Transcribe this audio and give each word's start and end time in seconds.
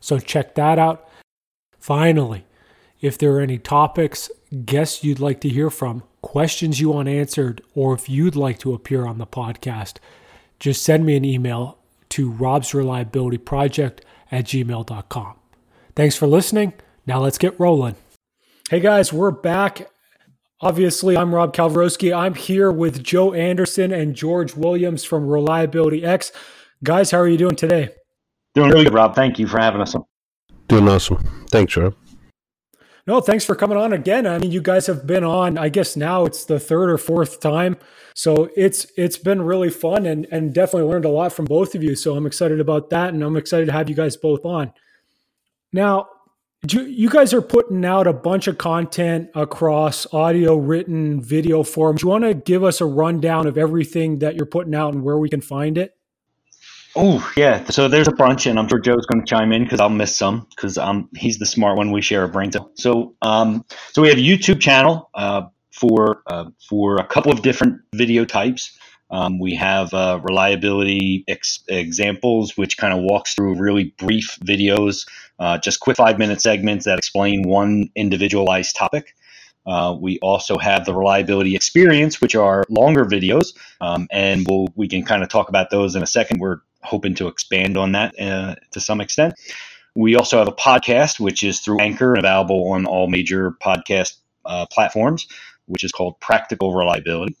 So 0.00 0.18
check 0.18 0.54
that 0.54 0.78
out. 0.78 1.08
Finally, 1.78 2.44
if 3.00 3.16
there 3.16 3.32
are 3.32 3.40
any 3.40 3.58
topics, 3.58 4.30
guests 4.64 5.04
you'd 5.04 5.20
like 5.20 5.40
to 5.42 5.48
hear 5.48 5.70
from, 5.70 6.02
questions 6.22 6.80
you 6.80 6.90
want 6.90 7.08
answered, 7.08 7.62
or 7.74 7.94
if 7.94 8.08
you'd 8.08 8.36
like 8.36 8.58
to 8.60 8.74
appear 8.74 9.06
on 9.06 9.18
the 9.18 9.26
podcast, 9.26 9.96
just 10.58 10.82
send 10.82 11.06
me 11.06 11.16
an 11.16 11.24
email 11.24 11.78
to 12.10 12.32
robsreliabilityproject 12.32 14.00
at 14.30 14.44
gmail.com. 14.44 15.34
Thanks 15.94 16.16
for 16.16 16.26
listening. 16.26 16.72
Now 17.06 17.20
let's 17.20 17.38
get 17.38 17.58
rolling. 17.58 17.96
Hey 18.70 18.80
guys, 18.80 19.12
we're 19.12 19.30
back. 19.30 19.88
Obviously, 20.60 21.16
I'm 21.16 21.34
Rob 21.34 21.54
Kalinowski. 21.54 22.14
I'm 22.14 22.34
here 22.34 22.72
with 22.72 23.04
Joe 23.04 23.32
Anderson 23.32 23.92
and 23.92 24.14
George 24.14 24.56
Williams 24.56 25.04
from 25.04 25.28
Reliability 25.28 26.04
X. 26.04 26.32
Guys, 26.82 27.12
how 27.12 27.18
are 27.18 27.28
you 27.28 27.38
doing 27.38 27.54
today? 27.54 27.90
Doing 28.58 28.70
really 28.72 28.84
good, 28.84 28.94
Rob. 28.94 29.14
Thank 29.14 29.38
you 29.38 29.46
for 29.46 29.60
having 29.60 29.80
us 29.80 29.94
on. 29.94 30.04
Doing 30.66 30.88
awesome. 30.88 31.18
Thanks, 31.50 31.76
Rob. 31.76 31.94
No, 33.06 33.20
thanks 33.20 33.44
for 33.44 33.54
coming 33.54 33.78
on 33.78 33.92
again. 33.92 34.26
I 34.26 34.36
mean, 34.38 34.50
you 34.50 34.60
guys 34.60 34.88
have 34.88 35.06
been 35.06 35.22
on. 35.22 35.56
I 35.56 35.68
guess 35.68 35.96
now 35.96 36.24
it's 36.24 36.44
the 36.44 36.58
third 36.58 36.90
or 36.90 36.98
fourth 36.98 37.38
time, 37.38 37.76
so 38.14 38.50
it's 38.56 38.88
it's 38.96 39.16
been 39.16 39.42
really 39.42 39.70
fun 39.70 40.06
and 40.06 40.26
and 40.32 40.52
definitely 40.52 40.90
learned 40.90 41.04
a 41.04 41.08
lot 41.08 41.32
from 41.32 41.44
both 41.44 41.76
of 41.76 41.84
you. 41.84 41.94
So 41.94 42.16
I'm 42.16 42.26
excited 42.26 42.58
about 42.58 42.90
that, 42.90 43.14
and 43.14 43.22
I'm 43.22 43.36
excited 43.36 43.66
to 43.66 43.72
have 43.72 43.88
you 43.88 43.94
guys 43.94 44.16
both 44.16 44.44
on. 44.44 44.72
Now, 45.72 46.08
you, 46.68 46.82
you 46.82 47.08
guys 47.08 47.32
are 47.32 47.40
putting 47.40 47.84
out 47.84 48.08
a 48.08 48.12
bunch 48.12 48.48
of 48.48 48.58
content 48.58 49.30
across 49.36 50.12
audio, 50.12 50.56
written, 50.56 51.22
video 51.22 51.62
forms. 51.62 52.00
Do 52.00 52.06
you 52.06 52.10
want 52.10 52.24
to 52.24 52.34
give 52.34 52.64
us 52.64 52.80
a 52.80 52.86
rundown 52.86 53.46
of 53.46 53.56
everything 53.56 54.18
that 54.18 54.34
you're 54.34 54.46
putting 54.46 54.74
out 54.74 54.94
and 54.94 55.04
where 55.04 55.18
we 55.18 55.28
can 55.28 55.40
find 55.40 55.78
it? 55.78 55.97
Oh 56.96 57.32
yeah, 57.36 57.64
so 57.66 57.86
there's 57.88 58.08
a 58.08 58.12
bunch, 58.12 58.46
and 58.46 58.58
I'm 58.58 58.66
sure 58.68 58.78
Joe's 58.78 59.06
going 59.06 59.24
to 59.24 59.26
chime 59.26 59.52
in 59.52 59.62
because 59.62 59.78
I'll 59.78 59.90
miss 59.90 60.16
some 60.16 60.46
because 60.50 60.78
um 60.78 61.08
he's 61.16 61.38
the 61.38 61.46
smart 61.46 61.76
one. 61.76 61.92
We 61.92 62.02
share 62.02 62.24
a 62.24 62.28
brain. 62.28 62.50
So 62.50 62.70
so 62.74 63.14
um 63.22 63.64
so 63.92 64.02
we 64.02 64.08
have 64.08 64.18
a 64.18 64.22
YouTube 64.22 64.60
channel 64.60 65.10
uh, 65.14 65.42
for 65.72 66.22
uh, 66.26 66.46
for 66.68 66.98
a 66.98 67.06
couple 67.06 67.32
of 67.32 67.42
different 67.42 67.80
video 67.94 68.24
types. 68.24 68.76
Um, 69.10 69.38
we 69.38 69.54
have 69.54 69.94
uh, 69.94 70.20
reliability 70.22 71.24
ex- 71.28 71.64
examples, 71.68 72.56
which 72.56 72.76
kind 72.76 72.92
of 72.92 73.00
walks 73.00 73.34
through 73.34 73.54
really 73.54 73.94
brief 73.96 74.38
videos, 74.44 75.08
uh, 75.38 75.56
just 75.58 75.80
quick 75.80 75.96
five 75.96 76.18
minute 76.18 76.42
segments 76.42 76.84
that 76.84 76.98
explain 76.98 77.42
one 77.42 77.88
individualized 77.96 78.76
topic. 78.76 79.14
Uh, 79.66 79.94
we 79.98 80.18
also 80.20 80.56
have 80.58 80.84
the 80.84 80.94
reliability 80.94 81.54
experience, 81.54 82.20
which 82.20 82.34
are 82.34 82.64
longer 82.70 83.04
videos, 83.04 83.54
um, 83.80 84.08
and 84.10 84.46
we'll, 84.48 84.68
we 84.74 84.88
can 84.88 85.04
kind 85.04 85.22
of 85.22 85.28
talk 85.28 85.48
about 85.50 85.70
those 85.70 85.94
in 85.94 86.02
a 86.02 86.06
second. 86.06 86.40
We're 86.40 86.60
hoping 86.82 87.14
to 87.16 87.28
expand 87.28 87.76
on 87.76 87.92
that 87.92 88.18
uh, 88.20 88.54
to 88.72 88.80
some 88.80 89.00
extent. 89.00 89.34
We 89.94 90.16
also 90.16 90.38
have 90.38 90.48
a 90.48 90.52
podcast, 90.52 91.18
which 91.18 91.42
is 91.42 91.60
through 91.60 91.80
Anchor 91.80 92.14
and 92.14 92.24
available 92.24 92.72
on 92.72 92.86
all 92.86 93.08
major 93.08 93.52
podcast 93.62 94.18
uh, 94.44 94.66
platforms, 94.66 95.26
which 95.66 95.82
is 95.84 95.92
called 95.92 96.20
Practical 96.20 96.74
Reliability. 96.74 97.36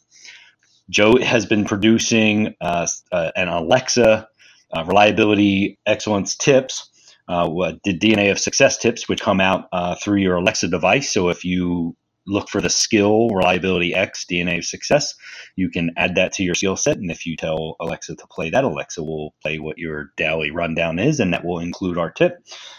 Joe 0.90 1.18
has 1.18 1.46
been 1.46 1.64
producing 1.64 2.54
uh, 2.60 2.86
uh 3.12 3.30
an 3.36 3.48
Alexa 3.48 4.28
uh, 4.72 4.84
reliability 4.84 5.78
excellence 5.86 6.34
tips. 6.34 6.90
Uh, 7.28 7.46
the 7.84 7.96
DNA 7.96 8.30
of 8.30 8.38
success 8.38 8.78
tips, 8.78 9.06
which 9.06 9.20
come 9.20 9.38
out 9.38 9.68
through 10.02 10.16
your 10.16 10.36
Alexa 10.36 10.66
device. 10.68 11.12
So 11.12 11.28
if 11.28 11.44
you 11.44 11.94
look 12.28 12.48
for 12.48 12.60
the 12.60 12.70
skill 12.70 13.28
reliability 13.30 13.94
X 13.94 14.24
DNA 14.30 14.58
of 14.58 14.64
success. 14.64 15.14
You 15.56 15.70
can 15.70 15.90
add 15.96 16.14
that 16.16 16.32
to 16.34 16.44
your 16.44 16.54
skill 16.54 16.76
set, 16.76 16.98
and 16.98 17.10
if 17.10 17.26
you 17.26 17.36
tell 17.36 17.76
Alexa 17.80 18.16
to 18.16 18.26
play 18.28 18.50
that, 18.50 18.64
Alexa 18.64 19.02
will 19.02 19.34
play 19.42 19.58
what 19.58 19.78
your 19.78 20.12
daily 20.16 20.50
rundown 20.50 20.98
is, 20.98 21.18
and 21.20 21.32
that 21.32 21.44
will 21.44 21.58
include 21.58 21.98
our 21.98 22.10
tip. 22.10 22.38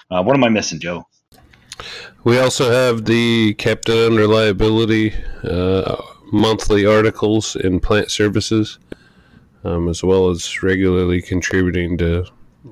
Uh, 0.09 0.23
what 0.23 0.35
am 0.35 0.43
I 0.43 0.49
missing, 0.49 0.79
Joe? 0.79 1.05
We 2.23 2.37
also 2.39 2.71
have 2.71 3.05
the 3.05 3.53
Captain 3.55 4.15
Reliability 4.15 5.13
uh, 5.43 5.95
monthly 6.31 6.85
articles 6.85 7.55
in 7.55 7.79
plant 7.79 8.11
services, 8.11 8.77
um, 9.63 9.89
as 9.89 10.03
well 10.03 10.29
as 10.29 10.61
regularly 10.61 11.21
contributing 11.21 11.97
to 11.97 12.25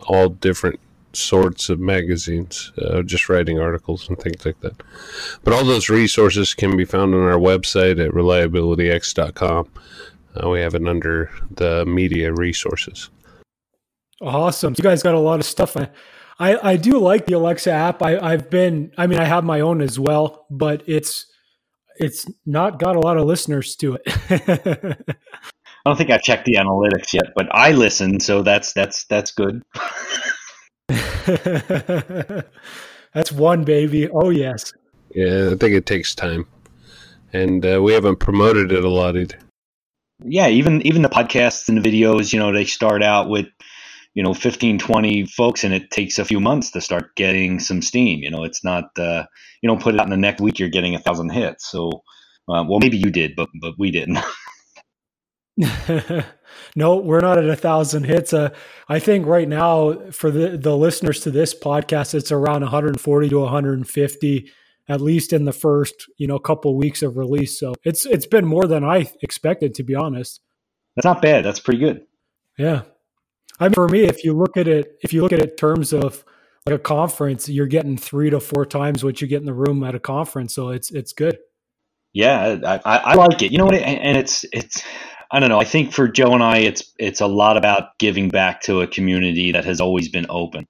all 0.08 0.30
different 0.30 0.80
sorts 1.18 1.70
of 1.70 1.80
magazines, 1.80 2.72
uh, 2.78 3.02
just 3.02 3.30
writing 3.30 3.60
articles 3.60 4.08
and 4.08 4.18
things 4.18 4.46
like 4.46 4.60
that. 4.62 4.82
But 5.44 5.54
all 5.54 5.66
those 5.66 5.90
resources 5.90 6.54
can 6.54 6.78
be 6.78 6.86
found 6.86 7.14
on 7.14 7.22
our 7.22 7.38
website 7.38 8.04
at 8.04 8.12
reliabilityx.com. 8.12 9.70
Uh, 10.36 10.50
we 10.50 10.60
have 10.60 10.76
it 10.76 10.88
under 10.88 11.32
the 11.52 11.86
media 11.86 12.34
resources. 12.34 13.10
Awesome. 14.22 14.74
You 14.78 14.84
guys 14.84 15.04
got 15.04 15.16
a 15.16 15.20
lot 15.20 15.40
of 15.40 15.46
stuff. 15.46 15.78
I, 15.78 15.90
I, 16.40 16.72
I 16.72 16.76
do 16.76 17.00
like 17.00 17.26
the 17.26 17.34
Alexa 17.34 17.72
app. 17.72 18.02
I, 18.02 18.18
I've 18.18 18.50
been, 18.50 18.92
I 18.98 19.08
mean, 19.08 19.20
I 19.20 19.26
have 19.26 19.44
my 19.44 19.60
own 19.60 19.82
as 19.82 20.00
well, 20.00 20.46
but 20.50 20.84
it's, 20.88 21.26
it's 22.00 22.26
not 22.46 22.80
got 22.80 22.96
a 22.96 23.00
lot 23.00 23.18
of 23.18 23.26
listeners 23.26 23.76
to 23.78 23.96
it. 23.96 24.98
I 25.88 25.92
don't 25.92 25.98
think 25.98 26.10
I've 26.10 26.22
checked 26.22 26.44
the 26.44 26.56
analytics 26.56 27.14
yet, 27.14 27.32
but 27.34 27.48
I 27.52 27.72
listen, 27.72 28.20
so 28.20 28.42
that's 28.42 28.74
that's 28.74 29.06
that's 29.06 29.32
good. 29.32 29.64
That's 33.14 33.32
one 33.32 33.64
baby. 33.64 34.10
Oh 34.10 34.30
yes. 34.30 34.74
Yeah, 35.14 35.52
I 35.52 35.56
think 35.56 35.74
it 35.74 35.86
takes 35.86 36.14
time, 36.16 36.48
and 37.34 37.66
uh, 37.66 37.82
we 37.82 37.94
haven't 37.94 38.18
promoted 38.18 38.72
it 38.72 38.84
a 38.84 38.90
lot 38.90 39.18
either. 39.18 39.38
Yeah, 40.24 40.48
even 40.48 40.86
even 40.86 41.02
the 41.02 41.10
podcasts 41.10 41.68
and 41.70 41.78
the 41.78 41.90
videos, 41.90 42.34
you 42.34 42.40
know, 42.40 42.52
they 42.54 42.66
start 42.66 43.04
out 43.04 43.30
with 43.30 43.48
you 44.18 44.24
know 44.24 44.34
15 44.34 44.80
20 44.80 45.26
folks 45.28 45.64
and 45.64 45.76
it 45.76 45.92
takes 45.92 46.18
a 46.18 46.26
few 46.26 46.40
months 46.40 46.72
to 46.72 46.82
start 46.82 47.16
getting 47.16 47.60
some 47.60 47.84
steam 47.84 48.20
you 48.24 48.32
know 48.32 48.44
it's 48.44 48.64
not 48.64 48.86
uh, 48.98 49.24
you 49.62 49.70
don't 49.70 49.82
put 49.82 49.94
it 49.94 50.00
out 50.00 50.08
in 50.08 50.10
the 50.10 50.18
next 50.18 50.42
week 50.42 50.58
you're 50.58 50.70
getting 50.70 50.96
a 50.96 51.00
thousand 51.00 51.30
hits 51.30 51.70
so 51.70 51.90
uh, 52.50 52.66
well 52.68 52.80
maybe 52.80 52.98
you 52.98 53.12
did 53.12 53.36
but 53.36 53.48
but 53.62 53.76
we 53.78 53.92
didn't 53.92 54.18
no, 56.76 56.98
we're 56.98 57.22
not 57.22 57.38
at 57.38 57.50
a 57.50 57.56
thousand 57.56 58.04
hits. 58.04 58.34
Uh, 58.34 58.50
I 58.88 59.00
think 59.00 59.26
right 59.26 59.48
now 59.48 60.12
for 60.12 60.32
the, 60.32 60.58
the 60.58 60.76
listeners 60.76 61.20
to 61.22 61.32
this 61.32 61.54
podcast, 61.54 62.14
it's 62.14 62.32
around 62.32 62.62
140 62.62 63.30
to 63.30 63.40
150, 63.40 64.52
at 64.90 65.02
least 65.02 65.34
in 65.34 65.46
the 65.46 65.54
first, 65.54 65.96
you 66.18 66.28
know, 66.28 66.40
couple 66.40 66.76
weeks 66.76 67.02
of 67.02 67.18
release. 67.18 67.60
So 67.60 67.74
it's, 67.84 68.06
it's 68.06 68.28
been 68.28 68.46
more 68.46 68.66
than 68.66 68.84
I 68.84 69.12
expected, 69.22 69.74
to 69.76 69.84
be 69.84 69.96
honest. 69.96 70.42
That's 70.96 71.06
not 71.06 71.22
bad. 71.22 71.46
That's 71.46 71.60
pretty 71.60 71.80
good. 71.80 72.06
Yeah. 72.58 72.84
I 73.60 73.66
mean, 73.66 73.74
for 73.74 73.88
me, 73.88 74.02
if 74.02 74.24
you 74.24 74.34
look 74.34 74.58
at 74.58 74.68
it, 74.68 74.98
if 75.02 75.14
you 75.14 75.22
look 75.22 75.34
at 75.34 75.40
it 75.40 75.52
in 75.52 75.56
terms 75.56 75.94
of 75.94 76.24
like 76.66 76.76
a 76.76 76.80
conference, 76.80 77.50
you're 77.50 77.68
getting 77.68 77.98
three 77.98 78.30
to 78.30 78.40
four 78.40 78.66
times 78.66 79.04
what 79.04 79.22
you 79.22 79.28
get 79.28 79.40
in 79.40 79.46
the 79.46 79.54
room 79.54 79.84
at 79.84 79.96
a 79.96 80.00
conference. 80.00 80.54
So 80.54 80.70
it's, 80.70 80.92
it's 80.92 81.14
good. 81.14 81.38
Yeah, 82.14 82.80
I, 82.86 82.98
I 82.98 83.14
like 83.16 83.42
it. 83.42 83.52
You 83.52 83.58
know 83.58 83.66
what? 83.66 83.76
And 83.76 84.18
it's, 84.18 84.46
it's, 84.52 84.84
I 85.32 85.40
don't 85.40 85.50
know. 85.50 85.60
I 85.60 85.66
think 85.66 85.92
for 85.94 86.08
Joe 86.08 86.34
and 86.34 86.44
I, 86.44 86.60
it's 86.60 86.94
it's 86.98 87.22
a 87.22 87.28
lot 87.28 87.58
about 87.58 87.98
giving 88.00 88.30
back 88.30 88.62
to 88.64 88.82
a 88.82 88.88
community 88.88 89.52
that 89.52 89.66
has 89.66 89.82
always 89.82 90.08
been 90.10 90.26
open, 90.30 90.68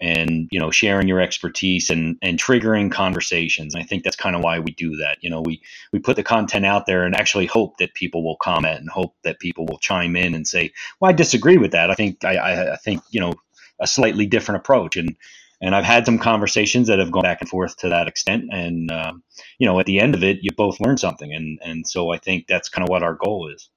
and 0.00 0.48
you 0.50 0.58
know, 0.60 0.70
sharing 0.70 1.08
your 1.08 1.20
expertise 1.20 1.90
and 1.90 2.16
and 2.22 2.38
triggering 2.38 2.90
conversations. 2.90 3.74
And 3.74 3.82
I 3.82 3.86
think 3.86 4.04
that's 4.04 4.16
kind 4.16 4.34
of 4.34 4.42
why 4.42 4.60
we 4.60 4.72
do 4.72 4.96
that. 4.96 5.18
You 5.20 5.30
know, 5.30 5.42
we 5.42 5.62
we 5.92 5.98
put 5.98 6.16
the 6.16 6.22
content 6.22 6.64
out 6.64 6.86
there 6.86 7.04
and 7.04 7.14
actually 7.14 7.46
hope 7.46 7.76
that 7.78 7.94
people 7.94 8.24
will 8.24 8.36
comment 8.36 8.80
and 8.80 8.88
hope 8.88 9.14
that 9.24 9.40
people 9.40 9.66
will 9.66 9.78
chime 9.78 10.16
in 10.16 10.34
and 10.34 10.48
say, 10.48 10.72
"Well, 11.00 11.10
I 11.10 11.12
disagree 11.12 11.58
with 11.58 11.72
that. 11.72 11.90
I 11.90 11.94
think 11.94 12.24
I 12.24 12.36
I, 12.36 12.72
I 12.74 12.76
think 12.76 13.02
you 13.10 13.20
know 13.20 13.34
a 13.78 13.86
slightly 13.86 14.26
different 14.26 14.60
approach." 14.62 14.96
And 14.96 15.16
and 15.60 15.74
I've 15.74 15.84
had 15.84 16.06
some 16.06 16.18
conversations 16.18 16.88
that 16.88 16.98
have 16.98 17.12
gone 17.12 17.22
back 17.22 17.40
and 17.42 17.48
forth 17.48 17.76
to 17.78 17.90
that 17.90 18.08
extent. 18.08 18.46
And 18.52 18.90
uh, 18.90 19.12
you 19.58 19.66
know, 19.66 19.78
at 19.80 19.86
the 19.86 20.00
end 20.00 20.14
of 20.14 20.24
it, 20.24 20.38
you 20.42 20.50
both 20.56 20.80
learn 20.80 20.96
something, 20.96 21.32
and 21.32 21.58
and 21.62 21.86
so 21.86 22.10
I 22.10 22.18
think 22.18 22.46
that's 22.48 22.70
kind 22.70 22.84
of 22.84 22.90
what 22.90 23.02
our 23.02 23.14
goal 23.14 23.50
is. 23.54 23.68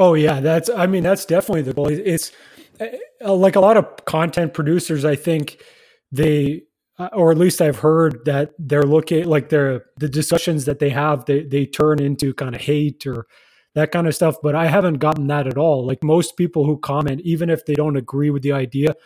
Oh 0.00 0.14
yeah, 0.14 0.40
that's 0.40 0.70
I 0.70 0.86
mean 0.86 1.02
that's 1.02 1.26
definitely 1.26 1.60
the 1.60 1.74
goal. 1.74 1.88
It's 1.88 2.32
uh, 2.80 3.34
like 3.34 3.54
a 3.54 3.60
lot 3.60 3.76
of 3.76 4.06
content 4.06 4.54
producers. 4.54 5.04
I 5.04 5.14
think 5.14 5.62
they 6.10 6.62
uh, 6.98 7.10
or 7.12 7.30
at 7.30 7.36
least 7.36 7.60
I've 7.60 7.80
heard 7.80 8.24
that 8.24 8.52
they're 8.58 8.82
looking 8.82 9.26
like 9.26 9.50
they're 9.50 9.84
the 9.98 10.08
discussions 10.08 10.64
that 10.64 10.78
they 10.78 10.88
have 10.88 11.26
they 11.26 11.42
they 11.42 11.66
turn 11.66 12.00
into 12.00 12.32
kind 12.32 12.54
of 12.54 12.62
hate 12.62 13.06
or 13.06 13.26
that 13.74 13.92
kind 13.92 14.06
of 14.06 14.14
stuff. 14.14 14.36
But 14.42 14.54
I 14.54 14.68
haven't 14.68 15.00
gotten 15.00 15.26
that 15.26 15.46
at 15.46 15.58
all. 15.58 15.86
Like 15.86 16.02
most 16.02 16.38
people 16.38 16.64
who 16.64 16.78
comment, 16.78 17.20
even 17.20 17.50
if 17.50 17.66
they 17.66 17.74
don't 17.74 17.98
agree 17.98 18.30
with 18.30 18.42
the 18.42 18.52
idea, 18.52 18.96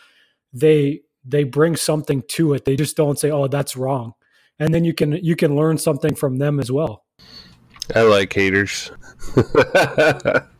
they 0.53 1.01
they 1.25 1.43
bring 1.43 1.75
something 1.75 2.23
to 2.29 2.53
it. 2.53 2.63
They 2.63 2.77
just 2.77 2.95
don't 2.95 3.19
say, 3.19 3.31
"Oh, 3.31 3.49
that's 3.49 3.75
wrong," 3.75 4.13
and 4.59 4.73
then 4.73 4.85
you 4.85 4.93
can 4.93 5.11
you 5.11 5.35
can 5.35 5.57
learn 5.57 5.77
something 5.77 6.15
from 6.15 6.37
them 6.37 6.57
as 6.57 6.71
well. 6.71 7.03
I 7.93 8.03
like 8.03 8.31
haters. 8.31 8.91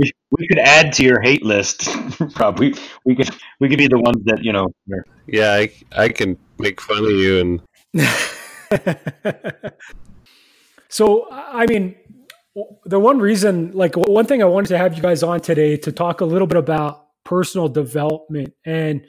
we, 0.00 0.10
we 0.30 0.48
could 0.48 0.58
add 0.58 0.92
to 0.94 1.04
your 1.04 1.20
hate 1.20 1.44
list. 1.44 1.88
Probably 2.34 2.74
we 3.04 3.14
could 3.14 3.30
we 3.60 3.68
could 3.68 3.78
be 3.78 3.86
the 3.86 3.98
ones 3.98 4.24
that 4.24 4.42
you 4.42 4.52
know. 4.52 4.72
Yeah, 5.26 5.52
I 5.52 5.70
I 5.92 6.08
can 6.08 6.38
make 6.58 6.80
fun 6.80 7.04
of 7.04 7.10
you 7.10 7.40
and. 7.40 7.62
so 10.88 11.28
I 11.30 11.66
mean, 11.66 11.94
the 12.84 12.98
one 12.98 13.18
reason, 13.18 13.72
like 13.72 13.96
one 13.96 14.26
thing 14.26 14.42
I 14.42 14.46
wanted 14.46 14.68
to 14.68 14.78
have 14.78 14.96
you 14.96 15.02
guys 15.02 15.22
on 15.22 15.40
today 15.40 15.76
to 15.78 15.92
talk 15.92 16.20
a 16.20 16.24
little 16.24 16.46
bit 16.46 16.58
about 16.58 17.06
personal 17.24 17.68
development. 17.68 18.54
And 18.64 19.06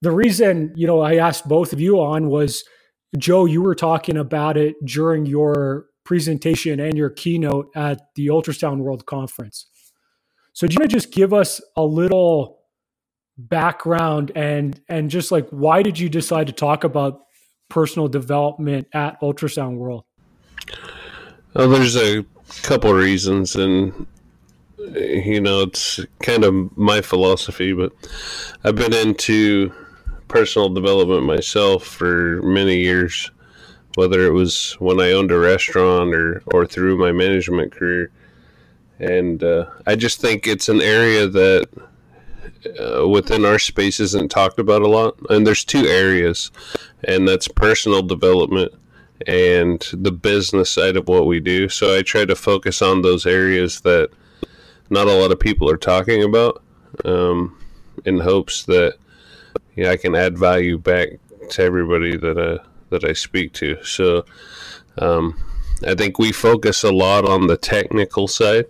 the 0.00 0.12
reason, 0.12 0.72
you 0.76 0.86
know, 0.86 1.00
I 1.00 1.16
asked 1.16 1.48
both 1.48 1.72
of 1.72 1.80
you 1.80 2.00
on 2.00 2.28
was 2.28 2.64
Joe, 3.16 3.46
you 3.46 3.62
were 3.62 3.74
talking 3.74 4.16
about 4.16 4.56
it 4.56 4.76
during 4.84 5.26
your 5.26 5.86
presentation 6.04 6.80
and 6.80 6.96
your 6.96 7.10
keynote 7.10 7.70
at 7.74 8.02
the 8.14 8.28
Ultrasound 8.28 8.78
World 8.78 9.06
Conference. 9.06 9.66
So 10.58 10.66
do 10.66 10.74
you 10.74 10.80
want 10.80 10.90
to 10.90 10.96
just 10.96 11.12
give 11.12 11.32
us 11.32 11.60
a 11.76 11.84
little 11.84 12.62
background 13.36 14.32
and 14.34 14.80
and 14.88 15.08
just 15.08 15.30
like 15.30 15.48
why 15.50 15.84
did 15.84 16.00
you 16.00 16.08
decide 16.08 16.48
to 16.48 16.52
talk 16.52 16.82
about 16.82 17.20
personal 17.68 18.08
development 18.08 18.88
at 18.92 19.20
Ultrasound 19.20 19.76
World? 19.76 20.02
Well, 21.54 21.68
there's 21.68 21.96
a 21.96 22.24
couple 22.62 22.92
reasons, 22.92 23.54
and 23.54 24.08
you 24.96 25.40
know, 25.40 25.60
it's 25.60 26.00
kind 26.24 26.42
of 26.42 26.76
my 26.76 27.02
philosophy, 27.02 27.72
but 27.72 27.92
I've 28.64 28.74
been 28.74 28.94
into 28.94 29.72
personal 30.26 30.70
development 30.70 31.22
myself 31.22 31.84
for 31.84 32.42
many 32.42 32.78
years, 32.78 33.30
whether 33.94 34.26
it 34.26 34.32
was 34.32 34.72
when 34.80 34.98
I 34.98 35.12
owned 35.12 35.30
a 35.30 35.38
restaurant 35.38 36.12
or, 36.12 36.42
or 36.46 36.66
through 36.66 36.98
my 36.98 37.12
management 37.12 37.70
career. 37.70 38.10
And 38.98 39.42
uh, 39.42 39.66
I 39.86 39.94
just 39.96 40.20
think 40.20 40.46
it's 40.46 40.68
an 40.68 40.80
area 40.80 41.28
that 41.28 41.68
uh, 42.80 43.08
within 43.08 43.44
our 43.44 43.58
space 43.58 44.00
isn't 44.00 44.30
talked 44.30 44.58
about 44.58 44.82
a 44.82 44.88
lot. 44.88 45.16
And 45.30 45.46
there's 45.46 45.64
two 45.64 45.86
areas, 45.86 46.50
and 47.04 47.26
that's 47.26 47.48
personal 47.48 48.02
development 48.02 48.72
and 49.26 49.84
the 49.92 50.12
business 50.12 50.70
side 50.70 50.96
of 50.96 51.08
what 51.08 51.26
we 51.26 51.40
do. 51.40 51.68
So 51.68 51.96
I 51.96 52.02
try 52.02 52.24
to 52.24 52.36
focus 52.36 52.82
on 52.82 53.02
those 53.02 53.26
areas 53.26 53.80
that 53.82 54.10
not 54.90 55.06
a 55.06 55.12
lot 55.12 55.32
of 55.32 55.40
people 55.40 55.68
are 55.68 55.76
talking 55.76 56.22
about 56.22 56.62
um, 57.04 57.58
in 58.04 58.18
hopes 58.18 58.64
that 58.64 58.96
yeah, 59.76 59.90
I 59.90 59.96
can 59.96 60.14
add 60.14 60.38
value 60.38 60.78
back 60.78 61.08
to 61.50 61.62
everybody 61.62 62.16
that 62.16 62.38
I, 62.38 62.64
that 62.90 63.04
I 63.04 63.12
speak 63.12 63.52
to. 63.54 63.82
So 63.84 64.24
um, 64.98 65.38
I 65.86 65.94
think 65.94 66.18
we 66.18 66.32
focus 66.32 66.82
a 66.82 66.92
lot 66.92 67.28
on 67.28 67.46
the 67.46 67.56
technical 67.56 68.28
side 68.28 68.66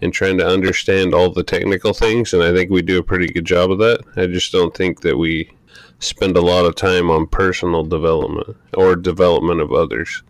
and 0.00 0.12
trying 0.12 0.38
to 0.38 0.46
understand 0.46 1.14
all 1.14 1.30
the 1.30 1.44
technical 1.44 1.92
things, 1.92 2.32
and 2.32 2.42
I 2.42 2.52
think 2.52 2.70
we 2.70 2.82
do 2.82 2.98
a 2.98 3.04
pretty 3.04 3.28
good 3.28 3.44
job 3.44 3.70
of 3.70 3.78
that. 3.78 4.00
I 4.16 4.26
just 4.26 4.52
don't 4.52 4.74
think 4.76 5.00
that 5.02 5.16
we 5.16 5.50
spend 5.98 6.36
a 6.36 6.40
lot 6.40 6.66
of 6.66 6.74
time 6.74 7.10
on 7.10 7.26
personal 7.26 7.84
development 7.84 8.56
or 8.74 8.96
development 8.96 9.60
of 9.60 9.72
others. 9.72 10.22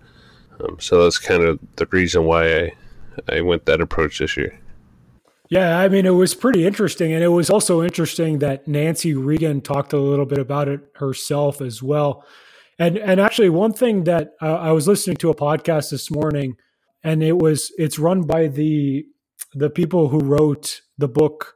Um, 0.60 0.76
so 0.78 1.02
that's 1.02 1.18
kind 1.18 1.42
of 1.42 1.58
the 1.76 1.86
reason 1.86 2.24
why 2.24 2.56
I, 2.56 2.72
I 3.28 3.40
went 3.40 3.64
that 3.66 3.80
approach 3.80 4.18
this 4.18 4.36
year. 4.36 4.58
Yeah, 5.48 5.78
I 5.78 5.88
mean, 5.88 6.06
it 6.06 6.10
was 6.10 6.34
pretty 6.34 6.66
interesting. 6.66 7.12
And 7.12 7.22
it 7.22 7.28
was 7.28 7.50
also 7.50 7.82
interesting 7.82 8.38
that 8.38 8.66
Nancy 8.66 9.12
Reagan 9.14 9.60
talked 9.60 9.92
a 9.92 9.98
little 9.98 10.24
bit 10.24 10.38
about 10.38 10.68
it 10.68 10.80
herself 10.94 11.60
as 11.60 11.82
well. 11.82 12.24
And, 12.78 12.98
and 12.98 13.20
actually, 13.20 13.50
one 13.50 13.72
thing 13.72 14.04
that 14.04 14.32
uh, 14.40 14.54
I 14.54 14.72
was 14.72 14.88
listening 14.88 15.16
to 15.18 15.30
a 15.30 15.36
podcast 15.36 15.90
this 15.90 16.10
morning, 16.10 16.56
and 17.04 17.22
it 17.22 17.38
was 17.38 17.72
it's 17.76 17.98
run 17.98 18.22
by 18.22 18.48
the 18.48 19.04
the 19.54 19.70
people 19.70 20.08
who 20.08 20.20
wrote 20.20 20.80
the 20.96 21.08
book, 21.08 21.54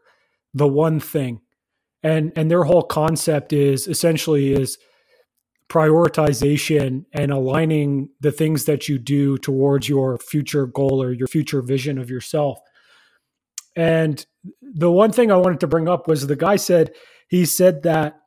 The 0.53 0.69
One 0.69 1.01
Thing, 1.01 1.41
and 2.03 2.33
and 2.37 2.51
their 2.51 2.65
whole 2.65 2.83
concept 2.83 3.53
is 3.53 3.89
essentially 3.89 4.53
is 4.53 4.79
prioritization 5.69 7.05
and 7.13 7.33
aligning 7.33 8.09
the 8.21 8.31
things 8.31 8.67
that 8.67 8.89
you 8.89 8.99
do 8.99 9.37
towards 9.39 9.89
your 9.89 10.17
future 10.19 10.67
goal 10.67 11.03
or 11.03 11.13
your 11.13 11.27
future 11.27 11.61
vision 11.61 11.99
of 11.99 12.09
yourself. 12.09 12.59
And 13.75 14.25
the 14.63 14.91
one 14.91 15.13
thing 15.13 15.33
I 15.33 15.37
wanted 15.37 15.61
to 15.61 15.67
bring 15.67 15.89
up 15.89 16.07
was 16.07 16.27
the 16.27 16.37
guy 16.37 16.57
said 16.57 16.93
he 17.29 17.45
said 17.45 17.83
that 17.83 18.21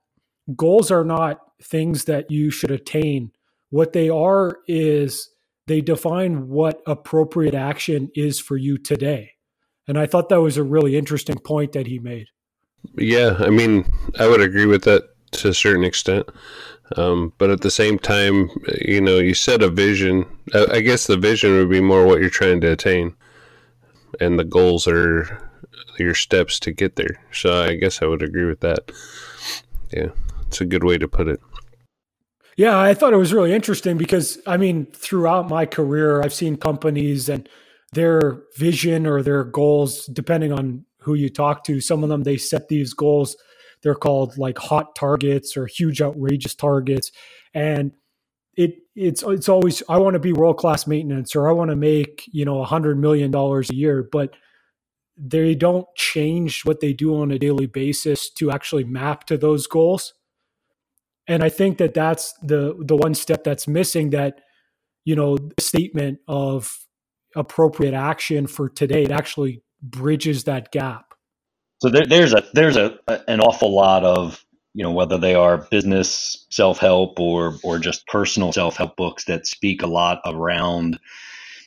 goals 0.56 0.91
are 0.91 1.06
not 1.06 1.39
things 1.61 2.06
that 2.06 2.31
you 2.31 2.50
should 2.51 2.71
attain. 2.71 3.31
What 3.69 3.94
they 3.94 4.09
are 4.09 4.57
is 4.67 5.29
they 5.67 5.81
define 5.81 6.50
what 6.50 6.81
appropriate 6.88 7.53
action 7.53 8.09
is 8.15 8.39
for 8.39 8.57
you 8.57 8.77
today. 8.77 9.31
And 9.88 9.97
I 9.97 10.06
thought 10.06 10.29
that 10.29 10.41
was 10.41 10.57
a 10.57 10.63
really 10.63 10.97
interesting 10.97 11.38
point 11.38 11.73
that 11.73 11.88
he 11.88 12.00
made. 12.00 12.27
Yeah, 12.95 13.35
I 13.39 13.50
mean, 13.50 13.85
I 14.19 14.27
would 14.27 14.41
agree 14.41 14.65
with 14.65 14.83
that 14.83 15.03
to 15.31 15.50
a 15.50 15.53
certain 15.53 15.83
extent. 15.83 16.27
Um, 16.95 17.33
but 17.38 17.51
at 17.51 17.62
the 17.62 17.69
same 17.69 18.00
time, 18.00 18.50
you 18.81 19.01
know, 19.01 19.17
you 19.19 19.33
set 19.35 19.62
a 19.62 19.69
vision. 19.69 20.25
I 20.53 20.79
guess 20.79 21.05
the 21.05 21.17
vision 21.17 21.53
would 21.53 21.69
be 21.69 21.81
more 21.81 22.05
what 22.05 22.19
you're 22.19 22.29
trying 22.29 22.62
to 22.62 22.72
attain, 22.72 23.15
and 24.19 24.39
the 24.39 24.43
goals 24.43 24.88
are 24.88 25.48
your 26.00 26.15
steps 26.15 26.60
to 26.62 26.72
get 26.72 26.95
there. 26.95 27.22
So 27.31 27.62
I 27.62 27.75
guess 27.75 28.01
I 28.01 28.05
would 28.05 28.24
agree 28.24 28.45
with 28.45 28.62
that. 28.62 28.91
Yeah, 29.91 30.10
it's 30.48 30.62
a 30.62 30.65
good 30.65 30.84
way 30.84 30.98
to 30.98 31.07
put 31.07 31.27
it. 31.27 31.39
Yeah, 32.60 32.78
I 32.78 32.94
thought 32.94 33.13
it 33.13 33.16
was 33.16 33.32
really 33.32 33.54
interesting 33.54 33.98
because 33.98 34.38
I 34.46 34.58
mean, 34.58 34.88
throughout 34.88 35.48
my 35.48 35.66
career, 35.66 36.22
I've 36.22 36.34
seen 36.34 36.58
companies 36.58 37.30
and 37.30 37.48
their 37.94 38.42
vision 38.58 39.08
or 39.08 39.24
their 39.24 39.46
goals, 39.46 40.08
depending 40.08 40.51
on 40.51 40.84
who 41.00 41.13
you 41.13 41.30
talk 41.30 41.63
to. 41.63 41.80
Some 41.80 42.04
of 42.04 42.10
them 42.10 42.24
they 42.24 42.36
set 42.36 42.68
these 42.68 42.94
goals. 42.94 43.38
They're 43.82 43.96
called 43.96 44.38
like 44.38 44.58
hot 44.58 44.94
targets 44.94 45.56
or 45.56 45.68
huge 45.68 46.01
outrageous 46.01 46.54
targets, 46.54 47.13
and 47.54 47.94
it 48.58 48.80
it's 48.94 49.24
it's 49.25 49.48
always 49.48 49.82
I 49.88 49.98
want 49.98 50.16
to 50.16 50.20
be 50.20 50.34
world 50.34 50.58
class 50.58 50.86
maintenance 50.86 51.38
or 51.38 51.48
I 51.48 51.54
want 51.54 51.70
to 51.70 51.78
make 51.78 52.25
you 52.30 52.44
know 52.44 52.62
a 52.62 52.66
hundred 52.66 53.00
million 53.00 53.32
dollars 53.32 53.70
a 53.70 53.75
year, 53.75 54.06
but 54.12 54.36
they 55.16 55.56
don't 55.56 55.88
change 55.96 56.66
what 56.66 56.82
they 56.82 56.92
do 56.92 57.16
on 57.22 57.32
a 57.32 57.39
daily 57.39 57.68
basis 57.68 58.30
to 58.32 58.51
actually 58.51 58.84
map 58.84 59.24
to 59.28 59.38
those 59.38 59.66
goals. 59.66 60.13
And 61.29 61.43
I 61.43 61.50
think 61.50 61.77
that 61.77 61.93
that's 61.93 62.33
the 62.41 62.75
the 62.79 62.98
one 62.98 63.13
step 63.13 63.43
that's 63.45 63.67
missing. 63.67 64.09
That 64.09 64.41
you 65.05 65.15
know 65.15 65.38
statement 65.59 66.19
of 66.27 66.75
appropriate 67.36 67.93
action 67.93 68.48
for 68.48 68.67
today. 68.67 69.03
It 69.03 69.12
actually 69.12 69.63
bridges 69.81 70.43
that 70.45 70.71
gap. 70.71 71.13
So 71.81 71.89
there, 71.89 72.05
there's 72.05 72.33
a 72.33 72.43
there's 72.53 72.75
a 72.75 72.98
an 73.29 73.39
awful 73.39 73.74
lot 73.74 74.03
of 74.03 74.43
you 74.74 74.83
know 74.83 74.91
whether 74.91 75.17
they 75.17 75.36
are 75.36 75.59
business 75.69 76.45
self 76.50 76.79
help 76.79 77.19
or 77.19 77.55
or 77.63 77.77
just 77.77 78.07
personal 78.07 78.51
self 78.51 78.77
help 78.77 78.95
books 78.98 79.25
that 79.25 79.45
speak 79.45 79.83
a 79.83 79.88
lot 79.88 80.19
around 80.25 81.00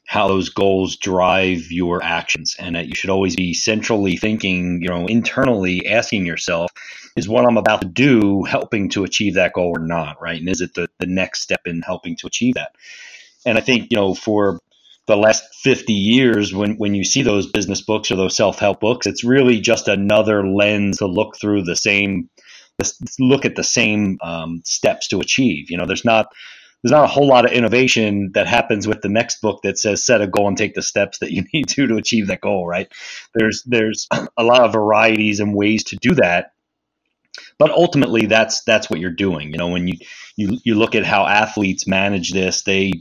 how 0.07 0.29
those 0.29 0.49
goals 0.49 0.97
drive 0.97 1.71
your 1.71 2.03
actions 2.03 2.57
and 2.59 2.77
that 2.77 2.87
you 2.87 2.95
should 2.95 3.11
always 3.11 3.37
be 3.37 3.55
centrally 3.55 4.17
thinking 4.17 4.81
you 4.83 4.89
know 4.89 5.07
internally 5.07 5.87
asking 5.87 6.27
yourself 6.27 6.71
is 7.17 7.29
what 7.29 7.45
i'm 7.45 7.57
about 7.57 7.83
to 7.83 7.89
do 7.89 8.43
helping 8.45 8.89
to 8.89 9.05
achieve 9.05 9.35
that 9.35 9.53
goal 9.53 9.73
or 9.77 9.81
not 9.81 10.21
right? 10.21 10.41
And 10.41 10.49
is 10.49 10.61
it 10.61 10.75
the, 10.75 10.89
the 10.99 11.07
next 11.07 11.43
step 11.43 11.63
in 11.67 11.83
helping 11.83 12.17
to 12.17 12.27
achieve 12.27 12.55
that? 12.55 12.73
And 13.47 13.59
i 13.59 13.61
think 13.61 13.89
you 13.91 13.97
know 13.97 14.15
for 14.15 14.61
the 15.09 15.17
last 15.17 15.43
50 15.65 15.93
years 15.93 16.55
when, 16.55 16.77
when 16.77 16.95
you 16.95 17.03
see 17.03 17.23
those 17.23 17.51
business 17.51 17.81
books 17.81 18.11
or 18.11 18.17
those 18.17 18.37
self-help 18.37 18.79
books 18.79 19.07
it's 19.07 19.25
really 19.25 19.61
just 19.61 19.89
another 19.89 20.47
lens 20.47 20.99
to 20.99 21.07
look 21.07 21.37
through 21.37 21.63
the 21.63 21.75
same 21.75 22.29
look 23.19 23.45
at 23.45 23.57
the 23.57 23.65
same 23.65 24.19
um, 24.23 24.63
steps 24.65 25.09
to 25.09 25.21
achieve. 25.21 25.71
You 25.71 25.77
know 25.77 25.87
there's 25.87 26.05
not 26.05 26.27
there's 26.83 26.93
not 26.93 27.05
a 27.05 27.09
whole 27.09 27.27
lot 27.27 27.45
of 27.45 27.53
innovation 27.53 28.33
that 28.35 28.47
happens 28.47 28.89
with 28.89 29.03
the 29.03 29.09
next 29.09 29.41
book 29.41 29.61
that 29.63 29.79
says 29.79 30.05
set 30.05 30.21
a 30.21 30.27
goal 30.27 30.49
and 30.49 30.57
take 30.57 30.75
the 30.75 30.83
steps 30.83 31.19
that 31.19 31.33
you 31.33 31.45
need 31.55 31.69
to 31.69 31.87
to 31.87 31.97
achieve 31.97 32.29
that 32.29 32.41
goal 32.41 32.67
right? 32.67 32.91
There's 33.35 33.63
there's 33.65 34.09
a 34.37 34.45
lot 34.45 34.63
of 34.63 34.73
varieties 34.73 35.41
and 35.41 35.55
ways 35.55 35.85
to 35.85 35.97
do 35.97 36.15
that 36.17 36.53
but 37.59 37.71
ultimately 37.71 38.27
that's 38.27 38.63
that's 38.65 38.91
what 38.91 39.01
you're 39.01 39.11
doing 39.11 39.53
you 39.53 39.57
know 39.57 39.69
when 39.69 39.89
you 39.89 39.95
you, 40.37 40.59
you 40.65 40.75
look 40.75 40.95
at 40.95 41.07
how 41.07 41.27
athletes 41.27 41.87
manage 41.87 42.31
this 42.31 42.63
they 42.63 42.93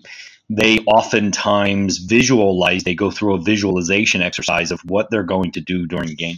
they 0.52 0.80
oftentimes 0.80 1.98
visualize 1.98 2.84
they 2.84 2.94
go 2.94 3.10
through 3.10 3.36
a 3.36 3.42
visualization 3.42 4.22
exercise 4.22 4.72
of 4.72 4.82
what 4.82 5.10
they're 5.10 5.24
going 5.24 5.54
to 5.54 5.62
do 5.62 5.88
during 5.88 6.10
a 6.10 6.16
game. 6.16 6.38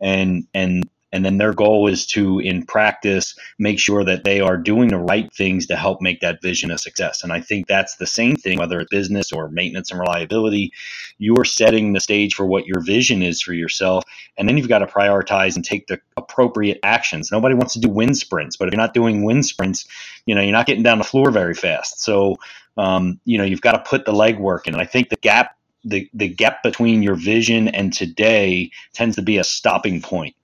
And 0.00 0.46
and 0.54 0.88
and 1.12 1.24
then 1.24 1.38
their 1.38 1.52
goal 1.52 1.88
is 1.88 2.06
to 2.06 2.38
in 2.40 2.64
practice 2.64 3.34
make 3.58 3.78
sure 3.78 4.04
that 4.04 4.24
they 4.24 4.40
are 4.40 4.56
doing 4.56 4.88
the 4.88 4.98
right 4.98 5.32
things 5.34 5.66
to 5.66 5.76
help 5.76 6.00
make 6.00 6.20
that 6.20 6.42
vision 6.42 6.70
a 6.70 6.78
success 6.78 7.22
and 7.22 7.32
i 7.32 7.40
think 7.40 7.66
that's 7.66 7.96
the 7.96 8.06
same 8.06 8.36
thing 8.36 8.58
whether 8.58 8.80
it's 8.80 8.90
business 8.90 9.32
or 9.32 9.48
maintenance 9.50 9.90
and 9.90 10.00
reliability 10.00 10.72
you're 11.18 11.44
setting 11.44 11.92
the 11.92 12.00
stage 12.00 12.34
for 12.34 12.46
what 12.46 12.66
your 12.66 12.80
vision 12.82 13.22
is 13.22 13.40
for 13.42 13.52
yourself 13.54 14.04
and 14.38 14.48
then 14.48 14.56
you've 14.56 14.68
got 14.68 14.80
to 14.80 14.86
prioritize 14.86 15.56
and 15.56 15.64
take 15.64 15.86
the 15.88 16.00
appropriate 16.16 16.78
actions 16.82 17.30
nobody 17.32 17.54
wants 17.54 17.74
to 17.74 17.80
do 17.80 17.88
wind 17.88 18.16
sprints 18.16 18.56
but 18.56 18.68
if 18.68 18.72
you're 18.74 18.80
not 18.80 18.94
doing 18.94 19.24
wind 19.24 19.46
sprints 19.46 19.86
you 20.26 20.34
know 20.34 20.42
you're 20.42 20.52
not 20.52 20.66
getting 20.66 20.82
down 20.82 20.98
the 20.98 21.04
floor 21.04 21.30
very 21.30 21.54
fast 21.54 22.00
so 22.02 22.36
um, 22.76 23.20
you 23.24 23.38
know, 23.38 23.44
you've 23.44 23.60
got 23.60 23.72
to 23.72 23.78
put 23.80 24.04
the 24.04 24.12
legwork 24.12 24.66
in. 24.66 24.74
And 24.74 24.82
I 24.82 24.86
think 24.86 25.10
the 25.10 25.16
gap, 25.16 25.56
the, 25.84 26.08
the 26.14 26.28
gap 26.28 26.62
between 26.62 27.02
your 27.02 27.16
vision 27.16 27.68
and 27.68 27.92
today 27.92 28.70
tends 28.94 29.16
to 29.16 29.22
be 29.22 29.38
a 29.38 29.44
stopping 29.44 30.00
point. 30.00 30.34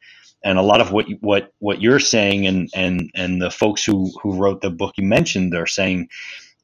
And 0.44 0.58
a 0.58 0.62
lot 0.62 0.80
of 0.80 0.92
what 0.92 1.06
what 1.20 1.52
what 1.58 1.82
you're 1.82 2.00
saying 2.00 2.46
and 2.46 2.70
and 2.74 3.10
and 3.14 3.42
the 3.42 3.50
folks 3.50 3.84
who 3.84 4.10
who 4.22 4.36
wrote 4.36 4.60
the 4.62 4.70
book 4.70 4.94
you 4.96 5.04
mentioned 5.04 5.54
are 5.54 5.66
saying 5.66 6.08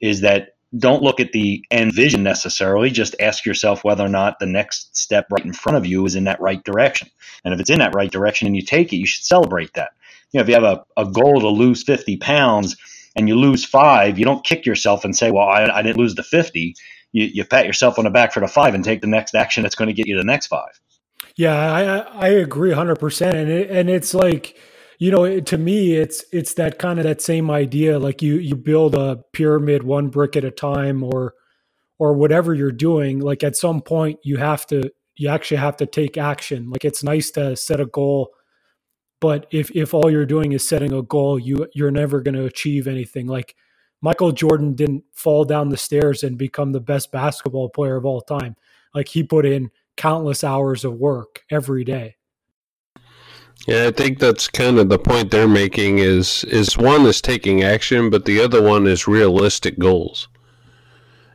is 0.00 0.22
that 0.22 0.50
don't 0.78 1.02
look 1.02 1.20
at 1.20 1.32
the 1.32 1.64
end 1.70 1.94
vision 1.94 2.22
necessarily. 2.22 2.90
Just 2.90 3.16
ask 3.20 3.46
yourself 3.46 3.84
whether 3.84 4.04
or 4.04 4.08
not 4.08 4.38
the 4.40 4.46
next 4.46 4.96
step 4.96 5.26
right 5.30 5.44
in 5.44 5.52
front 5.52 5.78
of 5.78 5.86
you 5.86 6.06
is 6.06 6.16
in 6.16 6.24
that 6.24 6.40
right 6.40 6.62
direction. 6.64 7.08
And 7.44 7.54
if 7.54 7.60
it's 7.60 7.70
in 7.70 7.80
that 7.80 7.94
right 7.94 8.10
direction 8.10 8.46
and 8.48 8.56
you 8.56 8.62
take 8.62 8.92
it, 8.92 8.96
you 8.96 9.06
should 9.06 9.24
celebrate 9.24 9.74
that. 9.74 9.90
You 10.32 10.38
know, 10.38 10.42
if 10.42 10.48
you 10.48 10.54
have 10.54 10.64
a, 10.64 10.84
a 10.96 11.06
goal 11.06 11.40
to 11.40 11.48
lose 11.48 11.84
50 11.84 12.16
pounds, 12.18 12.76
and 13.16 13.28
you 13.28 13.36
lose 13.36 13.64
five, 13.64 14.18
you 14.18 14.24
don't 14.24 14.44
kick 14.44 14.66
yourself 14.66 15.04
and 15.04 15.16
say, 15.16 15.30
well, 15.30 15.48
I, 15.48 15.64
I 15.66 15.82
didn't 15.82 15.98
lose 15.98 16.14
the 16.14 16.22
50. 16.22 16.74
You, 17.12 17.30
you 17.32 17.44
pat 17.44 17.66
yourself 17.66 17.98
on 17.98 18.04
the 18.04 18.10
back 18.10 18.32
for 18.32 18.40
the 18.40 18.48
five 18.48 18.74
and 18.74 18.84
take 18.84 19.00
the 19.00 19.06
next 19.06 19.34
action 19.34 19.62
that's 19.62 19.74
going 19.74 19.88
to 19.88 19.94
get 19.94 20.06
you 20.06 20.16
the 20.16 20.24
next 20.24 20.48
five. 20.48 20.80
Yeah, 21.36 21.54
I, 21.56 22.26
I 22.26 22.28
agree 22.28 22.70
100%. 22.72 23.34
And, 23.34 23.50
it, 23.50 23.70
and 23.70 23.90
it's 23.90 24.14
like, 24.14 24.56
you 24.98 25.10
know, 25.10 25.40
to 25.40 25.58
me, 25.58 25.94
it's 25.96 26.24
it's 26.32 26.54
that 26.54 26.78
kind 26.78 26.98
of 27.00 27.04
that 27.04 27.20
same 27.22 27.50
idea. 27.50 27.98
Like 27.98 28.22
you 28.22 28.36
you 28.36 28.56
build 28.56 28.94
a 28.94 29.18
pyramid 29.32 29.82
one 29.82 30.08
brick 30.08 30.36
at 30.36 30.44
a 30.44 30.52
time, 30.52 31.02
or 31.02 31.34
or 31.98 32.14
whatever 32.14 32.54
you're 32.54 32.72
doing. 32.72 33.20
Like 33.20 33.44
at 33.44 33.56
some 33.56 33.82
point, 33.82 34.20
you 34.24 34.38
have 34.38 34.66
to 34.68 34.92
you 35.16 35.28
actually 35.30 35.58
have 35.58 35.76
to 35.78 35.86
take 35.86 36.18
action. 36.18 36.70
Like 36.70 36.84
it's 36.84 37.04
nice 37.04 37.30
to 37.32 37.56
set 37.56 37.80
a 37.80 37.86
goal 37.86 38.30
but 39.20 39.46
if 39.50 39.70
if 39.72 39.94
all 39.94 40.10
you're 40.10 40.26
doing 40.26 40.52
is 40.52 40.68
setting 40.68 40.94
a 40.94 41.02
goal, 41.02 41.38
you 41.38 41.68
you're 41.74 41.90
never 41.92 42.22
going 42.22 42.36
to 42.36 42.44
achieve 42.46 42.88
anything. 42.88 43.26
Like 43.26 43.56
Michael 44.02 44.32
Jordan 44.32 44.74
didn't 44.74 45.04
fall 45.14 45.44
down 45.44 45.70
the 45.70 45.76
stairs 45.78 46.22
and 46.24 46.38
become 46.38 46.72
the 46.72 46.80
best 46.80 47.12
basketball 47.12 47.70
player 47.70 47.96
of 47.96 48.06
all 48.06 48.20
time. 48.22 48.56
Like 48.94 49.08
he 49.08 49.24
put 49.24 49.46
in 49.46 49.72
countless 49.96 50.44
hours 50.44 50.84
of 50.84 50.94
work 50.94 51.42
every 51.50 51.84
day. 51.84 52.16
Yeah, 53.66 53.86
I 53.86 53.92
think 53.92 54.18
that's 54.18 54.48
kind 54.48 54.78
of 54.78 54.88
the 54.88 54.98
point 54.98 55.30
they're 55.30 55.48
making 55.48 55.98
is 55.98 56.44
is 56.44 56.76
one 56.76 57.06
is 57.06 57.20
taking 57.22 57.62
action, 57.62 58.10
but 58.10 58.26
the 58.26 58.40
other 58.40 58.60
one 58.62 58.86
is 58.86 59.08
realistic 59.08 59.78
goals. 59.78 60.28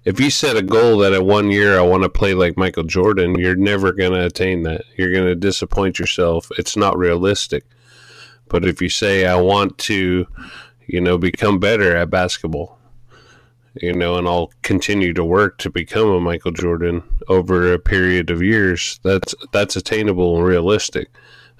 If 0.06 0.20
you 0.20 0.30
set 0.30 0.56
a 0.56 0.62
goal 0.62 1.00
that 1.00 1.14
at 1.14 1.26
one 1.26 1.52
year 1.52 1.78
I 1.78 1.82
want 1.82 2.04
to 2.04 2.10
play 2.10 2.34
like 2.34 2.58
Michael 2.58 2.84
Jordan, 2.84 3.38
you're 3.38 3.56
never 3.56 3.92
going 3.92 4.14
to 4.14 4.26
attain 4.26 4.64
that. 4.64 4.84
You're 4.98 5.12
going 5.12 5.26
to 5.26 5.36
disappoint 5.36 6.00
yourself. 6.00 6.50
It's 6.58 6.78
not 6.78 6.98
realistic. 6.98 7.66
But 8.48 8.66
if 8.66 8.82
you 8.82 8.90
say, 8.90 9.26
I 9.26 9.36
want 9.36 9.78
to, 9.80 10.26
you 10.88 11.02
know, 11.02 11.18
become 11.18 11.60
better 11.60 11.96
at 11.96 12.10
basketball, 12.10 12.79
you 13.82 13.94
know, 13.94 14.18
and 14.18 14.28
I'll 14.28 14.52
continue 14.62 15.14
to 15.14 15.24
work 15.24 15.58
to 15.60 15.70
become 15.70 16.10
a 16.10 16.20
Michael 16.20 16.52
Jordan 16.52 17.04
over 17.28 17.74
a 17.74 17.80
period 17.80 18.30
of 18.30 18.42
years, 18.42 19.00
that's 19.04 19.34
that's 19.52 19.76
attainable 19.76 20.38
and 20.38 20.46
realistic. 20.46 21.10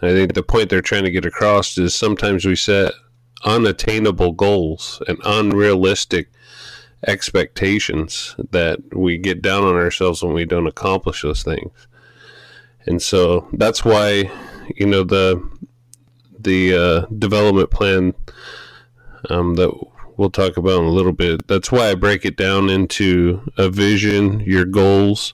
And 0.02 0.12
I 0.12 0.14
think 0.14 0.34
the 0.34 0.44
point 0.44 0.70
they're 0.70 0.82
trying 0.82 1.04
to 1.06 1.12
get 1.12 1.26
across 1.26 1.78
is 1.78 1.96
sometimes 1.96 2.46
we 2.46 2.56
set 2.56 2.94
unattainable 3.46 4.34
goals 4.34 5.02
and 5.08 5.18
unrealistic 5.26 6.30
expectations 7.08 8.36
that 8.52 8.80
we 8.94 9.18
get 9.18 9.42
down 9.42 9.64
on 9.64 9.76
ourselves 9.76 10.22
when 10.22 10.34
we 10.34 10.46
don't 10.46 10.68
accomplish 10.68 11.22
those 11.22 11.44
things. 11.44 11.88
And 12.86 13.02
so 13.02 13.48
that's 13.54 13.86
why, 13.86 14.30
you 14.76 14.86
know, 14.86 15.04
the 15.04 15.42
the 16.38 16.74
uh, 16.74 17.06
development 17.18 17.70
plan 17.70 18.14
um, 19.30 19.56
that 19.56 19.72
we'll 20.20 20.30
talk 20.30 20.58
about 20.58 20.82
in 20.82 20.86
a 20.86 20.92
little 20.92 21.14
bit. 21.14 21.48
That's 21.48 21.72
why 21.72 21.90
I 21.90 21.96
break 21.96 22.26
it 22.26 22.36
down 22.36 22.70
into 22.70 23.42
a 23.58 23.70
vision, 23.70 24.42
your 24.42 24.66
goals, 24.66 25.34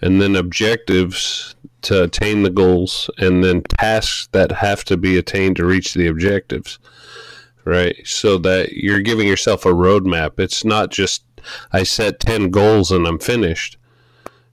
and 0.00 0.20
then 0.20 0.34
objectives 0.34 1.54
to 1.82 2.02
attain 2.02 2.42
the 2.42 2.50
goals, 2.50 3.08
and 3.18 3.44
then 3.44 3.62
tasks 3.62 4.28
that 4.32 4.50
have 4.50 4.84
to 4.86 4.96
be 4.96 5.16
attained 5.16 5.54
to 5.56 5.64
reach 5.64 5.94
the 5.94 6.08
objectives. 6.08 6.80
Right, 7.64 7.96
so 8.04 8.38
that 8.38 8.72
you're 8.72 9.00
giving 9.00 9.26
yourself 9.26 9.64
a 9.64 9.70
roadmap. 9.70 10.38
It's 10.38 10.64
not 10.64 10.90
just 10.90 11.24
I 11.72 11.84
set 11.84 12.20
ten 12.20 12.50
goals 12.50 12.90
and 12.92 13.06
I'm 13.06 13.18
finished. 13.18 13.76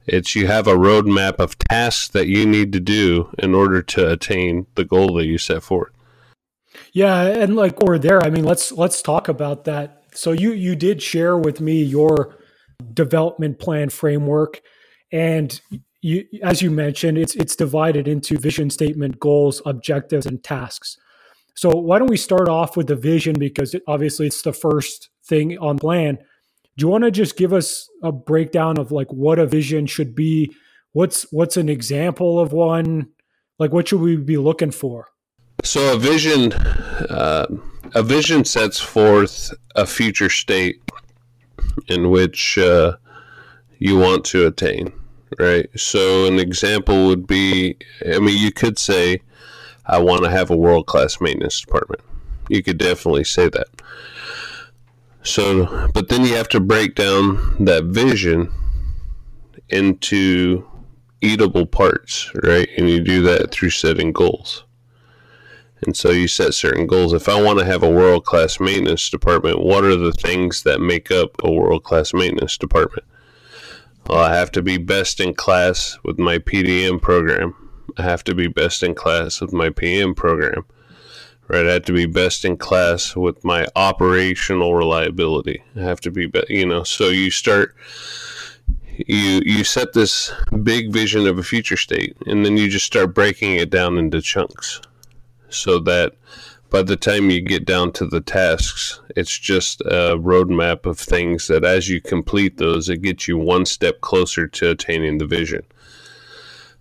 It's 0.06 0.36
you 0.36 0.48
have 0.48 0.68
a 0.68 0.76
roadmap 0.76 1.36
of 1.36 1.58
tasks 1.58 2.08
that 2.10 2.28
you 2.28 2.46
need 2.46 2.74
to 2.74 2.80
do 2.80 3.30
in 3.38 3.54
order 3.54 3.82
to 3.84 4.12
attain 4.12 4.66
the 4.76 4.84
goal 4.84 5.16
that 5.16 5.26
you 5.26 5.38
set 5.38 5.64
forth. 5.64 5.92
Yeah, 6.94 7.24
and 7.24 7.56
like 7.56 7.82
we're 7.82 7.98
there. 8.00 8.24
I 8.24 8.30
mean, 8.30 8.46
let's 8.46 8.72
let's 8.72 9.02
talk 9.02 9.28
about 9.28 9.66
that. 9.66 10.04
So 10.14 10.32
you 10.32 10.54
you 10.54 10.76
did 10.76 11.02
share 11.02 11.38
with 11.38 11.60
me 11.62 11.84
your 11.84 12.38
development 12.94 13.60
plan 13.60 13.90
framework, 13.90 14.62
and 15.12 15.60
you, 16.02 16.26
as 16.44 16.62
you 16.62 16.70
mentioned, 16.72 17.18
it's 17.18 17.36
it's 17.36 17.56
divided 17.56 18.08
into 18.08 18.38
vision 18.38 18.70
statement, 18.70 19.20
goals, 19.20 19.62
objectives, 19.66 20.28
and 20.28 20.44
tasks. 20.44 20.98
So 21.56 21.70
why 21.70 22.00
don't 22.00 22.10
we 22.10 22.18
start 22.18 22.50
off 22.50 22.78
with 22.78 22.88
the 22.88 22.96
vision 22.96 23.36
because 23.40 23.74
it, 23.76 23.84
obviously 23.88 24.28
it's 24.28 24.42
the 24.44 24.54
first 24.54 25.10
thing 25.26 25.58
on 25.60 25.78
plan 25.80 26.18
do 26.78 26.86
you 26.86 26.90
want 26.90 27.04
to 27.04 27.12
just 27.12 27.38
give 27.38 27.54
us 27.54 27.90
a 28.02 28.12
breakdown 28.12 28.78
of 28.80 28.92
like 28.92 29.12
what 29.12 29.40
a 29.40 29.46
vision 29.46 29.86
should 29.86 30.16
be 30.16 30.54
what's 30.94 31.24
what's 31.32 31.58
an 31.58 31.70
example 31.70 32.40
of 32.40 32.52
one 32.52 33.08
like 33.60 33.72
what 33.72 33.88
should 33.88 34.02
we 34.02 34.18
be 34.18 34.38
looking 34.38 34.72
for 34.72 35.08
so 35.64 35.94
a 35.94 35.98
vision 35.98 36.54
uh, 36.54 37.48
a 37.96 38.04
vision 38.04 38.46
sets 38.46 38.80
forth 38.80 39.54
a 39.76 39.86
future 39.86 40.30
state 40.30 40.82
in 41.88 42.10
which 42.10 42.58
uh, 42.58 42.96
you 43.80 43.98
want 43.98 44.24
to 44.26 44.46
attain 44.46 44.92
right 45.40 45.70
so 45.76 46.28
an 46.28 46.40
example 46.40 47.08
would 47.08 47.26
be 47.26 47.76
i 48.14 48.20
mean 48.20 48.38
you 48.38 48.52
could 48.52 48.78
say 48.78 49.20
i 49.88 49.98
want 49.98 50.24
to 50.24 50.30
have 50.30 50.52
a 50.52 50.58
world 50.58 50.86
class 50.86 51.20
maintenance 51.20 51.60
department 51.60 52.02
you 52.50 52.62
could 52.62 52.78
definitely 52.78 53.24
say 53.24 53.50
that 53.50 53.68
so, 55.24 55.90
but 55.94 56.10
then 56.10 56.26
you 56.26 56.36
have 56.36 56.50
to 56.50 56.60
break 56.60 56.96
down 56.96 57.56
that 57.62 57.86
vision 57.86 58.52
into 59.70 60.68
eatable 61.22 61.66
parts, 61.66 62.30
right? 62.44 62.68
And 62.78 62.90
you 62.90 63.00
do 63.00 63.22
that 63.24 63.52
through 63.52 63.70
setting 63.70 64.12
goals. 64.12 64.66
And 65.86 65.96
so 65.96 66.12
you 66.12 66.28
set 66.28 66.54
certain 66.54 66.88
goals. 66.88 67.14
If 67.14 67.28
I 67.28 67.42
want 67.42 67.60
to 67.60 67.66
have 67.66 67.84
a 67.84 67.90
world 67.90 68.26
class 68.26 68.60
maintenance 68.60 69.10
department, 69.10 69.60
what 69.60 69.84
are 69.84 69.96
the 69.96 70.14
things 70.14 70.64
that 70.64 70.80
make 70.80 71.12
up 71.12 71.36
a 71.44 71.52
world 71.52 71.84
class 71.84 72.14
maintenance 72.14 72.58
department? 72.58 73.06
Well, 74.08 74.20
I 74.20 74.36
have 74.36 74.52
to 74.52 74.62
be 74.62 74.78
best 74.78 75.20
in 75.20 75.34
class 75.34 75.98
with 76.04 76.20
my 76.20 76.38
PDM 76.38 77.02
program. 77.02 77.56
I 77.98 78.04
have 78.04 78.24
to 78.26 78.36
be 78.36 78.48
best 78.48 78.84
in 78.84 78.96
class 78.96 79.40
with 79.42 79.54
my 79.54 79.70
PM 79.70 80.16
program 80.16 80.66
right? 81.48 81.66
I 81.66 81.74
have 81.74 81.86
to 81.86 81.94
be 81.94 82.06
best 82.06 82.46
in 82.46 82.58
class 82.58 83.16
with 83.16 83.44
my 83.44 83.68
operational 83.76 84.76
reliability. 84.76 85.64
I 85.76 85.82
have 85.82 86.00
to 86.02 86.12
be, 86.12 86.26
be 86.26 86.44
you 86.50 86.66
know, 86.66 86.84
so 86.84 87.10
you 87.10 87.32
start 87.32 87.76
you 88.96 89.42
you 89.44 89.64
set 89.64 89.94
this 89.94 90.32
big 90.62 90.92
vision 90.92 91.28
of 91.28 91.40
a 91.40 91.44
future 91.44 91.78
state 91.78 92.16
and 92.28 92.46
then 92.46 92.58
you 92.58 92.70
just 92.70 92.86
start 92.86 93.16
breaking 93.16 93.56
it 93.56 93.72
down 93.72 93.98
into 93.98 94.22
chunks 94.22 94.82
so 95.54 95.80
that 95.80 96.14
by 96.70 96.82
the 96.82 96.96
time 96.96 97.30
you 97.30 97.40
get 97.42 97.66
down 97.66 97.92
to 97.92 98.06
the 98.06 98.22
tasks 98.22 99.00
it's 99.16 99.38
just 99.38 99.82
a 99.82 100.18
roadmap 100.18 100.86
of 100.86 101.00
things 101.00 101.48
that 101.48 101.64
as 101.64 101.90
you 101.90 102.02
complete 102.02 102.58
those 102.58 102.90
it 102.90 103.02
gets 103.02 103.28
you 103.28 103.38
one 103.38 103.66
step 103.66 104.02
closer 104.02 104.48
to 104.48 104.72
attaining 104.72 105.18
the 105.18 105.28
vision 105.28 105.64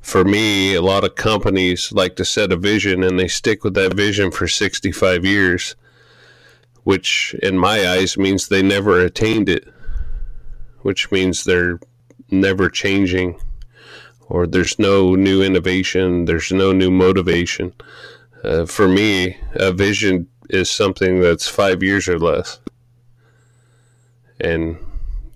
for 0.02 0.24
me, 0.24 0.74
a 0.74 0.82
lot 0.82 1.04
of 1.04 1.14
companies 1.14 1.92
like 1.92 2.16
to 2.16 2.24
set 2.24 2.52
a 2.52 2.56
vision 2.56 3.04
and 3.04 3.18
they 3.18 3.28
stick 3.28 3.62
with 3.62 3.74
that 3.74 3.94
vision 3.94 4.30
for 4.32 4.48
65 4.48 5.24
years, 5.24 5.76
which 6.82 7.34
in 7.40 7.56
my 7.56 7.88
eyes 7.88 8.18
means 8.18 8.48
they 8.48 8.62
never 8.62 9.00
attained 9.00 9.48
it, 9.48 9.72
which 10.80 11.10
means 11.12 11.44
they're 11.44 11.78
never 12.30 12.68
changing 12.68 13.40
or 14.28 14.46
there's 14.46 14.78
no 14.78 15.14
new 15.14 15.42
innovation, 15.42 16.24
there's 16.24 16.50
no 16.50 16.72
new 16.72 16.90
motivation. 16.90 17.72
Uh, 18.42 18.66
for 18.66 18.88
me, 18.88 19.37
a 19.54 19.72
vision 19.72 20.28
is 20.50 20.68
something 20.68 21.20
that's 21.20 21.49
five 21.49 21.82
years 21.82 22.08
or 22.08 22.18
less, 22.18 22.58
and 24.40 24.76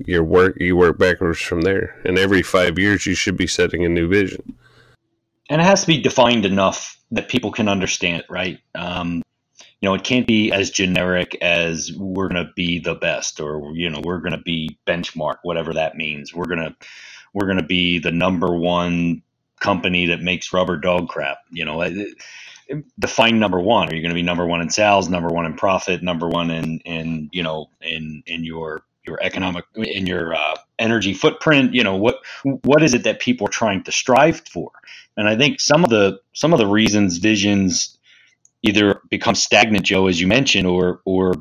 your 0.04 0.24
work 0.24 0.56
you 0.60 0.76
work 0.76 0.98
backwards 0.98 1.40
from 1.40 1.62
there. 1.62 2.00
And 2.04 2.18
every 2.18 2.42
five 2.42 2.78
years, 2.78 3.06
you 3.06 3.14
should 3.14 3.36
be 3.36 3.46
setting 3.46 3.84
a 3.84 3.88
new 3.88 4.08
vision. 4.08 4.56
And 5.48 5.60
it 5.60 5.64
has 5.64 5.82
to 5.82 5.86
be 5.86 6.00
defined 6.00 6.44
enough 6.44 6.98
that 7.12 7.28
people 7.28 7.52
can 7.52 7.68
understand 7.68 8.20
it, 8.20 8.26
right? 8.28 8.58
Um, 8.74 9.22
you 9.80 9.88
know, 9.88 9.94
it 9.94 10.04
can't 10.04 10.26
be 10.26 10.50
as 10.50 10.70
generic 10.70 11.36
as 11.40 11.92
we're 11.96 12.28
going 12.28 12.44
to 12.44 12.52
be 12.56 12.80
the 12.80 12.94
best 12.94 13.40
or, 13.40 13.72
you 13.74 13.88
know, 13.88 14.00
we're 14.02 14.20
going 14.20 14.32
to 14.32 14.42
be 14.42 14.78
benchmark, 14.86 15.36
whatever 15.42 15.74
that 15.74 15.96
means. 15.96 16.34
We're 16.34 16.46
to, 16.46 16.76
we're 17.32 17.46
to 17.58 17.62
be 17.62 17.98
the 17.98 18.10
number 18.10 18.56
one 18.56 19.22
company 19.60 20.06
that 20.06 20.20
makes 20.20 20.52
rubber 20.52 20.76
dog 20.76 21.08
crap. 21.08 21.38
You 21.50 21.64
know, 21.64 21.82
define 22.98 23.38
number 23.38 23.60
one. 23.60 23.88
Are 23.90 23.94
you 23.94 24.02
going 24.02 24.10
to 24.10 24.16
be 24.16 24.22
number 24.22 24.46
one 24.46 24.60
in 24.60 24.70
sales, 24.70 25.08
number 25.08 25.28
one 25.28 25.46
in 25.46 25.54
profit, 25.54 26.02
number 26.02 26.28
one 26.28 26.50
in, 26.50 26.80
in, 26.80 27.30
you 27.32 27.42
know, 27.42 27.70
in, 27.80 28.22
in 28.26 28.44
your, 28.44 28.82
your 29.06 29.18
economic, 29.22 29.64
in 29.76 30.06
your 30.06 30.34
uh, 30.34 30.56
energy 30.78 31.14
footprint? 31.14 31.74
You 31.74 31.84
know, 31.84 31.96
what, 31.96 32.18
what 32.44 32.82
is 32.82 32.94
it 32.94 33.04
that 33.04 33.20
people 33.20 33.46
are 33.46 33.50
trying 33.50 33.84
to 33.84 33.92
strive 33.92 34.42
for? 34.50 34.70
And 35.16 35.28
I 35.28 35.36
think 35.36 35.60
some 35.60 35.84
of 35.84 35.90
the, 35.90 36.20
some 36.34 36.52
of 36.52 36.58
the 36.58 36.66
reasons 36.66 37.18
visions 37.18 37.90
either 38.62 39.00
become 39.10 39.34
stagnant, 39.34 39.86
Joe, 39.86 40.08
as 40.08 40.20
you 40.20 40.26
mentioned, 40.26 40.66
or 40.66 41.00
or 41.04 41.34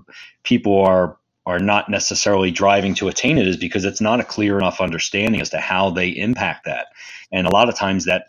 people 0.43 0.81
are 0.81 1.17
are 1.45 1.59
not 1.59 1.89
necessarily 1.89 2.51
driving 2.51 2.95
to 2.95 3.07
attain 3.07 3.37
it 3.37 3.47
is 3.47 3.57
because 3.57 3.85
it's 3.85 4.01
not 4.01 4.19
a 4.19 4.23
clear 4.23 4.57
enough 4.57 4.81
understanding 4.81 5.41
as 5.41 5.51
to 5.51 5.59
how 5.59 5.91
they 5.91 6.09
impact 6.09 6.65
that. 6.65 6.87
And 7.31 7.47
a 7.47 7.51
lot 7.51 7.69
of 7.69 7.75
times 7.75 8.05
that 8.05 8.15
that 8.15 8.27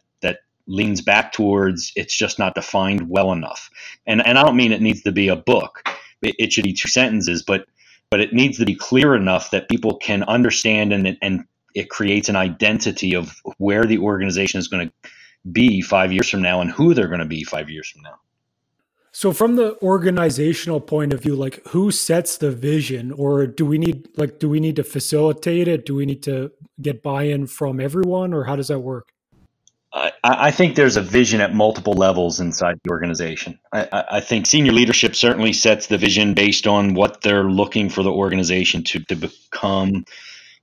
leans 0.66 1.00
back 1.00 1.32
towards 1.32 1.92
it's 1.96 2.16
just 2.16 2.38
not 2.38 2.54
defined 2.54 3.08
well 3.08 3.32
enough. 3.32 3.70
And 4.06 4.24
and 4.26 4.38
I 4.38 4.44
don't 4.44 4.56
mean 4.56 4.72
it 4.72 4.82
needs 4.82 5.02
to 5.02 5.12
be 5.12 5.28
a 5.28 5.36
book. 5.36 5.82
It, 6.22 6.34
it 6.38 6.52
should 6.52 6.64
be 6.64 6.72
two 6.72 6.88
sentences, 6.88 7.42
but 7.42 7.66
but 8.10 8.20
it 8.20 8.32
needs 8.32 8.58
to 8.58 8.64
be 8.64 8.74
clear 8.74 9.14
enough 9.14 9.50
that 9.50 9.68
people 9.68 9.96
can 9.96 10.22
understand 10.24 10.92
and 10.92 11.16
and 11.22 11.44
it 11.74 11.90
creates 11.90 12.28
an 12.28 12.36
identity 12.36 13.14
of 13.14 13.40
where 13.58 13.84
the 13.84 13.98
organization 13.98 14.58
is 14.58 14.66
going 14.66 14.88
to 14.88 15.10
be 15.52 15.80
five 15.82 16.12
years 16.12 16.28
from 16.28 16.42
now 16.42 16.60
and 16.60 16.70
who 16.70 16.94
they're 16.94 17.08
going 17.08 17.20
to 17.20 17.26
be 17.26 17.44
five 17.44 17.70
years 17.70 17.88
from 17.88 18.02
now. 18.02 18.18
So 19.12 19.32
from 19.32 19.56
the 19.56 19.80
organizational 19.82 20.80
point 20.80 21.14
of 21.14 21.22
view, 21.22 21.36
like 21.36 21.66
who 21.68 21.90
sets 21.90 22.36
the 22.36 22.50
vision 22.50 23.12
or 23.12 23.46
do 23.46 23.64
we 23.64 23.78
need 23.78 24.08
like 24.18 24.38
do 24.38 24.48
we 24.48 24.60
need 24.60 24.76
to 24.76 24.84
facilitate 24.84 25.68
it? 25.68 25.86
Do 25.86 25.94
we 25.94 26.04
need 26.04 26.22
to 26.24 26.52
get 26.82 27.02
buy-in 27.02 27.46
from 27.46 27.80
everyone 27.80 28.34
or 28.34 28.44
how 28.44 28.56
does 28.56 28.68
that 28.68 28.80
work? 28.80 29.12
I, 29.92 30.50
think 30.50 30.76
there's 30.76 30.96
a 30.96 31.02
vision 31.02 31.40
at 31.40 31.54
multiple 31.54 31.94
levels 31.94 32.38
inside 32.40 32.78
the 32.84 32.90
organization. 32.90 33.58
I, 33.72 34.04
I, 34.10 34.20
think 34.20 34.46
senior 34.46 34.72
leadership 34.72 35.16
certainly 35.16 35.52
sets 35.52 35.86
the 35.86 35.96
vision 35.96 36.34
based 36.34 36.66
on 36.66 36.92
what 36.92 37.22
they're 37.22 37.44
looking 37.44 37.88
for 37.88 38.02
the 38.02 38.10
organization 38.10 38.84
to, 38.84 39.00
to 39.04 39.16
become, 39.16 40.04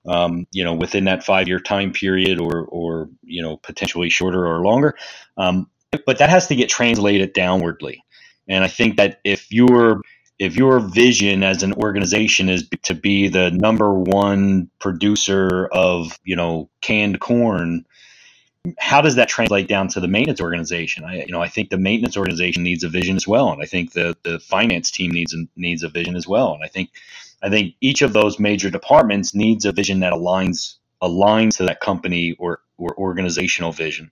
um, 0.06 0.46
you 0.52 0.64
know, 0.64 0.76
within 0.76 1.06
that 1.06 1.24
five 1.24 1.48
year 1.48 1.60
time 1.60 1.94
period 1.94 2.40
or, 2.40 2.66
or, 2.66 3.10
you 3.24 3.42
know, 3.42 3.58
potentially 3.58 4.10
shorter 4.10 4.46
or 4.46 4.62
longer. 4.62 4.96
Um, 5.38 5.68
but 6.06 6.20
that 6.20 6.30
has 6.30 6.48
to 6.48 6.56
get 6.56 6.70
translated 6.70 7.34
downwardly. 7.34 8.00
And 8.48 8.64
I 8.64 8.68
think 8.68 8.98
that 8.98 9.20
if 9.24 9.52
your 9.52 10.02
if 10.40 10.56
your 10.56 10.80
vision 10.80 11.44
as 11.44 11.64
an 11.64 11.74
organization 11.74 12.50
is 12.50 12.68
to 12.84 12.94
be 12.94 13.30
the 13.30 13.52
number 13.52 13.94
one 13.94 14.70
producer 14.80 15.68
of 15.72 16.20
you 16.24 16.36
know 16.36 16.70
canned 16.82 17.20
corn, 17.20 17.86
how 18.78 19.02
does 19.02 19.16
that 19.16 19.28
translate 19.28 19.68
down 19.68 19.90
to 19.90 20.00
the 20.00 20.08
maintenance 20.08 20.40
organization? 20.40 21.04
I 21.04 21.24
you 21.24 21.32
know 21.32 21.42
I 21.42 21.50
think 21.50 21.70
the 21.70 21.78
maintenance 21.78 22.16
organization 22.18 22.64
needs 22.64 22.84
a 22.84 22.90
vision 22.90 23.16
as 23.16 23.28
well, 23.28 23.52
and 23.52 23.62
I 23.62 23.66
think 23.66 23.92
the 23.92 24.16
the 24.24 24.40
finance 24.40 24.90
team 24.92 25.12
needs 25.12 25.36
needs 25.56 25.84
a 25.84 25.90
vision 25.90 26.16
as 26.16 26.28
well, 26.28 26.54
and 26.54 26.64
I 26.64 26.68
think 26.68 26.92
I 27.42 27.50
think 27.50 27.76
each 27.82 28.02
of 28.02 28.14
those 28.14 28.40
major 28.40 28.70
departments 28.70 29.36
needs 29.36 29.66
a 29.66 29.72
vision 29.72 30.00
that 30.00 30.14
aligns 30.14 30.76
aligns 31.02 31.58
to 31.58 31.66
that 31.66 31.82
company 31.82 32.36
or 32.40 32.62
or 32.78 32.98
organizational 32.98 33.74
vision. 33.74 34.12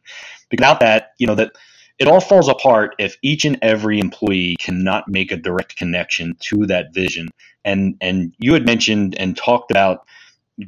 Without 0.52 0.82
that, 0.82 1.14
you 1.18 1.28
know 1.28 1.36
that 1.36 1.54
it 1.98 2.08
all 2.08 2.20
falls 2.20 2.50
apart 2.50 2.96
if 3.00 3.16
each 3.22 3.46
and 3.46 3.58
every 3.62 4.00
employee 4.00 4.58
cannot 4.60 5.08
make 5.08 5.32
a 5.32 5.38
direct 5.38 5.78
connection 5.78 6.36
to 6.42 6.66
that 6.66 6.94
vision. 6.94 7.30
And 7.64 7.96
and 8.02 8.34
you 8.38 8.54
had 8.54 8.66
mentioned 8.66 9.18
and 9.18 9.38
talked 9.38 9.72
about 9.72 10.06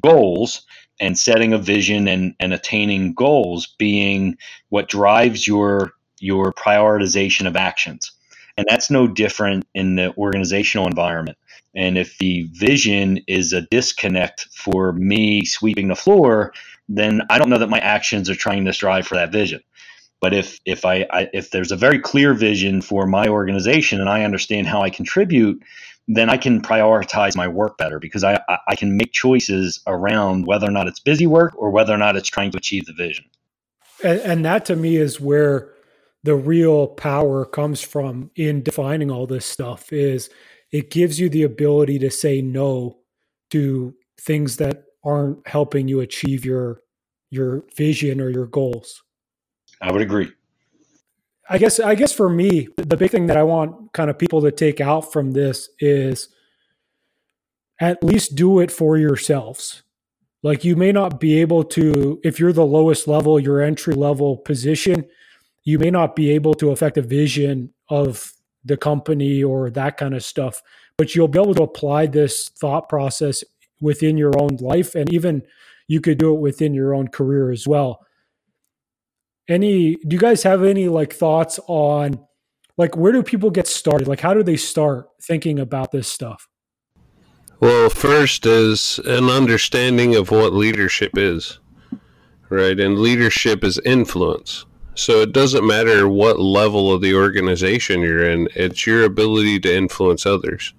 goals 0.02 0.66
and 1.00 1.18
setting 1.18 1.54
a 1.54 1.58
vision 1.58 2.08
and, 2.08 2.36
and 2.40 2.54
attaining 2.54 3.14
goals 3.14 3.68
being 3.78 4.38
what 4.70 4.90
drives 4.90 5.48
your 5.48 5.94
your 6.20 6.54
prioritization 6.54 7.48
of 7.48 7.58
actions. 7.58 8.12
And 8.56 8.66
that's 8.70 8.90
no 8.90 9.08
different 9.08 9.66
in 9.74 9.96
the 9.96 10.16
organizational 10.16 10.88
environment. 10.88 11.38
And 11.76 11.98
if 11.98 12.18
the 12.18 12.44
vision 12.54 13.20
is 13.28 13.52
a 13.52 13.62
disconnect 13.62 14.48
for 14.54 14.94
me 14.94 15.44
sweeping 15.44 15.88
the 15.88 15.96
floor, 15.96 16.54
then 16.88 17.22
I 17.30 17.40
don't 17.40 17.50
know 17.50 17.58
that 17.58 17.70
my 17.70 17.80
actions 17.80 18.30
are 18.30 18.36
trying 18.36 18.66
to 18.66 18.74
strive 18.74 19.08
for 19.08 19.16
that 19.16 19.32
vision. 19.32 19.62
But 20.22 20.34
if 20.34 20.60
if 20.66 20.86
I, 20.86 21.06
I 21.10 21.30
if 21.34 21.52
there's 21.52 21.72
a 21.72 21.76
very 21.76 22.00
clear 22.00 22.34
vision 22.34 22.82
for 22.82 23.06
my 23.06 23.28
organization 23.28 24.00
and 24.00 24.10
I 24.10 24.24
understand 24.24 24.68
how 24.68 24.82
I 24.82 24.90
contribute, 24.90 25.62
then 26.08 26.30
I 26.30 26.38
can 26.38 26.62
prioritize 26.62 27.36
my 27.36 27.48
work 27.48 27.78
better 27.78 28.00
because 28.00 28.24
I, 28.24 28.40
I 28.68 28.76
can 28.76 28.98
make 28.98 29.14
choices 29.14 29.82
around 29.88 30.46
whether 30.46 30.68
or 30.68 30.72
not 30.72 30.88
it's 30.88 31.00
busy 31.00 31.28
work 31.28 31.54
or 31.56 31.70
whether 31.70 31.94
or 31.94 31.98
not 31.98 32.16
it's 32.16 32.30
trying 32.30 32.52
to 32.52 32.58
achieve 32.58 32.86
the 32.86 32.94
vision. 32.94 33.26
And, 34.04 34.20
and 34.20 34.46
that 34.46 34.66
to 34.66 34.76
me 34.76 34.98
is 34.98 35.20
where 35.20 35.74
the 36.24 36.36
real 36.36 36.88
power 36.88 37.46
comes 37.46 37.82
from 37.82 38.32
in 38.36 38.64
defining 38.64 39.12
all 39.12 39.28
this 39.28 39.46
stuff 39.46 39.92
is 39.92 40.30
it 40.72 40.90
gives 40.90 41.20
you 41.20 41.30
the 41.30 41.44
ability 41.44 42.00
to 42.00 42.10
say 42.10 42.42
no 42.42 43.00
to 43.52 43.94
things 44.20 44.58
that 44.58 44.86
aren't 45.04 45.46
helping 45.48 45.88
you 45.88 46.00
achieve 46.00 46.46
your 46.46 46.82
your 47.30 47.64
vision 47.76 48.22
or 48.22 48.30
your 48.30 48.46
goals. 48.46 49.02
I 49.82 49.92
would 49.92 50.02
agree. 50.02 50.32
I 51.50 51.58
guess 51.58 51.80
I 51.80 51.96
guess 51.96 52.14
for 52.14 52.30
me, 52.30 52.70
the 52.78 52.98
big 52.98 53.12
thing 53.12 53.28
that 53.28 53.38
I 53.38 53.44
want 53.44 53.94
kind 53.94 54.10
of 54.10 54.18
people 54.18 54.42
to 54.42 54.52
take 54.52 54.80
out 54.80 55.12
from 55.12 55.32
this 55.32 55.70
is 55.80 56.30
at 57.80 58.04
least 58.04 58.36
do 58.36 58.60
it 58.60 58.72
for 58.72 58.98
yourselves. 58.98 59.84
Like 60.42 60.64
you 60.64 60.76
may 60.76 60.92
not 60.92 61.20
be 61.20 61.40
able 61.42 61.64
to 61.66 62.20
if 62.24 62.40
you're 62.40 62.54
the 62.54 62.66
lowest 62.66 63.08
level, 63.08 63.40
your 63.40 63.62
entry 63.62 63.94
level 63.94 64.38
position, 64.38 65.06
you 65.64 65.80
may 65.80 65.92
not 65.92 66.16
be 66.16 66.32
able 66.32 66.54
to 66.56 66.72
affect 66.72 66.98
a 66.98 67.02
vision 67.02 67.74
of 67.90 68.34
the 68.64 68.78
company 68.78 69.44
or 69.44 69.70
that 69.70 69.98
kind 69.98 70.16
of 70.16 70.24
stuff, 70.24 70.62
but 70.98 71.14
you'll 71.14 71.28
be 71.28 71.40
able 71.40 71.56
to 71.56 71.64
apply 71.64 72.06
this 72.06 72.50
thought 72.50 72.88
process 72.88 73.44
within 73.82 74.18
your 74.18 74.32
own 74.42 74.56
life 74.62 74.96
and 74.96 75.12
even 75.12 75.42
you 75.88 76.00
could 76.00 76.18
do 76.18 76.34
it 76.34 76.40
within 76.40 76.74
your 76.74 76.94
own 76.94 77.10
career 77.10 77.52
as 77.52 77.68
well 77.68 78.03
any 79.48 79.96
do 79.96 80.16
you 80.16 80.20
guys 80.20 80.44
have 80.44 80.64
any 80.64 80.88
like 80.88 81.14
thoughts 81.14 81.60
on 81.68 82.20
like 82.78 82.96
where 82.96 83.12
do 83.12 83.24
people 83.24 83.52
get 83.52 83.68
started? 83.68 84.08
Like 84.08 84.22
how 84.22 84.34
do 84.34 84.44
they 84.44 84.58
start 84.58 85.08
thinking 85.22 85.60
about 85.60 85.92
this 85.92 86.08
stuff? 86.08 86.48
Well 87.60 87.90
first 87.90 88.46
is 88.46 89.00
an 89.06 89.30
understanding 89.30 90.16
of 90.16 90.32
what 90.32 90.54
leadership 90.54 91.18
is 91.18 91.60
right? 92.50 92.80
And 92.80 93.00
leadership 93.00 93.64
is 93.64 93.80
influence. 93.80 94.66
So 94.96 95.22
it 95.22 95.34
doesn't 95.34 95.66
matter 95.66 96.08
what 96.08 96.40
level 96.40 96.94
of 96.94 97.02
the 97.02 97.16
organization 97.16 98.02
you're 98.02 98.30
in 98.30 98.48
it's 98.56 98.86
your 98.86 99.04
ability 99.04 99.60
to 99.62 99.76
influence 99.76 100.26
others 100.26 100.74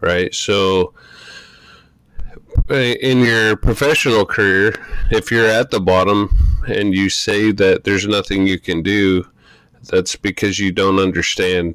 right? 0.00 0.34
So 0.34 0.94
eh, 2.70 2.94
in 3.00 3.20
your 3.20 3.56
professional 3.56 4.24
career 4.24 4.74
if 5.10 5.30
you're 5.30 5.46
at 5.46 5.70
the 5.70 5.80
bottom 5.80 6.47
and 6.68 6.94
you 6.94 7.08
say 7.08 7.52
that 7.52 7.84
there's 7.84 8.06
nothing 8.06 8.46
you 8.46 8.58
can 8.58 8.82
do, 8.82 9.26
that's 9.82 10.16
because 10.16 10.58
you 10.58 10.72
don't 10.72 10.98
understand 10.98 11.74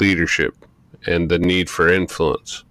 leadership 0.00 0.54
and 1.06 1.28
the 1.28 1.38
need 1.38 1.68
for 1.70 1.88
influence. 1.88 2.64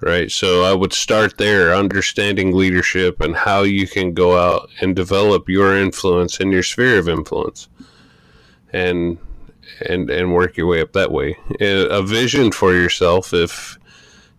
Right. 0.00 0.30
So 0.30 0.62
I 0.62 0.74
would 0.74 0.92
start 0.92 1.38
there, 1.38 1.74
understanding 1.74 2.52
leadership 2.54 3.20
and 3.20 3.34
how 3.34 3.62
you 3.62 3.88
can 3.88 4.12
go 4.12 4.36
out 4.36 4.68
and 4.82 4.94
develop 4.94 5.48
your 5.48 5.74
influence 5.74 6.38
in 6.38 6.52
your 6.52 6.62
sphere 6.62 6.98
of 6.98 7.08
influence. 7.08 7.68
And 8.72 9.18
and 9.80 10.10
and 10.10 10.32
work 10.32 10.56
your 10.56 10.66
way 10.66 10.80
up 10.80 10.92
that 10.92 11.12
way. 11.12 11.36
A 11.60 12.02
vision 12.02 12.52
for 12.52 12.74
yourself 12.74 13.32
if 13.32 13.78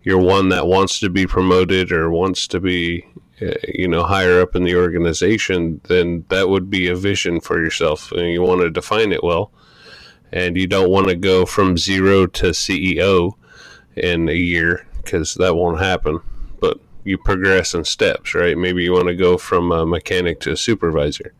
you're 0.02 0.18
one 0.18 0.48
that 0.50 0.66
wants 0.66 1.00
to 1.00 1.10
be 1.10 1.26
promoted 1.26 1.92
or 1.92 2.10
wants 2.10 2.46
to 2.48 2.60
be 2.60 3.06
you 3.74 3.88
know 3.88 4.02
higher 4.02 4.40
up 4.40 4.56
in 4.56 4.64
the 4.64 4.76
organization 4.76 5.80
then 5.84 6.24
that 6.28 6.48
would 6.48 6.68
be 6.68 6.88
a 6.88 6.96
vision 6.96 7.40
for 7.40 7.62
yourself 7.62 8.10
and 8.12 8.30
you 8.30 8.42
want 8.42 8.60
to 8.60 8.70
define 8.70 9.12
it 9.12 9.22
well 9.22 9.52
and 10.32 10.56
you 10.56 10.66
don't 10.66 10.90
want 10.90 11.08
to 11.08 11.14
go 11.14 11.46
from 11.46 11.78
zero 11.78 12.26
to 12.26 12.46
ceo 12.46 13.32
in 13.96 14.28
a 14.28 14.34
year 14.34 14.86
because 15.02 15.34
that 15.34 15.54
won't 15.54 15.78
happen 15.78 16.20
but 16.60 16.78
you 17.04 17.16
progress 17.16 17.74
in 17.74 17.84
steps 17.84 18.34
right 18.34 18.58
maybe 18.58 18.82
you 18.82 18.92
want 18.92 19.08
to 19.08 19.14
go 19.14 19.38
from 19.38 19.70
a 19.72 19.86
mechanic 19.86 20.40
to 20.40 20.52
a 20.52 20.56
supervisor 20.56 21.32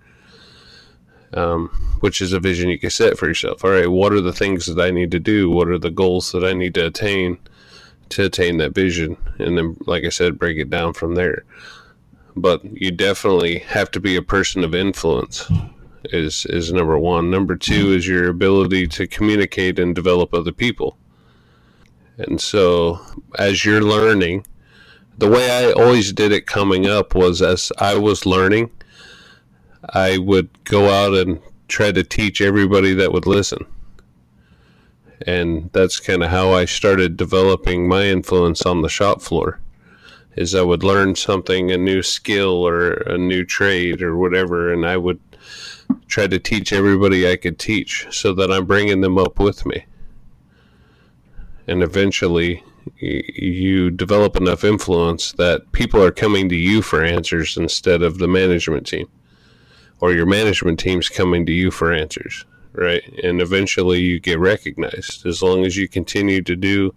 um, 1.34 1.68
which 2.00 2.20
is 2.20 2.32
a 2.32 2.40
vision 2.40 2.68
you 2.68 2.78
can 2.78 2.90
set 2.90 3.18
for 3.18 3.26
yourself. 3.26 3.64
All 3.64 3.70
right, 3.70 3.90
what 3.90 4.12
are 4.12 4.20
the 4.20 4.32
things 4.32 4.66
that 4.66 4.82
I 4.82 4.90
need 4.90 5.10
to 5.10 5.20
do? 5.20 5.50
What 5.50 5.68
are 5.68 5.78
the 5.78 5.90
goals 5.90 6.32
that 6.32 6.44
I 6.44 6.52
need 6.52 6.74
to 6.74 6.86
attain 6.86 7.38
to 8.10 8.24
attain 8.24 8.58
that 8.58 8.74
vision? 8.74 9.16
And 9.38 9.58
then, 9.58 9.76
like 9.86 10.04
I 10.04 10.08
said, 10.08 10.38
break 10.38 10.58
it 10.58 10.70
down 10.70 10.94
from 10.94 11.14
there. 11.14 11.44
But 12.40 12.64
you 12.64 12.90
definitely 12.90 13.58
have 13.60 13.90
to 13.92 14.00
be 14.00 14.16
a 14.16 14.22
person 14.22 14.64
of 14.64 14.74
influence. 14.74 15.50
Is 16.04 16.46
is 16.46 16.72
number 16.72 16.98
one. 16.98 17.30
Number 17.30 17.56
two 17.56 17.92
is 17.92 18.06
your 18.06 18.28
ability 18.28 18.86
to 18.88 19.06
communicate 19.06 19.78
and 19.78 19.94
develop 19.94 20.32
other 20.32 20.52
people. 20.52 20.96
And 22.18 22.40
so, 22.40 23.00
as 23.38 23.64
you're 23.64 23.82
learning, 23.82 24.46
the 25.18 25.28
way 25.28 25.50
I 25.50 25.72
always 25.72 26.12
did 26.12 26.32
it 26.32 26.46
coming 26.46 26.86
up 26.86 27.14
was 27.14 27.42
as 27.42 27.72
I 27.78 27.96
was 27.96 28.26
learning, 28.26 28.70
I 29.94 30.18
would 30.18 30.64
go 30.64 30.90
out 30.90 31.14
and 31.14 31.40
try 31.66 31.92
to 31.92 32.02
teach 32.02 32.40
everybody 32.40 32.94
that 32.94 33.12
would 33.12 33.26
listen. 33.26 33.66
And 35.26 35.70
that's 35.72 36.00
kind 36.00 36.22
of 36.22 36.30
how 36.30 36.52
I 36.52 36.64
started 36.64 37.16
developing 37.16 37.88
my 37.88 38.04
influence 38.04 38.62
on 38.62 38.82
the 38.82 38.88
shop 38.88 39.20
floor. 39.20 39.60
Is 40.38 40.54
I 40.54 40.62
would 40.62 40.84
learn 40.84 41.16
something, 41.16 41.72
a 41.72 41.76
new 41.76 42.00
skill 42.00 42.66
or 42.66 42.92
a 42.92 43.18
new 43.18 43.44
trade 43.44 44.02
or 44.02 44.16
whatever, 44.16 44.72
and 44.72 44.86
I 44.86 44.96
would 44.96 45.18
try 46.06 46.28
to 46.28 46.38
teach 46.38 46.72
everybody 46.72 47.28
I 47.28 47.34
could 47.34 47.58
teach 47.58 48.06
so 48.10 48.32
that 48.34 48.52
I'm 48.52 48.64
bringing 48.64 49.00
them 49.00 49.18
up 49.18 49.40
with 49.40 49.66
me. 49.66 49.84
And 51.66 51.82
eventually, 51.82 52.62
you 53.00 53.90
develop 53.90 54.36
enough 54.36 54.62
influence 54.62 55.32
that 55.32 55.72
people 55.72 56.02
are 56.02 56.12
coming 56.12 56.48
to 56.50 56.56
you 56.56 56.82
for 56.82 57.02
answers 57.02 57.56
instead 57.56 58.02
of 58.02 58.18
the 58.18 58.28
management 58.28 58.86
team 58.86 59.08
or 60.00 60.12
your 60.12 60.26
management 60.26 60.78
team's 60.78 61.08
coming 61.08 61.44
to 61.46 61.52
you 61.52 61.72
for 61.72 61.92
answers, 61.92 62.44
right? 62.72 63.02
And 63.24 63.40
eventually 63.40 64.00
you 64.00 64.20
get 64.20 64.38
recognized. 64.38 65.26
As 65.26 65.42
long 65.42 65.64
as 65.66 65.76
you 65.76 65.88
continue 65.88 66.42
to 66.42 66.54
do 66.54 66.94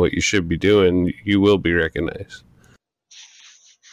what 0.00 0.12
you 0.12 0.20
should 0.20 0.48
be 0.48 0.56
doing, 0.56 1.12
you 1.24 1.40
will 1.40 1.58
be 1.58 1.72
recognized. 1.72 2.42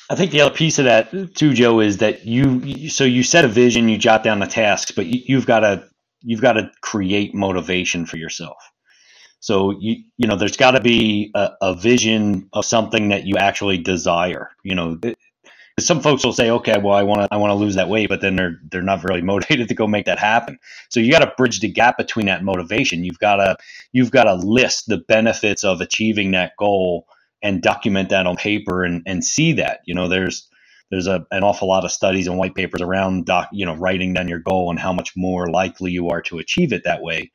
I 0.09 0.15
think 0.15 0.31
the 0.31 0.41
other 0.41 0.55
piece 0.55 0.79
of 0.79 0.85
that 0.85 1.11
too, 1.35 1.53
Joe, 1.53 1.81
is 1.81 1.97
that 1.97 2.25
you 2.25 2.89
so 2.89 3.03
you 3.03 3.23
set 3.23 3.45
a 3.45 3.49
vision, 3.49 3.89
you 3.89 3.97
jot 3.97 4.23
down 4.23 4.39
the 4.39 4.47
tasks, 4.47 4.91
but 4.91 5.05
you, 5.05 5.21
you've 5.25 5.45
got 5.45 5.59
to 5.59 5.83
you've 6.21 6.41
got 6.41 6.53
to 6.53 6.71
create 6.81 7.35
motivation 7.35 8.05
for 8.05 8.17
yourself. 8.17 8.57
So 9.41 9.77
you 9.79 9.97
you 10.17 10.27
know 10.27 10.37
there's 10.37 10.57
got 10.57 10.71
to 10.71 10.81
be 10.81 11.31
a, 11.35 11.51
a, 11.61 11.75
vision 11.75 12.49
of 12.53 12.65
something 12.65 13.09
that 13.09 13.25
you 13.25 13.35
actually 13.37 13.77
desire. 13.77 14.49
You 14.63 14.75
know, 14.75 14.99
some 15.79 16.01
folks 16.01 16.25
will 16.25 16.33
say, 16.33 16.49
okay, 16.49 16.79
well, 16.79 16.95
I 16.95 17.03
want 17.03 17.21
to, 17.21 17.27
I 17.31 17.37
want 17.37 17.51
to 17.51 17.55
lose 17.55 17.75
that 17.75 17.89
weight, 17.89 18.09
but 18.09 18.21
then 18.21 18.35
they're, 18.35 18.59
they're 18.71 18.81
not 18.81 19.03
really 19.03 19.21
motivated 19.23 19.67
to 19.69 19.75
go 19.75 19.87
make 19.87 20.05
that 20.05 20.19
happen. 20.19 20.57
So 20.89 20.99
you 20.99 21.11
got 21.11 21.19
to 21.19 21.33
bridge 21.37 21.59
the 21.59 21.71
gap 21.71 21.97
between 21.97 22.25
that 22.25 22.43
motivation. 22.43 23.03
You've 23.03 23.19
got 23.19 23.37
to, 23.37 23.57
you've 23.91 24.11
got 24.11 24.23
to 24.23 24.35
list 24.35 24.87
the 24.87 24.97
benefits 24.97 25.63
of 25.63 25.81
achieving 25.81 26.31
that 26.31 26.53
goal 26.57 27.07
and 27.43 27.61
document 27.61 28.09
that 28.09 28.25
on 28.25 28.35
paper 28.35 28.83
and, 28.83 29.03
and 29.05 29.23
see 29.23 29.53
that, 29.53 29.81
you 29.85 29.93
know, 29.93 30.07
there's, 30.07 30.47
there's 30.89 31.07
a, 31.07 31.25
an 31.31 31.43
awful 31.43 31.67
lot 31.67 31.85
of 31.85 31.91
studies 31.91 32.27
and 32.27 32.37
white 32.37 32.55
papers 32.55 32.81
around 32.81 33.25
doc, 33.25 33.49
you 33.51 33.65
know, 33.65 33.75
writing 33.75 34.13
down 34.13 34.27
your 34.27 34.39
goal 34.39 34.71
and 34.71 34.79
how 34.79 34.93
much 34.93 35.13
more 35.15 35.47
likely 35.47 35.91
you 35.91 36.09
are 36.09 36.21
to 36.23 36.39
achieve 36.39 36.73
it 36.73 36.83
that 36.85 37.01
way. 37.01 37.31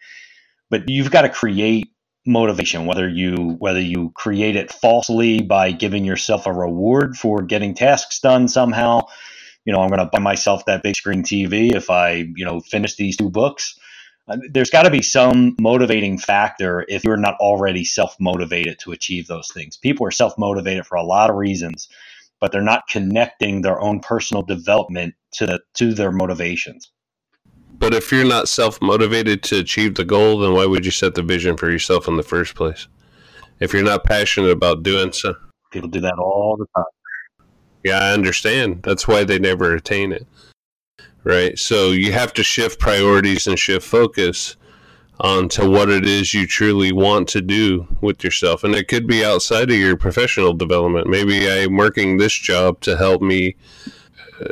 But 0.71 0.89
you've 0.89 1.11
got 1.11 1.23
to 1.23 1.29
create 1.29 1.89
motivation 2.27 2.87
whether 2.87 3.09
you 3.09 3.57
whether 3.59 3.81
you 3.81 4.11
create 4.15 4.57
it 4.57 4.73
falsely 4.73 5.43
by 5.43 5.73
giving 5.73 6.05
yourself 6.05 6.47
a 6.47 6.53
reward 6.53 7.17
for 7.17 7.43
getting 7.43 7.75
tasks 7.75 8.21
done 8.21 8.49
somehow. 8.49 9.03
You 9.65 9.73
know 9.73 9.81
i'm 9.81 9.89
going 9.89 10.01
to 10.01 10.07
buy 10.07 10.21
myself 10.21 10.65
that 10.67 10.83
big 10.83 10.97
screen 10.97 11.23
tv 11.23 11.75
if 11.75 11.91
i 11.91 12.13
you 12.37 12.45
know 12.45 12.61
finish 12.61 12.97
these 12.97 13.17
two 13.17 13.31
books. 13.31 13.79
Uh, 14.29 14.39
there's 14.53 14.71
got 14.71 14.85
to 14.85 14.91
be 14.91 15.03
some 15.03 15.57
motivating 15.61 16.19
factor 16.19 16.85
if 16.89 17.05
you're 17.05 17.17
not 17.17 17.35
already 17.41 17.85
self-motivated 17.85 18.79
to 18.79 18.93
achieve 18.93 19.27
those 19.27 19.51
things. 19.53 19.77
People 19.77 20.07
are 20.07 20.13
self-motivated 20.13 20.87
for 20.87 20.97
a 20.97 21.05
lot 21.05 21.31
of 21.31 21.37
reasons 21.37 21.89
but 22.41 22.53
they're 22.53 22.63
not 22.63 22.89
connecting 22.89 23.63
their 23.63 23.81
own 23.81 24.01
personal 24.01 24.43
development 24.43 25.15
to 25.33 25.47
the 25.47 25.61
to 25.75 25.95
their 25.95 26.13
motivations 26.13 26.91
but 27.83 27.95
if 27.95 28.13
you're 28.13 28.25
not 28.25 28.49
self 28.49 28.81
motivated 28.81 29.43
to 29.43 29.59
achieve 29.59 29.97
the 29.97 30.05
goal, 30.05 30.39
then 30.39 30.55
why 30.55 30.65
would 30.65 30.85
you 30.85 30.93
set 30.93 31.17
the 31.17 31.23
vision 31.23 31.57
for 31.57 31.69
yourself 31.69 32.07
in 32.07 32.17
the 32.17 32.23
first 32.23 32.55
place? 32.55 32.87
If 33.59 33.73
you're 33.73 33.83
not 33.83 34.05
passionate 34.05 34.51
about 34.51 34.85
doing 34.85 35.11
so, 35.11 35.35
people 35.73 35.89
do 35.89 36.01
that 36.01 36.17
all 36.17 36.57
the 36.57 36.67
time. 36.77 37.49
Yeah, 37.83 37.99
I 37.99 38.13
understand. 38.13 38.85
That's 38.85 39.09
why 39.09 39.25
they 39.25 39.41
never 39.41 39.75
attain 39.75 40.13
it. 40.13 40.29
Right? 41.25 41.59
So 41.59 41.91
you 41.91 42.13
have 42.13 42.33
to 42.35 42.45
shift 42.45 42.79
priorities 42.79 43.49
and 43.49 43.59
shift 43.59 43.85
focus 43.85 44.55
onto 45.19 45.69
what 45.69 45.89
it 45.89 46.07
is 46.07 46.33
you 46.33 46.47
truly 46.47 46.93
want 46.93 47.27
to 47.31 47.41
do 47.41 47.89
with 48.01 48.23
yourself. 48.23 48.63
And 48.63 48.77
it 48.77 48.87
could 48.87 49.09
be 49.09 49.25
outside 49.25 49.71
of 49.71 49.77
your 49.77 49.97
professional 49.97 50.53
development. 50.53 51.09
Maybe 51.09 51.51
I'm 51.51 51.77
working 51.77 52.17
this 52.17 52.33
job 52.33 52.81
to 52.83 52.97
help 52.97 53.23
me 53.23 53.57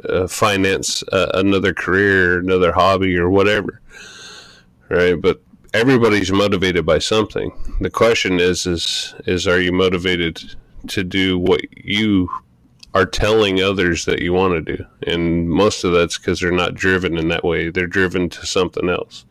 uh, 0.08 0.26
finance 0.26 1.02
uh, 1.12 1.30
another 1.34 1.72
career, 1.72 2.38
another 2.38 2.72
hobby, 2.72 3.16
or 3.16 3.30
whatever, 3.30 3.80
right? 4.88 5.20
But 5.20 5.40
everybody's 5.74 6.32
motivated 6.32 6.84
by 6.86 6.98
something. 6.98 7.52
The 7.80 7.90
question 7.90 8.40
is, 8.40 8.66
is, 8.66 9.14
is 9.26 9.46
are 9.46 9.60
you 9.60 9.72
motivated 9.72 10.54
to 10.88 11.04
do 11.04 11.38
what 11.38 11.60
you 11.84 12.28
are 12.94 13.06
telling 13.06 13.62
others 13.62 14.04
that 14.04 14.20
you 14.20 14.32
want 14.32 14.54
to 14.54 14.76
do? 14.76 14.84
And 15.06 15.48
most 15.48 15.84
of 15.84 15.92
that's 15.92 16.18
because 16.18 16.40
they're 16.40 16.50
not 16.50 16.74
driven 16.74 17.16
in 17.16 17.28
that 17.28 17.44
way. 17.44 17.70
They're 17.70 17.86
driven 17.86 18.28
to 18.30 18.46
something 18.46 18.88
else, 18.88 19.24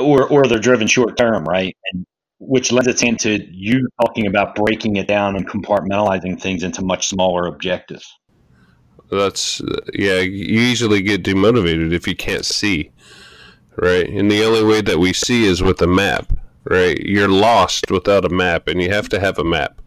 or 0.00 0.28
or 0.28 0.44
they're 0.44 0.58
driven 0.58 0.86
short 0.86 1.16
term, 1.16 1.44
right? 1.44 1.76
And 1.92 2.04
which 2.38 2.72
lends 2.72 2.88
itself 2.88 3.08
into 3.08 3.38
you 3.52 3.88
talking 4.00 4.26
about 4.26 4.56
breaking 4.56 4.96
it 4.96 5.06
down 5.06 5.36
and 5.36 5.48
compartmentalizing 5.48 6.40
things 6.40 6.64
into 6.64 6.82
much 6.82 7.06
smaller 7.06 7.46
objectives. 7.46 8.04
That's 9.12 9.60
yeah. 9.92 10.20
You 10.20 10.60
easily 10.60 11.02
get 11.02 11.22
demotivated 11.22 11.92
if 11.92 12.08
you 12.08 12.16
can't 12.16 12.46
see, 12.46 12.90
right? 13.76 14.08
And 14.08 14.30
the 14.30 14.42
only 14.42 14.64
way 14.64 14.80
that 14.80 14.98
we 14.98 15.12
see 15.12 15.44
is 15.44 15.62
with 15.62 15.82
a 15.82 15.86
map, 15.86 16.32
right? 16.64 16.98
You're 16.98 17.28
lost 17.28 17.90
without 17.90 18.24
a 18.24 18.30
map, 18.30 18.68
and 18.68 18.80
you 18.80 18.90
have 18.90 19.10
to 19.10 19.20
have 19.20 19.38
a 19.38 19.44
map, 19.44 19.82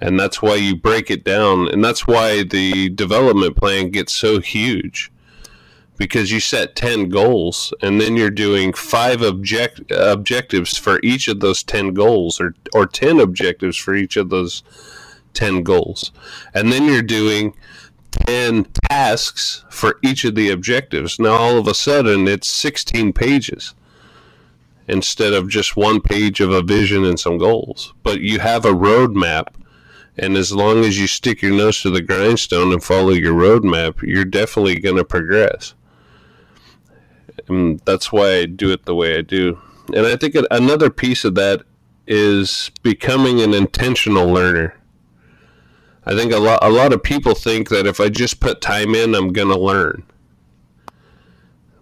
and 0.00 0.18
that's 0.18 0.40
why 0.40 0.54
you 0.54 0.74
break 0.74 1.10
it 1.10 1.24
down, 1.24 1.68
and 1.68 1.84
that's 1.84 2.06
why 2.06 2.42
the 2.42 2.88
development 2.88 3.56
plan 3.56 3.90
gets 3.90 4.14
so 4.14 4.40
huge 4.40 5.12
because 5.96 6.32
you 6.32 6.40
set 6.40 6.74
10 6.74 7.08
goals 7.08 7.72
and 7.80 8.00
then 8.00 8.16
you're 8.16 8.30
doing 8.30 8.72
five 8.72 9.22
object 9.22 9.80
objectives 9.92 10.76
for 10.76 10.98
each 11.02 11.28
of 11.28 11.40
those 11.40 11.62
10 11.62 11.94
goals 11.94 12.40
or 12.40 12.54
or 12.72 12.86
10 12.86 13.20
objectives 13.20 13.76
for 13.76 13.94
each 13.94 14.16
of 14.16 14.28
those 14.28 14.62
10 15.34 15.62
goals 15.62 16.10
and 16.52 16.72
then 16.72 16.84
you're 16.84 17.02
doing 17.02 17.54
10 18.26 18.66
tasks 18.90 19.64
for 19.70 19.98
each 20.02 20.24
of 20.24 20.34
the 20.34 20.50
objectives. 20.50 21.18
Now, 21.18 21.32
all 21.32 21.58
of 21.58 21.66
a 21.66 21.74
sudden, 21.74 22.28
it's 22.28 22.48
16 22.48 23.12
pages 23.12 23.74
instead 24.86 25.32
of 25.32 25.48
just 25.48 25.76
one 25.76 26.00
page 26.00 26.40
of 26.40 26.50
a 26.50 26.62
vision 26.62 27.04
and 27.04 27.18
some 27.18 27.38
goals. 27.38 27.94
But 28.02 28.20
you 28.20 28.38
have 28.40 28.64
a 28.64 28.72
roadmap, 28.72 29.48
and 30.16 30.36
as 30.36 30.52
long 30.52 30.84
as 30.84 30.98
you 30.98 31.06
stick 31.06 31.42
your 31.42 31.52
nose 31.52 31.80
to 31.82 31.90
the 31.90 32.02
grindstone 32.02 32.72
and 32.72 32.82
follow 32.82 33.10
your 33.10 33.34
roadmap, 33.34 34.02
you're 34.02 34.24
definitely 34.24 34.78
going 34.80 34.96
to 34.96 35.04
progress. 35.04 35.74
And 37.48 37.80
that's 37.80 38.12
why 38.12 38.36
I 38.36 38.46
do 38.46 38.70
it 38.70 38.84
the 38.84 38.94
way 38.94 39.18
I 39.18 39.22
do. 39.22 39.60
And 39.94 40.06
I 40.06 40.16
think 40.16 40.36
another 40.50 40.90
piece 40.90 41.24
of 41.24 41.34
that 41.34 41.62
is 42.06 42.70
becoming 42.82 43.40
an 43.40 43.54
intentional 43.54 44.28
learner 44.28 44.78
I 46.06 46.14
think 46.14 46.32
a 46.32 46.38
lot 46.38 46.58
a 46.62 46.70
lot 46.70 46.92
of 46.92 47.02
people 47.02 47.34
think 47.34 47.70
that 47.70 47.86
if 47.86 47.98
I 47.98 48.08
just 48.08 48.40
put 48.40 48.60
time 48.60 48.94
in, 48.94 49.14
I'm 49.14 49.32
gonna 49.32 49.58
learn. 49.58 50.04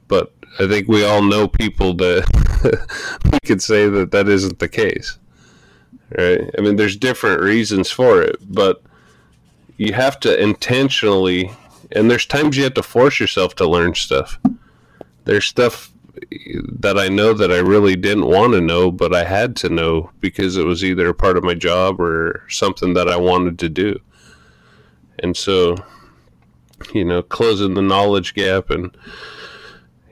But 0.06 0.32
I 0.60 0.68
think 0.68 0.86
we 0.86 1.04
all 1.04 1.22
know 1.22 1.48
people 1.48 1.94
that 1.94 2.88
we 3.32 3.38
could 3.44 3.62
say 3.62 3.88
that 3.88 4.12
that 4.12 4.28
isn't 4.28 4.58
the 4.60 4.68
case, 4.68 5.18
right? 6.16 6.48
I 6.56 6.60
mean, 6.60 6.76
there's 6.76 6.96
different 6.96 7.40
reasons 7.40 7.90
for 7.90 8.22
it, 8.22 8.36
but 8.42 8.82
you 9.76 9.92
have 9.94 10.20
to 10.20 10.40
intentionally, 10.40 11.50
and 11.90 12.10
there's 12.10 12.26
times 12.26 12.56
you 12.56 12.64
have 12.64 12.74
to 12.74 12.82
force 12.82 13.18
yourself 13.18 13.56
to 13.56 13.68
learn 13.68 13.94
stuff. 13.94 14.38
There's 15.24 15.46
stuff 15.46 15.90
that 16.78 16.98
I 16.98 17.08
know 17.08 17.32
that 17.32 17.50
I 17.50 17.58
really 17.58 17.96
didn't 17.96 18.26
want 18.26 18.52
to 18.52 18.60
know, 18.60 18.92
but 18.92 19.14
I 19.14 19.24
had 19.24 19.56
to 19.56 19.68
know 19.68 20.10
because 20.20 20.56
it 20.56 20.64
was 20.64 20.84
either 20.84 21.08
a 21.08 21.14
part 21.14 21.36
of 21.36 21.42
my 21.42 21.54
job 21.54 22.00
or 22.00 22.44
something 22.48 22.94
that 22.94 23.08
I 23.08 23.16
wanted 23.16 23.58
to 23.60 23.68
do 23.68 23.98
and 25.22 25.36
so 25.36 25.76
you 26.92 27.04
know 27.04 27.22
closing 27.22 27.74
the 27.74 27.82
knowledge 27.82 28.34
gap 28.34 28.70
and 28.70 28.96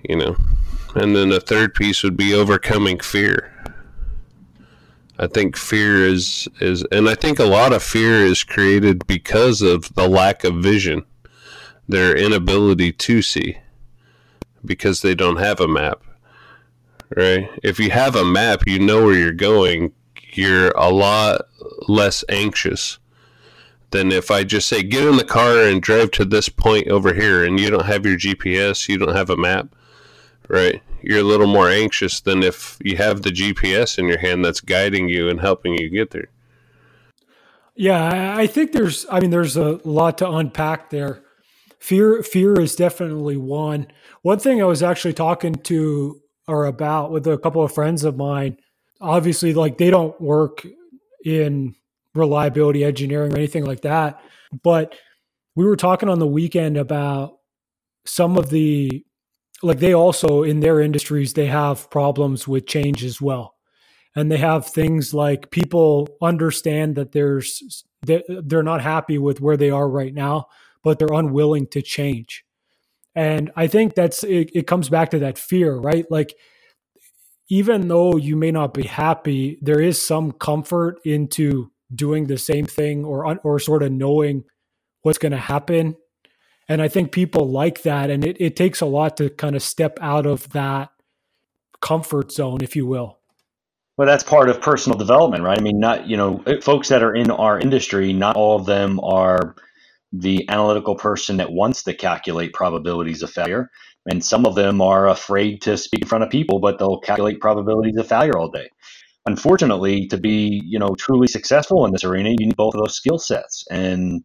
you 0.09 0.17
know 0.17 0.37
and 0.95 1.15
then 1.15 1.29
the 1.29 1.41
third 1.41 1.75
piece 1.75 2.03
would 2.03 2.17
be 2.17 2.33
overcoming 2.33 2.99
fear 2.99 3.53
i 5.19 5.27
think 5.27 5.57
fear 5.57 6.07
is 6.07 6.49
is 6.61 6.85
and 6.93 7.09
i 7.09 7.15
think 7.15 7.39
a 7.39 7.45
lot 7.45 7.73
of 7.73 7.83
fear 7.83 8.25
is 8.25 8.45
created 8.45 9.07
because 9.07 9.61
of 9.63 9.95
the 9.95 10.09
lack 10.09 10.45
of 10.45 10.55
vision 10.57 11.05
their 11.91 12.17
inability 12.17 12.93
to 12.93 13.21
see 13.21 13.59
because 14.65 15.03
they 15.03 15.15
don't 15.15 15.39
have 15.39 15.61
a 15.61 15.69
map. 15.69 16.03
Right? 17.17 17.51
If 17.63 17.81
you 17.81 17.91
have 17.91 18.15
a 18.15 18.25
map, 18.25 18.63
you 18.67 18.79
know 18.79 19.05
where 19.05 19.19
you're 19.19 19.33
going, 19.33 19.93
you're 20.33 20.71
a 20.71 20.91
lot 20.91 21.43
less 21.89 22.25
anxious 22.29 22.99
than 23.91 24.13
if 24.13 24.31
I 24.31 24.45
just 24.45 24.69
say, 24.69 24.83
get 24.83 25.07
in 25.07 25.17
the 25.17 25.25
car 25.25 25.63
and 25.63 25.83
drive 25.83 26.11
to 26.13 26.25
this 26.25 26.49
point 26.49 26.89
over 26.89 27.15
here, 27.15 27.45
and 27.45 27.59
you 27.59 27.71
don't 27.71 27.87
have 27.87 28.07
your 28.07 28.17
GPS, 28.17 28.89
you 28.89 28.99
don't 28.99 29.17
have 29.17 29.31
a 29.31 29.37
map, 29.37 29.75
right? 30.49 30.83
You're 31.03 31.21
a 31.21 31.25
little 31.25 31.47
more 31.47 31.69
anxious 31.69 32.21
than 32.21 32.43
if 32.43 32.79
you 32.83 32.97
have 32.97 33.23
the 33.23 33.31
GPS 33.31 33.99
in 33.99 34.07
your 34.07 34.19
hand 34.19 34.45
that's 34.45 34.61
guiding 34.61 35.09
you 35.09 35.29
and 35.29 35.41
helping 35.41 35.75
you 35.75 35.89
get 35.89 36.11
there. 36.11 36.29
Yeah, 37.75 38.37
I 38.37 38.47
think 38.47 38.73
there's, 38.73 39.07
I 39.11 39.21
mean, 39.21 39.31
there's 39.31 39.57
a 39.57 39.81
lot 39.85 40.19
to 40.19 40.31
unpack 40.31 40.91
there. 40.91 41.23
Fear, 41.79 42.23
fear 42.23 42.61
is 42.61 42.77
definitely 42.77 43.39
one. 43.39 43.87
One 44.21 44.39
thing 44.39 44.61
I 44.61 44.67
was 44.67 44.83
actually 44.83 45.15
talking 45.15 45.55
to 45.55 46.21
or 46.47 46.67
about 46.67 47.11
with 47.11 47.27
a 47.27 47.39
couple 47.39 47.63
of 47.63 47.73
friends 47.73 48.05
of 48.05 48.17
mine, 48.17 48.59
obviously, 49.01 49.55
like 49.55 49.79
they 49.79 49.89
don't 49.89 50.21
work 50.21 50.67
in 51.25 51.75
reliability 52.15 52.85
engineering 52.85 53.33
or 53.33 53.37
anything 53.37 53.65
like 53.65 53.83
that. 53.83 54.21
But 54.63 54.95
we 55.55 55.65
were 55.65 55.77
talking 55.77 56.09
on 56.09 56.19
the 56.19 56.27
weekend 56.27 56.77
about 56.77 57.39
some 58.05 58.37
of 58.37 58.51
the 58.51 59.05
like 59.63 59.79
they 59.79 59.95
also 59.95 60.43
in 60.43 60.61
their 60.61 60.81
industries 60.81 61.35
they 61.35 61.47
have 61.47 61.91
problems 61.91 62.49
with 62.49 62.67
change 62.67 63.05
as 63.05 63.21
well. 63.21 63.55
And 64.17 64.31
they 64.31 64.39
have 64.39 64.67
things 64.67 65.15
like 65.15 65.51
people 65.51 66.09
understand 66.21 66.97
that 66.97 67.13
there's 67.13 67.85
they're 68.03 68.63
not 68.63 68.81
happy 68.81 69.19
with 69.19 69.41
where 69.41 69.57
they 69.57 69.71
are 69.71 69.89
right 69.89 70.15
now 70.15 70.47
but 70.83 70.99
they're 70.99 71.13
unwilling 71.13 71.67
to 71.69 71.83
change. 71.83 72.45
And 73.15 73.51
i 73.57 73.67
think 73.67 73.95
that's 73.95 74.25
it, 74.25 74.51
it 74.55 74.67
comes 74.67 74.89
back 74.89 75.11
to 75.11 75.19
that 75.21 75.39
fear 75.39 75.77
right? 75.77 76.07
Like 76.11 76.35
even 77.51 77.89
though 77.89 78.17
you 78.17 78.37
may 78.37 78.51
not 78.51 78.73
be 78.73 78.85
happy 78.85 79.59
there 79.61 79.81
is 79.81 80.01
some 80.01 80.33
comfort 80.33 81.01
into 81.05 81.71
doing 81.95 82.27
the 82.27 82.39
same 82.39 82.67
thing 82.67 83.05
or 83.05 83.39
or 83.43 83.59
sort 83.59 83.83
of 83.83 83.93
knowing 83.93 84.45
what's 85.03 85.19
going 85.19 85.33
to 85.33 85.39
happen. 85.39 85.97
And 86.69 86.81
i 86.81 86.89
think 86.89 87.11
people 87.11 87.51
like 87.51 87.83
that 87.83 88.11
and 88.11 88.25
it, 88.25 88.37
it 88.41 88.57
takes 88.57 88.81
a 88.81 88.87
lot 88.87 89.17
to 89.17 89.29
kind 89.29 89.57
of 89.57 89.63
step 89.63 89.99
out 90.01 90.27
of 90.27 90.51
that 90.51 90.91
comfort 91.81 92.33
zone 92.33 92.63
if 92.63 92.77
you 92.77 92.87
will. 92.87 93.19
Well 93.97 94.07
that's 94.07 94.23
part 94.23 94.49
of 94.49 94.61
personal 94.61 94.99
development 94.99 95.43
right? 95.43 95.59
I 95.59 95.63
mean 95.63 95.81
not 95.81 96.09
you 96.09 96.17
know 96.17 96.45
folks 96.63 96.89
that 96.89 97.03
are 97.03 97.15
in 97.15 97.31
our 97.31 97.59
industry 97.59 98.13
not 98.13 98.37
all 98.37 98.57
of 98.57 98.67
them 98.67 99.01
are 99.01 99.57
the 100.13 100.49
analytical 100.49 100.95
person 100.97 101.37
that 101.39 101.53
wants 101.53 101.85
to 101.85 101.95
calculate 101.95 102.53
probabilities 102.53 103.23
of 103.23 103.31
failure. 103.31 103.71
And 104.11 104.25
some 104.25 104.47
of 104.47 104.55
them 104.57 104.81
are 104.81 105.09
afraid 105.09 105.63
to 105.63 105.77
speak 105.77 106.03
in 106.03 106.09
front 106.09 106.25
of 106.25 106.31
people 106.31 106.61
but 106.61 106.79
they'll 106.79 107.01
calculate 107.01 107.41
probabilities 107.41 107.97
of 107.97 108.07
failure 108.07 108.39
all 108.39 108.49
day 108.49 108.69
unfortunately, 109.31 110.07
to 110.09 110.19
be 110.19 110.63
you 110.65 110.79
know 110.79 110.95
truly 110.97 111.27
successful 111.27 111.87
in 111.87 111.93
this 111.93 112.05
arena, 112.05 112.31
you 112.31 112.47
need 112.47 112.57
both 112.57 112.75
of 112.75 112.81
those 112.81 112.95
skill 112.95 113.19
sets, 113.19 113.65
and 113.71 114.23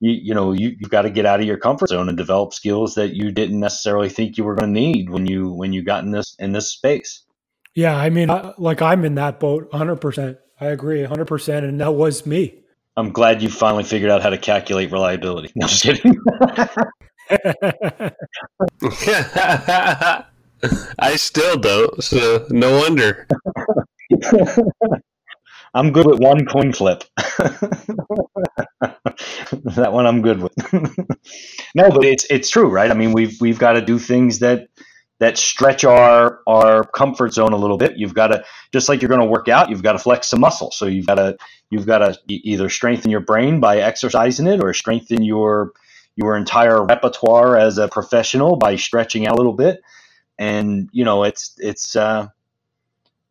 you 0.00 0.10
you 0.10 0.34
know 0.34 0.52
you 0.52 0.76
you've 0.78 0.90
got 0.90 1.02
to 1.02 1.10
get 1.10 1.26
out 1.26 1.40
of 1.40 1.46
your 1.46 1.56
comfort 1.56 1.88
zone 1.88 2.08
and 2.08 2.18
develop 2.18 2.52
skills 2.52 2.94
that 2.94 3.14
you 3.14 3.30
didn't 3.30 3.60
necessarily 3.60 4.08
think 4.08 4.36
you 4.36 4.44
were 4.44 4.54
going 4.54 4.74
to 4.74 4.80
need 4.80 5.10
when 5.10 5.26
you 5.26 5.52
when 5.52 5.72
you 5.72 5.82
got 5.82 6.04
in 6.04 6.10
this 6.10 6.34
in 6.38 6.52
this 6.52 6.72
space. 6.72 7.24
Yeah, 7.74 7.96
I 7.96 8.10
mean, 8.10 8.30
I, 8.30 8.52
like 8.58 8.82
I'm 8.82 9.04
in 9.04 9.14
that 9.14 9.40
boat, 9.40 9.68
hundred 9.72 9.96
percent. 9.96 10.38
I 10.60 10.66
agree, 10.66 11.04
hundred 11.04 11.26
percent, 11.26 11.64
and 11.64 11.80
that 11.80 11.94
was 11.94 12.26
me. 12.26 12.58
I'm 12.96 13.10
glad 13.10 13.40
you 13.40 13.48
finally 13.48 13.84
figured 13.84 14.10
out 14.10 14.22
how 14.22 14.28
to 14.28 14.36
calculate 14.36 14.92
reliability. 14.92 15.50
No, 15.54 15.66
just 15.66 15.82
kidding. 15.82 16.14
I 20.98 21.16
still 21.16 21.56
don't, 21.56 22.04
so 22.04 22.46
no 22.50 22.80
wonder. 22.80 23.26
I'm 25.74 25.92
good 25.92 26.06
with 26.06 26.20
one 26.20 26.44
coin 26.46 26.72
flip. 26.72 27.04
that 27.16 28.28
one 29.90 30.06
I'm 30.06 30.22
good 30.22 30.42
with. 30.42 30.52
no, 31.74 31.90
but 31.90 32.04
it's 32.04 32.26
it's 32.30 32.50
true, 32.50 32.68
right? 32.68 32.90
I 32.90 32.94
mean, 32.94 33.12
we've 33.12 33.40
we've 33.40 33.58
got 33.58 33.72
to 33.72 33.80
do 33.80 33.98
things 33.98 34.40
that 34.40 34.68
that 35.20 35.38
stretch 35.38 35.84
our 35.84 36.40
our 36.46 36.84
comfort 36.84 37.32
zone 37.32 37.52
a 37.52 37.56
little 37.56 37.78
bit. 37.78 37.96
You've 37.96 38.14
got 38.14 38.28
to 38.28 38.44
just 38.72 38.88
like 38.88 39.00
you're 39.00 39.08
going 39.08 39.20
to 39.20 39.26
work 39.26 39.48
out, 39.48 39.70
you've 39.70 39.82
got 39.82 39.92
to 39.92 39.98
flex 39.98 40.28
some 40.28 40.40
muscle. 40.40 40.70
So 40.72 40.86
you've 40.86 41.06
got 41.06 41.14
to 41.14 41.36
you've 41.70 41.86
got 41.86 41.98
to 41.98 42.18
either 42.28 42.68
strengthen 42.68 43.10
your 43.10 43.20
brain 43.20 43.60
by 43.60 43.78
exercising 43.78 44.46
it 44.46 44.62
or 44.62 44.74
strengthen 44.74 45.22
your 45.22 45.72
your 46.16 46.36
entire 46.36 46.84
repertoire 46.84 47.56
as 47.56 47.78
a 47.78 47.88
professional 47.88 48.56
by 48.56 48.76
stretching 48.76 49.26
out 49.26 49.34
a 49.34 49.36
little 49.36 49.54
bit. 49.54 49.80
And 50.38 50.88
you 50.92 51.04
know, 51.04 51.24
it's 51.24 51.54
it's 51.58 51.96
uh 51.96 52.28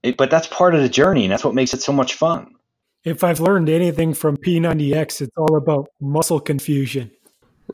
it, 0.03 0.17
but 0.17 0.31
that's 0.31 0.47
part 0.47 0.75
of 0.75 0.81
the 0.81 0.89
journey, 0.89 1.25
and 1.25 1.31
that's 1.31 1.43
what 1.43 1.55
makes 1.55 1.73
it 1.73 1.81
so 1.81 1.93
much 1.93 2.15
fun. 2.15 2.55
If 3.03 3.23
I've 3.23 3.39
learned 3.39 3.69
anything 3.69 4.13
from 4.13 4.37
P90X, 4.37 5.21
it's 5.21 5.37
all 5.37 5.55
about 5.55 5.89
muscle 5.99 6.39
confusion. 6.39 7.11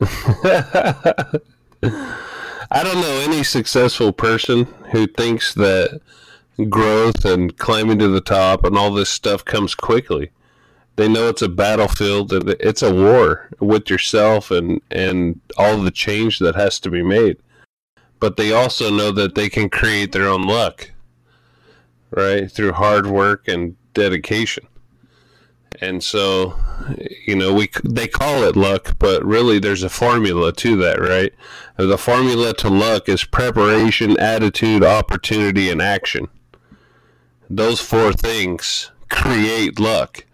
I 2.70 2.82
don't 2.82 3.00
know 3.00 3.20
any 3.22 3.42
successful 3.42 4.12
person 4.12 4.64
who 4.92 5.06
thinks 5.06 5.54
that 5.54 6.00
growth 6.68 7.24
and 7.24 7.56
climbing 7.58 7.98
to 7.98 8.08
the 8.08 8.20
top 8.20 8.64
and 8.64 8.76
all 8.76 8.92
this 8.92 9.10
stuff 9.10 9.44
comes 9.44 9.74
quickly. 9.74 10.30
They 10.96 11.08
know 11.08 11.28
it's 11.28 11.42
a 11.42 11.48
battlefield 11.48 12.32
and 12.32 12.48
it's 12.60 12.82
a 12.82 12.92
war 12.92 13.48
with 13.60 13.88
yourself 13.88 14.50
and, 14.50 14.80
and 14.90 15.40
all 15.56 15.78
the 15.78 15.90
change 15.90 16.40
that 16.40 16.56
has 16.56 16.80
to 16.80 16.90
be 16.90 17.02
made. 17.02 17.36
But 18.18 18.36
they 18.36 18.52
also 18.52 18.90
know 18.90 19.12
that 19.12 19.34
they 19.34 19.48
can 19.48 19.68
create 19.68 20.12
their 20.12 20.26
own 20.26 20.42
luck 20.42 20.90
right? 22.10 22.50
Through 22.50 22.72
hard 22.72 23.06
work 23.06 23.48
and 23.48 23.76
dedication. 23.94 24.66
And 25.80 26.02
so, 26.02 26.56
you 27.26 27.36
know, 27.36 27.52
we 27.52 27.68
they 27.84 28.08
call 28.08 28.42
it 28.42 28.56
luck, 28.56 28.96
but 28.98 29.24
really 29.24 29.58
there's 29.58 29.82
a 29.82 29.88
formula 29.88 30.52
to 30.52 30.76
that, 30.76 31.00
right? 31.00 31.32
The 31.76 31.98
formula 31.98 32.54
to 32.54 32.68
luck 32.68 33.08
is 33.08 33.24
preparation, 33.24 34.18
attitude, 34.18 34.82
opportunity, 34.82 35.70
and 35.70 35.80
action. 35.80 36.28
Those 37.48 37.80
four 37.80 38.12
things 38.12 38.90
create 39.08 39.78
luck, 39.78 40.24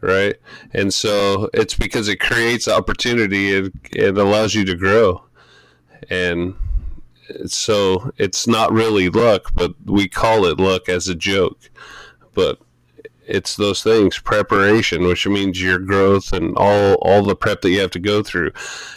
right? 0.00 0.36
And 0.72 0.92
so 0.94 1.50
it's 1.52 1.74
because 1.74 2.08
it 2.08 2.20
creates 2.20 2.68
opportunity, 2.68 3.52
it, 3.52 3.72
it 3.92 4.16
allows 4.16 4.54
you 4.54 4.64
to 4.66 4.76
grow. 4.76 5.24
And 6.10 6.54
so 7.46 8.12
it's 8.18 8.46
not 8.46 8.72
really 8.72 9.08
luck, 9.08 9.52
but 9.54 9.72
we 9.84 10.08
call 10.08 10.44
it 10.44 10.58
luck 10.58 10.88
as 10.88 11.08
a 11.08 11.14
joke. 11.14 11.70
But 12.34 12.58
it's 13.26 13.56
those 13.56 13.82
things 13.82 14.18
preparation 14.18 15.04
which 15.04 15.26
means 15.28 15.62
your 15.62 15.78
growth 15.78 16.32
and 16.32 16.56
all 16.56 16.94
all 16.94 17.22
the 17.22 17.36
prep 17.36 17.60
that 17.60 17.70
you 17.70 17.80
have 17.80 17.90
to 17.92 18.00
go 18.00 18.22
through. 18.22 18.50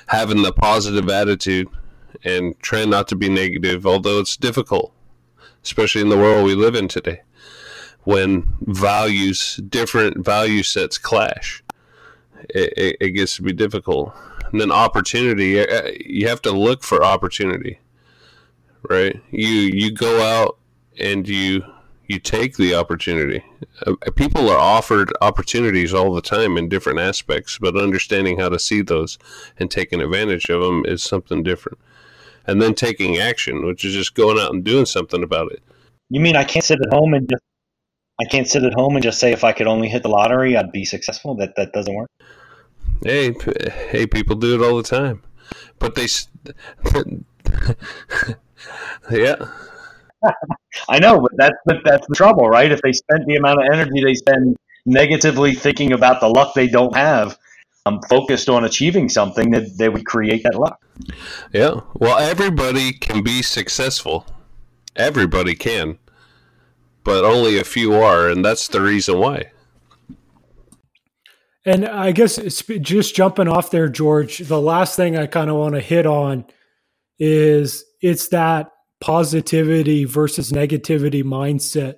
Having 0.07 0.41
the 0.41 0.51
positive 0.51 1.09
attitude 1.09 1.67
and 2.23 2.59
trying 2.59 2.89
not 2.89 3.07
to 3.09 3.15
be 3.15 3.29
negative 3.29 3.85
although 3.85 4.19
it's 4.19 4.35
difficult 4.38 4.91
especially 5.63 6.01
in 6.01 6.09
the 6.09 6.17
world 6.17 6.45
we 6.45 6.55
live 6.55 6.73
in 6.73 6.88
today 6.88 7.21
when 8.03 8.47
values 8.61 9.57
different 9.69 10.23
value 10.25 10.63
sets 10.63 10.97
clash 10.97 11.63
it, 12.49 12.73
it, 12.77 12.97
it 12.99 13.09
gets 13.11 13.35
to 13.38 13.41
be 13.41 13.53
difficult. 13.53 14.13
And 14.51 14.61
then 14.61 14.71
opportunity 14.71 15.59
uh, 15.59 15.91
you 16.05 16.27
have 16.27 16.41
to 16.43 16.51
look 16.51 16.83
for 16.83 17.03
opportunity 17.03 17.79
right? 18.89 19.19
You 19.31 19.47
you 19.47 19.91
go 19.91 20.21
out 20.21 20.57
and 20.99 21.27
you 21.27 21.63
you 22.07 22.19
take 22.19 22.57
the 22.57 22.75
opportunity. 22.75 23.43
Uh, 23.85 23.95
people 24.15 24.49
are 24.49 24.59
offered 24.59 25.11
opportunities 25.21 25.93
all 25.93 26.13
the 26.13 26.21
time 26.21 26.57
in 26.57 26.69
different 26.69 26.99
aspects, 26.99 27.57
but 27.57 27.75
understanding 27.75 28.39
how 28.39 28.49
to 28.49 28.59
see 28.59 28.81
those 28.81 29.17
and 29.57 29.71
taking 29.71 30.01
advantage 30.01 30.49
of 30.49 30.61
them 30.61 30.85
is 30.85 31.03
something 31.03 31.43
different. 31.43 31.79
And 32.47 32.61
then 32.61 32.75
taking 32.75 33.17
action, 33.17 33.65
which 33.65 33.83
is 33.83 33.93
just 33.93 34.13
going 34.13 34.37
out 34.37 34.53
and 34.53 34.63
doing 34.63 34.85
something 34.85 35.23
about 35.23 35.51
it. 35.51 35.63
You 36.09 36.19
mean 36.19 36.35
I 36.35 36.43
can't 36.43 36.63
sit 36.63 36.79
at 36.79 36.93
home 36.93 37.15
and 37.15 37.27
just 37.27 37.41
I 38.21 38.25
can't 38.25 38.47
sit 38.47 38.63
at 38.63 38.73
home 38.73 38.95
and 38.95 39.03
just 39.03 39.19
say 39.19 39.31
if 39.31 39.43
I 39.43 39.51
could 39.51 39.67
only 39.67 39.89
hit 39.89 40.03
the 40.03 40.09
lottery, 40.09 40.55
I'd 40.55 40.71
be 40.71 40.85
successful. 40.85 41.35
That 41.35 41.55
that 41.55 41.73
doesn't 41.73 41.93
work. 41.93 42.09
Hey, 43.03 43.35
hey, 43.89 44.07
people 44.07 44.35
do 44.35 44.55
it 44.55 44.65
all 44.65 44.77
the 44.77 44.83
time, 44.83 45.21
but 45.79 45.95
they 45.95 46.05
yeah. 49.12 49.36
I 50.89 50.99
know, 50.99 51.19
but 51.19 51.32
that's 51.38 51.56
but 51.65 51.78
that's 51.84 52.08
the 52.08 52.15
trouble, 52.15 52.49
right? 52.49 52.71
If 52.71 52.82
they 52.82 52.91
spent 52.91 53.25
the 53.28 53.36
amount 53.36 53.62
of 53.62 53.69
energy 53.71 54.04
they 54.04 54.15
spend 54.15 54.58
negatively 54.86 55.54
thinking 55.54 55.93
about 55.93 56.19
the 56.21 56.28
luck 56.28 56.54
they 56.54 56.67
don't 56.67 56.95
have, 56.95 57.38
um, 57.86 57.99
focused 58.10 58.49
on 58.49 58.65
achieving 58.65 59.10
something, 59.10 59.51
that 59.51 59.78
they 59.78 59.89
would 59.89 60.06
create 60.06 60.43
that 60.43 60.56
luck. 60.56 60.80
Yeah. 61.54 61.82
Well, 61.93 62.17
everybody 62.17 62.93
can 62.93 63.23
be 63.23 63.41
successful. 63.41 64.25
Everybody 64.95 65.56
can, 65.56 65.99
but 67.04 67.25
only 67.25 67.60
a 67.60 67.63
few 67.63 67.93
are, 67.93 68.30
and 68.30 68.43
that's 68.45 68.67
the 68.67 68.82
reason 68.82 69.19
why. 69.19 69.51
And 71.65 71.86
I 71.86 72.12
guess 72.12 72.38
just 72.38 73.15
jumping 73.15 73.47
off 73.47 73.71
there, 73.71 73.89
George. 73.89 74.38
The 74.38 74.62
last 74.62 74.95
thing 74.95 75.17
I 75.17 75.25
kind 75.25 75.49
of 75.49 75.56
want 75.56 75.73
to 75.73 75.82
hit 75.82 76.06
on 76.06 76.45
is 77.19 77.84
it's 78.01 78.30
that 78.30 78.71
positivity 79.01 80.06
versus 80.06 80.51
negativity 80.51 81.23
mindset. 81.23 81.95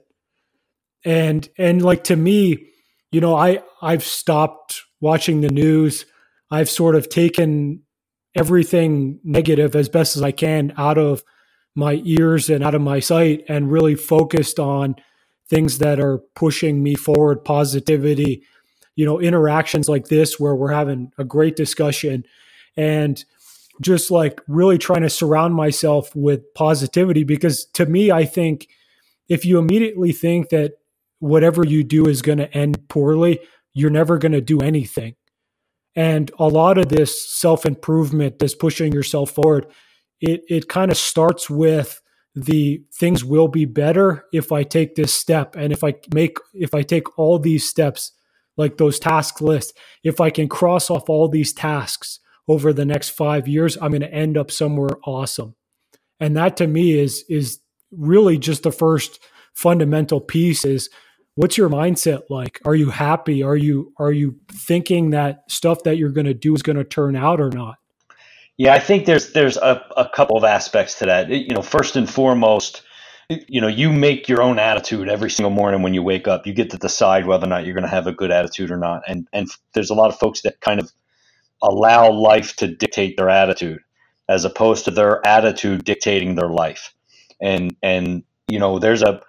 And 1.06 1.48
and 1.58 1.82
like 1.82 2.04
to 2.06 2.16
me, 2.16 2.68
you 3.12 3.22
know, 3.22 3.36
I 3.36 3.62
I've 3.82 4.04
stopped 4.04 4.82
watching 5.00 5.42
the 5.42 5.50
news. 5.50 6.06
I've 6.52 6.70
sort 6.70 6.96
of 6.96 7.10
taken 7.10 7.84
everything 8.36 9.20
negative 9.24 9.76
as 9.76 9.90
best 9.90 10.16
as 10.16 10.24
I 10.24 10.32
can 10.32 10.74
out 10.78 10.98
of 10.98 11.24
my 11.76 12.02
ears 12.06 12.50
and 12.50 12.64
out 12.64 12.76
of 12.76 12.82
my 12.82 13.00
sight 13.00 13.44
and 13.48 13.72
really 13.72 13.96
focused 13.96 14.60
on 14.60 14.96
things 15.50 15.78
that 15.78 16.00
are 16.00 16.20
pushing 16.36 16.84
me 16.84 16.96
forward, 16.96 17.44
positivity, 17.44 18.44
you 18.96 19.06
know, 19.06 19.20
interactions 19.20 19.88
like 19.88 20.08
this 20.08 20.40
where 20.40 20.56
we're 20.56 20.74
having 20.74 21.12
a 21.18 21.24
great 21.24 21.56
discussion 21.56 22.26
and 22.76 23.24
just 23.82 24.10
like 24.12 24.42
really 24.48 24.78
trying 24.78 25.04
to 25.04 25.10
surround 25.10 25.56
myself 25.56 26.16
with 26.16 26.54
positivity 26.54 27.24
because 27.24 27.66
to 27.74 27.86
me, 27.86 28.12
I 28.12 28.26
think 28.26 28.68
if 29.30 29.46
you 29.46 29.60
immediately 29.60 30.12
think 30.12 30.50
that 30.50 30.74
whatever 31.20 31.66
you 31.66 31.84
do 31.84 32.08
is 32.08 32.22
going 32.22 32.38
to 32.38 32.52
end 32.56 32.88
poorly, 32.90 33.40
you're 33.74 33.90
never 33.90 34.18
going 34.18 34.32
to 34.32 34.42
do 34.42 34.60
anything. 34.60 35.16
And 35.96 36.32
a 36.38 36.48
lot 36.48 36.78
of 36.78 36.90
this 36.90 37.28
self 37.28 37.66
improvement, 37.66 38.40
this 38.40 38.56
pushing 38.56 38.94
yourself 38.94 39.32
forward, 39.32 39.68
it, 40.22 40.44
it 40.48 40.68
kind 40.68 40.92
of 40.92 40.98
starts 40.98 41.50
with 41.50 42.02
the 42.36 42.84
things 42.94 43.26
will 43.26 43.48
be 43.48 43.66
better 43.66 44.26
if 44.32 44.52
I 44.52 44.64
take 44.64 44.96
this 44.96 45.12
step. 45.12 45.56
And 45.56 45.74
if 45.74 45.84
I 45.84 45.96
make, 46.14 46.38
if 46.54 46.76
I 46.76 46.84
take 46.84 47.18
all 47.18 47.40
these 47.40 47.68
steps, 47.68 48.12
like 48.58 48.78
those 48.78 49.00
task 49.00 49.42
lists, 49.42 49.74
if 50.04 50.22
I 50.22 50.30
can 50.30 50.48
cross 50.48 50.90
off 50.90 51.10
all 51.10 51.28
these 51.28 51.54
tasks 51.54 52.20
over 52.48 52.74
the 52.74 52.86
next 52.86 53.10
five 53.10 53.48
years, 53.48 53.78
I'm 53.82 53.92
going 53.92 54.02
to 54.02 54.14
end 54.14 54.38
up 54.38 54.52
somewhere 54.52 54.98
awesome. 55.06 55.56
And 56.20 56.36
that 56.38 56.58
to 56.58 56.68
me 56.68 56.98
is, 56.98 57.24
is 57.30 57.60
really 57.92 58.38
just 58.38 58.64
the 58.64 58.72
first 58.72 59.20
fundamental 59.54 60.22
piece 60.22 60.66
is 60.66 60.90
what's 61.36 61.58
your 61.58 61.70
mindset 61.70 62.24
like? 62.30 62.60
Are 62.66 62.76
you 62.76 62.90
happy? 62.90 63.44
Are 63.44 63.56
you 63.56 63.94
are 63.98 64.12
you 64.12 64.36
thinking 64.52 65.12
that 65.12 65.44
stuff 65.50 65.84
that 65.84 65.98
you're 65.98 66.12
going 66.12 66.26
to 66.26 66.34
do 66.34 66.54
is 66.56 66.62
going 66.62 66.78
to 66.78 66.84
turn 66.84 67.16
out 67.16 67.40
or 67.40 67.50
not? 67.50 67.78
Yeah 68.58 68.74
i 68.74 68.80
think 68.80 69.06
there's 69.06 69.34
there's 69.34 69.58
a, 69.58 69.86
a 69.96 70.10
couple 70.10 70.38
of 70.38 70.44
aspects 70.44 70.98
to 71.00 71.06
that. 71.06 71.30
You 71.30 71.54
know 71.54 71.62
first 71.62 71.96
and 71.96 72.10
foremost 72.10 72.84
you 73.30 73.60
know 73.60 73.68
you 73.68 73.92
make 73.92 74.30
your 74.30 74.42
own 74.42 74.58
attitude 74.58 75.10
every 75.10 75.30
single 75.30 75.52
morning 75.52 75.82
when 75.82 75.94
you 75.94 76.02
wake 76.02 76.28
up. 76.28 76.48
You 76.48 76.54
get 76.54 76.70
to 76.72 76.78
decide 76.78 77.26
whether 77.26 77.46
or 77.46 77.50
not 77.50 77.66
you're 77.66 77.74
going 77.74 77.84
to 77.84 77.90
have 77.90 78.08
a 78.08 78.14
good 78.14 78.32
attitude 78.32 78.72
or 78.72 78.78
not. 78.78 79.04
And 79.08 79.28
and 79.34 79.50
there's 79.74 79.90
a 79.90 79.96
lot 79.96 80.10
of 80.10 80.20
folks 80.20 80.42
that 80.42 80.62
kind 80.62 80.80
of 80.80 80.92
allow 81.62 82.12
life 82.12 82.56
to 82.58 82.68
dictate 82.68 83.18
their 83.18 83.30
attitude 83.30 83.80
as 84.30 84.46
opposed 84.46 84.86
to 84.86 84.92
their 84.92 85.26
attitude 85.26 85.84
dictating 85.86 86.36
their 86.36 86.50
life 86.50 86.94
and 87.42 87.76
and 87.84 88.24
you 88.48 88.60
know 88.60 88.80
there's 88.80 89.04
a 89.04 89.22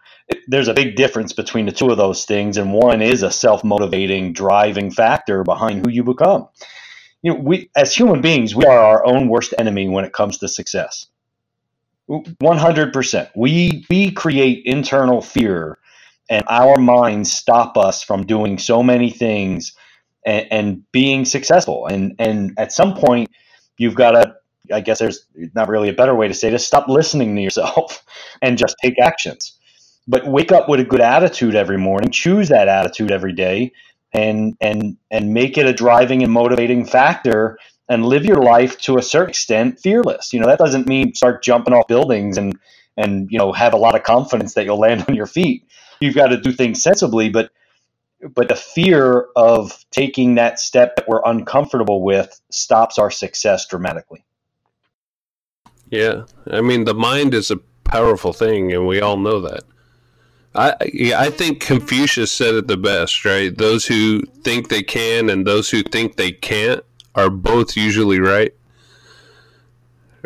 there's 0.49 0.69
a 0.69 0.75
big 0.75 0.97
difference 0.97 1.33
between 1.33 1.67
the 1.67 1.73
two 1.73 1.91
of 1.91 1.97
those 1.97 2.25
things, 2.25 2.57
and 2.57 2.73
one 2.73 3.03
is 3.03 3.23
a 3.23 3.31
self-motivating, 3.31 4.33
driving 4.33 4.91
factor 4.91 5.43
behind 5.43 5.85
who 5.85 5.91
you 5.93 6.05
become. 6.05 6.49
You 7.23 7.35
know, 7.35 7.41
we 7.41 7.71
as 7.77 7.95
human 7.95 8.21
beings, 8.21 8.55
we 8.55 8.65
are 8.65 8.79
our 8.79 9.07
own 9.07 9.29
worst 9.29 9.55
enemy 9.59 9.89
when 9.89 10.05
it 10.05 10.13
comes 10.13 10.39
to 10.39 10.49
success. 10.49 11.07
100%. 12.11 13.31
We 13.37 13.85
we 13.91 14.13
create 14.13 14.63
internal 14.65 15.21
fear 15.21 15.79
and 16.31 16.45
our 16.49 16.79
minds 16.79 17.33
stop 17.33 17.77
us 17.77 18.03
from 18.03 18.25
doing 18.27 18.59
so 18.59 18.83
many 18.83 19.11
things 19.11 19.75
and, 20.27 20.47
and 20.51 20.93
being 20.93 21.25
successful. 21.25 21.87
And 21.87 22.15
and 22.19 22.55
at 22.59 22.73
some 22.73 22.95
point 22.95 23.31
you've 23.79 23.95
got 23.95 24.13
to 24.13 24.35
I 24.73 24.81
guess 24.81 24.99
there's 24.99 25.27
not 25.55 25.69
really 25.69 25.89
a 25.89 25.95
better 25.95 26.15
way 26.15 26.29
to 26.29 26.35
say 26.35 26.51
this, 26.51 26.67
stop 26.67 26.89
listening 26.89 27.37
to 27.37 27.43
yourself 27.43 28.05
and 28.43 28.59
just 28.59 28.77
take 28.83 29.01
actions. 29.01 29.57
But 30.07 30.27
wake 30.27 30.53
up 30.53 30.69
with 30.69 30.81
a 30.81 30.85
good 30.85 31.01
attitude 31.01 31.55
every 31.55 31.79
morning 31.79 32.11
choose 32.11 32.49
that 32.49 32.69
attitude 32.69 33.11
every 33.13 33.33
day 33.33 33.73
and 34.13 34.57
and 34.61 34.97
and 35.11 35.35
make 35.35 35.59
it 35.59 35.67
a 35.67 35.73
driving 35.73 36.23
and 36.23 36.33
motivating 36.33 36.85
factor 36.87 37.59
and 37.89 38.07
live 38.07 38.25
your 38.25 38.43
life 38.43 38.79
to 38.83 38.99
a 38.99 39.03
certain 39.03 39.31
extent 39.31 39.81
fearless. 39.81 40.33
You 40.33 40.41
know 40.41 40.47
that 40.47 40.59
doesn't 40.59 40.87
mean 40.89 41.15
start 41.15 41.43
jumping 41.45 41.75
off 41.75 41.89
buildings 41.89 42.39
and 42.39 42.59
and 42.97 43.29
you 43.31 43.39
know 43.39 43.53
have 43.53 43.75
a 43.75 43.79
lot 43.79 43.95
of 43.97 44.03
confidence 44.03 44.55
that 44.55 44.65
you'll 44.65 44.81
land 44.81 45.05
on 45.09 45.15
your 45.15 45.27
feet. 45.27 45.65
You've 46.01 46.15
got 46.15 46.29
to 46.29 46.41
do 46.41 46.53
things 46.53 46.83
sensibly 46.83 47.29
but 47.31 47.51
but 48.35 48.49
the 48.49 48.57
fear 48.57 49.29
of 49.37 49.85
taking 49.91 50.35
that 50.35 50.59
step 50.59 50.97
that 50.97 51.09
we're 51.09 51.23
uncomfortable 51.25 52.03
with 52.03 52.41
stops 52.51 52.99
our 52.99 53.11
success 53.11 53.67
dramatically 53.67 54.25
yeah 55.91 56.25
i 56.51 56.61
mean 56.61 56.85
the 56.85 56.95
mind 56.95 57.35
is 57.35 57.51
a 57.51 57.57
powerful 57.85 58.33
thing 58.33 58.73
and 58.73 58.87
we 58.87 59.01
all 59.01 59.17
know 59.17 59.41
that 59.41 59.63
I 60.55 60.75
I 61.17 61.31
think 61.31 61.61
Confucius 61.61 62.33
said 62.33 62.55
it 62.55 62.67
the 62.67 62.77
best, 62.77 63.25
right? 63.25 63.57
Those 63.57 63.87
who 63.87 64.23
think 64.43 64.69
they 64.69 64.83
can 64.83 65.31
and 65.31 65.47
those 65.47 65.71
who 65.71 65.83
think 65.83 66.17
they 66.17 66.33
can't 66.33 66.83
are 67.15 67.31
both 67.31 67.77
usually 67.77 68.21
right. 68.21 68.55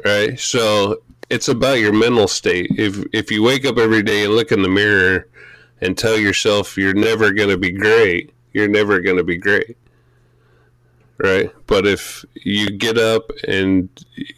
Right? 0.05 0.38
So 0.38 1.02
it's 1.28 1.48
about 1.48 1.81
your 1.81 1.92
mental 1.92 2.28
state. 2.28 2.70
If 2.78 3.05
if 3.12 3.31
you 3.31 3.42
wake 3.42 3.64
up 3.64 3.78
every 3.78 4.02
day 4.02 4.24
and 4.24 4.35
look 4.35 4.52
in 4.52 4.62
the 4.62 4.68
mirror 4.68 5.28
and 5.82 5.98
tell 5.98 6.16
yourself 6.16 6.78
you're 6.78 6.94
never 6.94 7.32
going 7.32 7.50
to 7.50 7.58
be 7.58 7.72
great, 7.72 8.32
you're 8.52 8.68
never 8.68 9.00
going 9.00 9.18
to 9.18 9.24
be 9.24 9.36
great. 9.36 9.76
Right? 11.18 11.52
But 11.66 11.86
if 11.86 12.24
you 12.34 12.70
get 12.70 12.98
up 12.98 13.30
and 13.46 13.88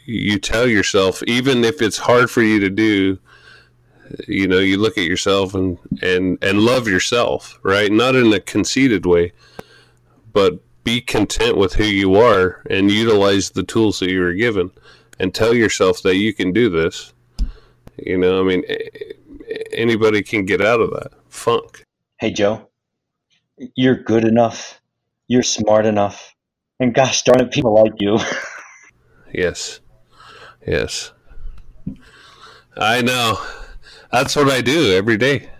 you 0.04 0.38
tell 0.38 0.66
yourself 0.66 1.22
even 1.22 1.64
if 1.64 1.80
it's 1.80 1.98
hard 1.98 2.30
for 2.30 2.42
you 2.42 2.59
to 2.61 2.70
do, 2.70 3.18
you 4.28 4.46
know 4.46 4.59
you 4.59 4.76
look 4.76 4.98
at 4.98 5.04
yourself 5.04 5.54
and 5.54 5.78
and 6.02 6.38
and 6.42 6.61
love 6.61 6.87
yourself 6.87 7.59
right 7.62 7.90
not 7.90 8.14
in 8.14 8.33
a 8.33 8.40
conceited 8.40 9.07
way 9.07 9.33
but 10.33 10.61
be 10.85 11.00
content 11.00 11.57
with 11.57 11.72
who 11.72 11.85
you 11.85 12.14
are 12.14 12.62
and 12.68 12.90
utilize 12.90 13.50
the 13.50 13.62
tools 13.62 13.98
that 14.00 14.11
you 14.11 14.20
were 14.20 14.35
given 14.35 14.70
and 15.18 15.35
tell 15.35 15.54
yourself 15.54 16.02
that 16.02 16.16
you 16.16 16.35
can 16.35 16.52
do 16.52 16.68
this 16.68 17.12
you 17.96 18.18
know 18.18 18.40
i 18.40 18.44
mean 18.44 18.62
anybody 19.72 20.22
can 20.22 20.44
get 20.44 20.61
out 20.61 20.80
of 20.80 20.90
that 20.90 21.12
funk 21.35 21.85
hey 22.18 22.31
joe 22.31 22.68
you're 23.75 24.03
good 24.03 24.25
enough 24.25 24.81
you're 25.29 25.42
smart 25.42 25.87
enough 25.87 26.35
and 26.81 26.94
gosh 26.94 27.23
darn 27.23 27.40
it 27.40 27.53
people 27.53 27.75
like 27.75 27.92
you 27.99 28.18
yes 29.33 29.81
yes 30.66 31.12
i 32.77 33.03
know 33.03 33.38
that's 34.14 34.37
what 34.37 34.49
I 34.49 34.61
do 34.61 34.92
every 34.92 35.16
day. 35.16 35.51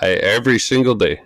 I 0.00 0.08
every 0.08 0.58
single 0.58 0.96
day. 0.96 1.22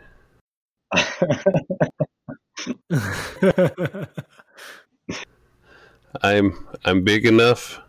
I'm 6.20 6.52
I'm 6.84 7.02
big 7.02 7.24
enough. 7.24 7.80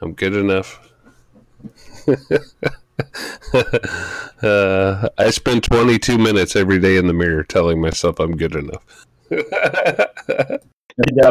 I'm 0.00 0.12
good 0.14 0.36
enough. 0.36 0.92
uh, 4.42 5.08
I 5.18 5.30
spend 5.30 5.64
22 5.64 6.18
minutes 6.18 6.56
every 6.56 6.78
day 6.78 6.96
in 6.96 7.06
the 7.06 7.12
mirror 7.12 7.42
telling 7.42 7.80
myself 7.80 8.20
I'm 8.20 8.36
good 8.36 8.54
enough. 8.54 9.06
I 9.30 10.58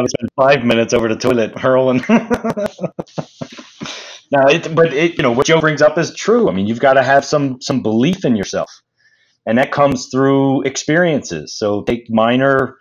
spend 0.06 0.28
five 0.36 0.64
minutes 0.64 0.92
over 0.92 1.08
the 1.08 1.16
toilet 1.16 1.58
hurling. 1.58 2.02
Now, 4.32 4.46
it, 4.46 4.74
but 4.74 4.94
it, 4.94 5.18
you 5.18 5.22
know, 5.22 5.30
what 5.30 5.46
Joe 5.46 5.60
brings 5.60 5.82
up 5.82 5.98
is 5.98 6.14
true. 6.14 6.48
I 6.48 6.52
mean, 6.52 6.66
you've 6.66 6.80
got 6.80 6.94
to 6.94 7.02
have 7.02 7.22
some 7.22 7.60
some 7.60 7.82
belief 7.82 8.24
in 8.24 8.34
yourself, 8.34 8.70
and 9.44 9.58
that 9.58 9.72
comes 9.72 10.08
through 10.10 10.62
experiences. 10.62 11.54
So 11.54 11.82
take 11.82 12.08
minor, 12.08 12.78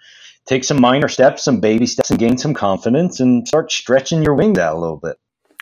take 0.48 0.64
some 0.64 0.80
minor 0.80 1.10
steps, 1.10 1.44
some 1.44 1.60
baby 1.60 1.88
steps, 1.88 2.10
and 2.10 2.18
gain 2.18 2.38
some 2.38 2.54
confidence, 2.54 3.20
and 3.20 3.46
start 3.46 3.70
stretching 3.70 4.24
your 4.24 4.34
wings 4.34 4.58
out 4.60 4.78
a 4.78 4.80
little 4.80 5.02
bit. 5.04 5.18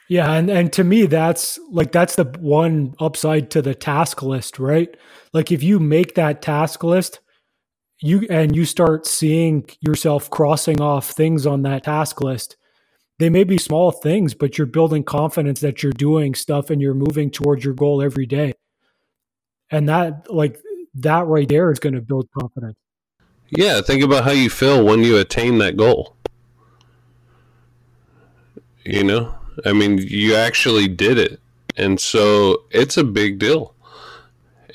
Yeah, 0.09 0.31
and 0.33 0.49
and 0.49 0.73
to 0.73 0.83
me, 0.83 1.05
that's 1.05 1.59
like 1.71 1.91
that's 1.91 2.15
the 2.15 2.25
one 2.39 2.95
upside 2.99 3.51
to 3.51 3.61
the 3.61 3.75
task 3.75 4.21
list, 4.21 4.59
right? 4.59 4.89
Like 5.33 5.51
if 5.51 5.63
you 5.63 5.79
make 5.79 6.15
that 6.15 6.41
task 6.41 6.83
list, 6.83 7.19
you 8.01 8.25
and 8.29 8.55
you 8.55 8.65
start 8.65 9.05
seeing 9.05 9.69
yourself 9.81 10.29
crossing 10.29 10.81
off 10.81 11.11
things 11.11 11.45
on 11.45 11.61
that 11.61 11.83
task 11.83 12.21
list 12.21 12.57
they 13.19 13.29
may 13.29 13.43
be 13.43 13.57
small 13.57 13.91
things, 13.91 14.33
but 14.33 14.57
you're 14.57 14.65
building 14.65 15.03
confidence 15.03 15.59
that 15.59 15.83
you're 15.83 15.91
doing 15.91 16.33
stuff 16.33 16.69
and 16.69 16.81
you're 16.81 16.93
moving 16.93 17.29
towards 17.29 17.65
your 17.65 17.73
goal 17.73 18.01
every 18.01 18.25
day. 18.25 18.53
And 19.69 19.89
that, 19.89 20.33
like, 20.33 20.57
that 20.95 21.27
right 21.27 21.47
there 21.47 21.69
is 21.69 21.79
going 21.79 21.95
to 21.95 22.01
build 22.01 22.29
confidence. 22.39 22.77
Yeah. 23.49 23.81
Think 23.81 24.03
about 24.03 24.23
how 24.23 24.31
you 24.31 24.49
feel 24.49 24.83
when 24.85 25.03
you 25.03 25.17
attain 25.17 25.57
that 25.57 25.75
goal. 25.75 26.15
You 28.85 29.03
know, 29.03 29.35
I 29.65 29.73
mean, 29.73 29.97
you 29.97 30.35
actually 30.35 30.87
did 30.87 31.17
it. 31.17 31.39
And 31.77 31.99
so 31.99 32.63
it's 32.71 32.97
a 32.97 33.03
big 33.03 33.39
deal. 33.39 33.73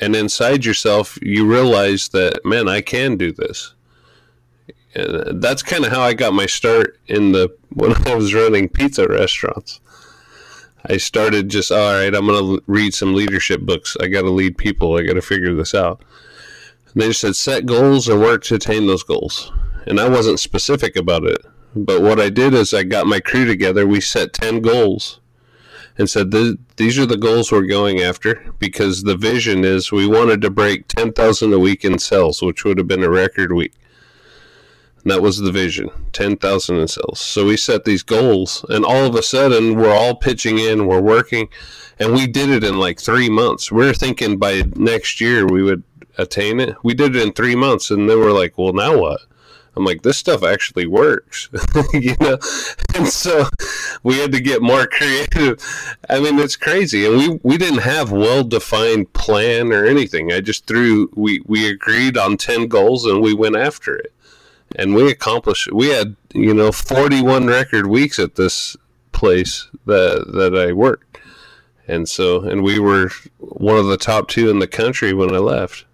And 0.01 0.17
inside 0.17 0.65
yourself, 0.65 1.19
you 1.23 1.47
realize 1.47 2.09
that, 2.11 2.45
man, 2.45 2.69
I 2.69 2.81
can 2.81 3.17
do 3.17 3.33
this 3.33 3.75
and 4.95 5.43
that's 5.43 5.63
kind 5.63 5.85
of 5.85 5.93
how 5.93 6.01
I 6.01 6.15
got 6.15 6.35
my 6.35 6.47
start 6.47 6.99
in 7.07 7.33
the 7.33 7.55
when 7.75 7.93
I 8.07 8.15
was 8.15 8.35
running 8.35 8.69
pizza 8.69 9.07
restaurants. 9.07 9.81
I 10.87 10.99
started 10.99 11.49
just 11.49 11.73
all 11.73 11.95
right. 11.95 12.15
I'm 12.15 12.27
to 12.27 12.63
read 12.67 12.93
some 12.93 13.15
leadership 13.15 13.63
books. 13.63 13.97
I 14.01 14.07
got 14.07 14.23
to 14.23 14.31
lead 14.31 14.59
people. 14.59 14.99
I 14.99 15.03
got 15.03 15.15
to 15.15 15.23
figure 15.23 15.55
this 15.55 15.75
out. 15.75 16.03
And 16.93 17.03
they 17.03 17.09
just 17.09 17.21
said 17.21 17.37
set 17.37 17.67
goals 17.67 18.07
and 18.07 18.21
work 18.21 18.45
to 18.45 18.57
attain 18.57 18.87
those 18.87 19.03
goals. 19.03 19.51
And 19.87 19.99
I 19.99 20.09
wasn't 20.09 20.41
specific 20.41 20.97
about 20.97 21.25
it. 21.25 21.41
But 21.75 22.03
what 22.03 22.21
I 22.21 22.31
did 22.31 22.55
is 22.55 22.73
I 22.73 22.85
got 22.85 23.07
my 23.07 23.21
crew 23.21 23.45
together. 23.45 23.87
We 23.87 24.01
set 24.01 24.33
10 24.33 24.61
goals 24.61 25.21
and 25.99 26.09
said, 26.09 26.33
These 26.77 26.99
are 26.99 27.07
the 27.07 27.17
goals 27.17 27.51
we're 27.51 27.67
going 27.67 28.01
after 28.01 28.53
because 28.59 29.03
the 29.03 29.17
vision 29.17 29.65
is 29.65 29.91
we 29.91 30.07
wanted 30.07 30.41
to 30.43 30.51
break 30.51 30.89
10,000 30.89 31.53
a 31.53 31.59
week 31.59 31.85
in 31.85 31.99
sales, 31.99 32.43
which 32.43 32.65
would 32.65 32.79
have 32.79 32.89
been 32.89 33.03
a 33.03 33.11
record 33.11 33.53
week. 33.53 33.73
And 35.03 35.11
that 35.11 35.23
was 35.23 35.39
the 35.39 35.53
vision 35.53 35.91
10,000 36.13 36.77
in 36.77 36.89
sales. 36.89 37.21
So 37.21 37.47
we 37.47 37.57
set 37.57 37.85
these 37.85 38.03
goals, 38.03 38.65
and 38.69 38.85
all 38.85 39.05
of 39.07 39.15
a 39.15 39.23
sudden, 39.23 39.77
we're 39.77 39.95
all 39.95 40.15
pitching 40.15 40.59
in, 40.59 40.87
we're 40.87 41.01
working, 41.01 41.49
and 41.99 42.13
we 42.13 42.27
did 42.27 42.51
it 42.51 42.65
in 42.65 42.79
like 42.79 43.01
three 43.01 43.29
months. 43.29 43.71
We 43.71 43.89
are 43.89 43.95
thinking 43.95 44.39
by 44.39 44.63
next 44.77 45.21
year 45.21 45.47
we 45.47 45.63
would 45.63 45.83
attain 46.19 46.61
it. 46.61 46.77
We 46.83 46.95
did 46.95 47.17
it 47.17 47.23
in 47.23 47.33
three 47.33 47.57
months, 47.57 47.91
and 47.91 48.09
then 48.09 48.19
we're 48.19 48.33
like, 48.33 48.57
well, 48.57 48.73
now 48.73 48.99
what? 48.99 49.21
I'm 49.77 49.85
like, 49.85 50.03
this 50.03 50.19
stuff 50.19 50.43
actually 50.45 50.87
works, 50.87 51.49
you 51.93 52.15
know? 52.21 52.39
And 52.95 53.09
so 53.09 53.47
we 54.03 54.19
had 54.19 54.33
to 54.33 54.41
get 54.41 54.63
more 54.63 54.87
creative. 54.93 55.61
I 56.09 56.21
mean, 56.21 56.39
it's 56.39 56.57
crazy. 56.57 57.07
And 57.07 57.17
we, 57.17 57.41
we 57.43 57.59
didn't 57.59 57.83
have 57.83 58.13
well 58.13 58.45
defined 58.45 59.13
plan 59.13 59.73
or 59.73 59.85
anything. 59.85 60.33
I 60.33 60.41
just 60.41 60.67
threw, 60.67 61.11
we, 61.15 61.43
we 61.45 61.69
agreed 61.69 62.17
on 62.17 62.37
10 62.37 62.69
goals 62.69 63.05
and 63.05 63.21
we 63.21 63.35
went 63.35 63.57
after 63.57 63.97
it. 63.97 64.13
And 64.77 64.95
we 64.95 65.11
accomplished. 65.11 65.71
We 65.73 65.89
had, 65.89 66.17
you 66.33 66.55
know, 66.55 66.73
41 66.73 67.47
record 67.47 67.87
weeks 67.87 68.19
at 68.19 68.35
this 68.37 68.77
place 69.13 69.69
that, 69.87 70.33
that 70.33 70.57
I 70.57 70.73
worked. 70.73 71.19
And 71.87 72.09
so, 72.09 72.43
and 72.43 72.63
we 72.63 72.79
were 72.79 73.11
one 73.39 73.77
of 73.77 73.87
the 73.87 73.99
top 73.99 74.29
two 74.29 74.49
in 74.51 74.59
the 74.59 74.67
country 74.67 75.13
when 75.13 75.35
I 75.35 75.39
left. 75.39 75.85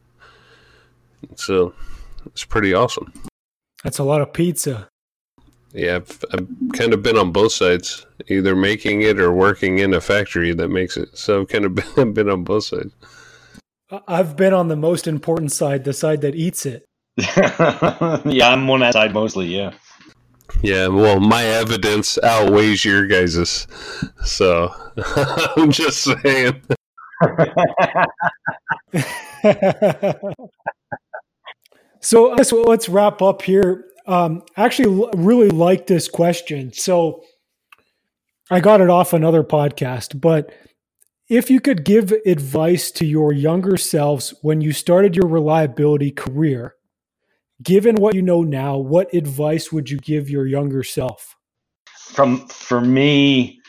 So 1.34 1.74
it's 2.26 2.44
pretty 2.44 2.72
awesome. 2.72 3.12
That's 3.84 3.98
a 3.98 4.04
lot 4.04 4.20
of 4.20 4.32
pizza. 4.32 4.88
Yeah, 5.72 5.96
I've, 5.96 6.24
I've, 6.32 6.48
kind 6.72 6.92
of 6.92 7.02
been 7.02 7.16
on 7.16 7.32
both 7.32 7.52
sides, 7.52 8.06
either 8.28 8.56
making 8.56 9.02
it 9.02 9.20
or 9.20 9.32
working 9.32 9.78
in 9.78 9.94
a 9.94 10.00
factory 10.00 10.52
that 10.52 10.68
makes 10.68 10.96
it. 10.96 11.16
So 11.16 11.42
I've 11.42 11.48
kind 11.48 11.64
of 11.64 11.74
been, 11.96 12.12
been 12.12 12.28
on 12.28 12.44
both 12.44 12.64
sides. 12.64 12.92
I've 14.06 14.36
been 14.36 14.52
on 14.52 14.68
the 14.68 14.76
most 14.76 15.06
important 15.06 15.52
side, 15.52 15.84
the 15.84 15.92
side 15.92 16.20
that 16.20 16.34
eats 16.34 16.66
it. 16.66 16.84
yeah, 17.16 18.48
I'm 18.48 18.68
on 18.70 18.80
that 18.80 18.92
side 18.92 19.12
mostly. 19.12 19.46
Yeah. 19.46 19.72
Yeah, 20.62 20.88
well, 20.88 21.20
my 21.20 21.44
evidence 21.44 22.18
outweighs 22.22 22.84
your 22.84 23.06
guys's, 23.06 23.66
so 24.24 24.74
I'm 25.56 25.70
just 25.70 26.02
saying. 26.02 26.60
So 32.00 32.34
let's 32.34 32.88
wrap 32.88 33.22
up 33.22 33.42
here. 33.42 33.84
Um, 34.06 34.42
actually, 34.56 35.08
really 35.14 35.50
like 35.50 35.86
this 35.86 36.08
question. 36.08 36.72
So 36.72 37.22
I 38.50 38.60
got 38.60 38.80
it 38.80 38.90
off 38.90 39.12
another 39.12 39.44
podcast, 39.44 40.20
but 40.20 40.52
if 41.28 41.48
you 41.48 41.60
could 41.60 41.84
give 41.84 42.12
advice 42.26 42.90
to 42.92 43.06
your 43.06 43.32
younger 43.32 43.76
selves 43.76 44.34
when 44.42 44.60
you 44.60 44.72
started 44.72 45.14
your 45.14 45.28
reliability 45.28 46.10
career, 46.10 46.74
given 47.62 47.96
what 47.96 48.16
you 48.16 48.22
know 48.22 48.42
now, 48.42 48.76
what 48.76 49.14
advice 49.14 49.70
would 49.70 49.90
you 49.90 49.98
give 49.98 50.28
your 50.28 50.46
younger 50.46 50.82
self? 50.82 51.36
From 51.96 52.48
for 52.48 52.80
me, 52.80 53.60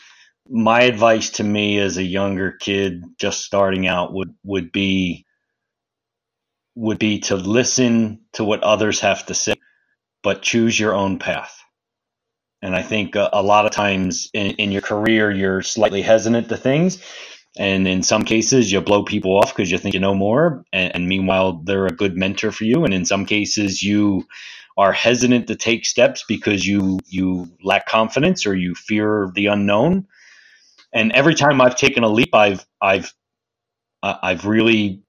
my 0.48 0.82
advice 0.82 1.30
to 1.30 1.44
me 1.44 1.78
as 1.78 1.98
a 1.98 2.02
younger 2.02 2.52
kid 2.60 3.04
just 3.20 3.42
starting 3.42 3.86
out 3.86 4.12
would 4.12 4.34
would 4.42 4.72
be 4.72 5.24
would 6.74 6.98
be 6.98 7.20
to 7.20 7.36
listen 7.36 8.20
to 8.32 8.44
what 8.44 8.62
others 8.62 9.00
have 9.00 9.26
to 9.26 9.34
say, 9.34 9.54
but 10.22 10.42
choose 10.42 10.78
your 10.78 10.94
own 10.94 11.18
path. 11.18 11.62
And 12.62 12.76
I 12.76 12.82
think 12.82 13.16
a, 13.16 13.28
a 13.32 13.42
lot 13.42 13.66
of 13.66 13.72
times 13.72 14.30
in, 14.32 14.52
in, 14.52 14.72
your 14.72 14.82
career, 14.82 15.30
you're 15.30 15.62
slightly 15.62 16.00
hesitant 16.00 16.48
to 16.48 16.56
things. 16.56 17.02
And 17.58 17.86
in 17.86 18.02
some 18.02 18.24
cases, 18.24 18.72
you 18.72 18.80
blow 18.80 19.04
people 19.04 19.36
off 19.36 19.54
because 19.54 19.70
you 19.70 19.78
think 19.78 19.94
you 19.94 20.00
know 20.00 20.14
more. 20.14 20.64
And, 20.72 20.94
and 20.94 21.08
meanwhile, 21.08 21.60
they're 21.64 21.86
a 21.86 21.90
good 21.90 22.16
mentor 22.16 22.52
for 22.52 22.64
you. 22.64 22.84
And 22.84 22.94
in 22.94 23.04
some 23.04 23.26
cases, 23.26 23.82
you 23.82 24.26
are 24.78 24.92
hesitant 24.92 25.48
to 25.48 25.56
take 25.56 25.84
steps 25.84 26.24
because 26.26 26.64
you 26.66 26.98
you 27.06 27.50
lack 27.62 27.86
confidence 27.86 28.46
or 28.46 28.54
you 28.54 28.74
fear 28.74 29.30
the 29.34 29.46
unknown. 29.46 30.06
And 30.94 31.12
every 31.12 31.34
time 31.34 31.60
I've 31.60 31.76
taken 31.76 32.04
a 32.04 32.08
leap, 32.08 32.34
I've 32.34 32.64
I've 32.80 33.12
I've 34.02 34.46
really 34.46 35.01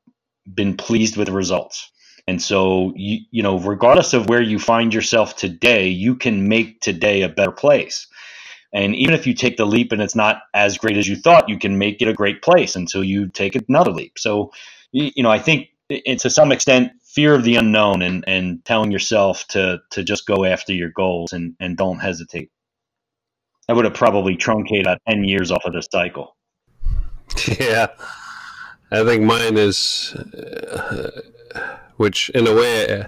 been 0.51 0.75
pleased 0.75 1.17
with 1.17 1.29
results. 1.29 1.91
And 2.27 2.41
so, 2.41 2.93
you, 2.95 3.19
you 3.31 3.43
know, 3.43 3.59
regardless 3.59 4.13
of 4.13 4.29
where 4.29 4.41
you 4.41 4.57
find 4.59 4.93
yourself 4.93 5.35
today, 5.35 5.87
you 5.89 6.15
can 6.15 6.47
make 6.47 6.79
today 6.79 7.21
a 7.21 7.29
better 7.29 7.51
place. 7.51 8.07
And 8.73 8.95
even 8.95 9.13
if 9.13 9.27
you 9.27 9.33
take 9.33 9.57
the 9.57 9.65
leap 9.65 9.91
and 9.91 10.01
it's 10.01 10.15
not 10.15 10.41
as 10.53 10.77
great 10.77 10.97
as 10.97 11.07
you 11.07 11.15
thought, 11.15 11.49
you 11.49 11.59
can 11.59 11.77
make 11.77 12.01
it 12.01 12.07
a 12.07 12.13
great 12.13 12.41
place 12.41 12.75
until 12.75 13.03
you 13.03 13.27
take 13.27 13.55
another 13.55 13.91
leap. 13.91 14.17
So, 14.17 14.51
you 14.91 15.21
know, 15.21 15.29
I 15.29 15.39
think 15.39 15.67
it, 15.89 16.19
to 16.19 16.29
some 16.29 16.51
extent, 16.51 16.91
fear 17.03 17.35
of 17.35 17.43
the 17.43 17.57
unknown 17.57 18.01
and, 18.01 18.23
and 18.25 18.65
telling 18.65 18.91
yourself 18.91 19.45
to, 19.49 19.81
to 19.91 20.03
just 20.03 20.25
go 20.25 20.45
after 20.45 20.73
your 20.73 20.89
goals 20.89 21.33
and, 21.33 21.55
and 21.59 21.77
don't 21.77 21.99
hesitate. 21.99 22.49
I 23.69 23.73
would 23.73 23.85
have 23.85 23.93
probably 23.93 24.35
truncated 24.35 24.97
10 25.07 25.23
years 25.23 25.51
off 25.51 25.65
of 25.65 25.73
this 25.73 25.87
cycle. 25.91 26.35
Yeah. 27.59 27.87
I 28.93 29.03
think 29.03 29.23
mine 29.23 29.57
is, 29.57 30.13
uh, 30.13 31.21
which 31.97 32.29
in 32.29 32.45
a 32.45 32.53
way, 32.53 33.07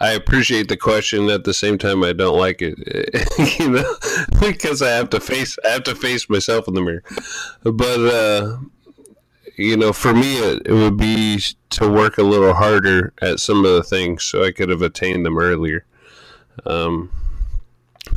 I 0.00 0.12
appreciate 0.12 0.68
the 0.68 0.76
question. 0.78 1.28
At 1.28 1.44
the 1.44 1.52
same 1.52 1.76
time, 1.76 2.02
I 2.02 2.14
don't 2.14 2.38
like 2.38 2.62
it, 2.62 2.78
you 3.60 3.68
know, 3.68 3.94
because 4.40 4.80
I 4.80 4.90
have 4.90 5.10
to 5.10 5.20
face 5.20 5.58
I 5.66 5.68
have 5.68 5.84
to 5.84 5.94
face 5.94 6.30
myself 6.30 6.66
in 6.66 6.74
the 6.74 6.80
mirror. 6.80 7.02
But 7.62 8.00
uh, 8.00 8.56
you 9.56 9.76
know, 9.76 9.92
for 9.92 10.14
me, 10.14 10.38
it, 10.38 10.62
it 10.64 10.72
would 10.72 10.96
be 10.96 11.40
to 11.70 11.90
work 11.90 12.16
a 12.16 12.22
little 12.22 12.54
harder 12.54 13.12
at 13.20 13.38
some 13.38 13.66
of 13.66 13.74
the 13.74 13.82
things 13.82 14.24
so 14.24 14.44
I 14.44 14.50
could 14.50 14.70
have 14.70 14.82
attained 14.82 15.26
them 15.26 15.38
earlier. 15.38 15.84
Um, 16.64 17.10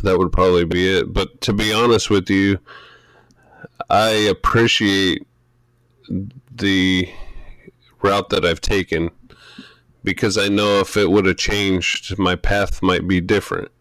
that 0.03 0.17
would 0.17 0.31
probably 0.31 0.63
be 0.63 0.87
it. 0.87 1.11
But 1.11 1.41
to 1.41 1.51
be 1.51 1.73
honest 1.73 2.09
with 2.09 2.29
you, 2.29 2.59
I 3.89 4.11
appreciate 4.11 5.25
the 6.59 7.09
route 8.01 8.29
that 8.29 8.45
I've 8.45 8.61
taken 8.61 9.11
because 10.03 10.37
I 10.37 10.47
know 10.47 10.79
if 10.79 10.95
it 10.95 11.11
would 11.11 11.25
have 11.25 11.37
changed, 11.37 12.17
my 12.17 12.35
path 12.35 12.81
might 12.81 13.07
be 13.07 13.19
different. 13.19 13.71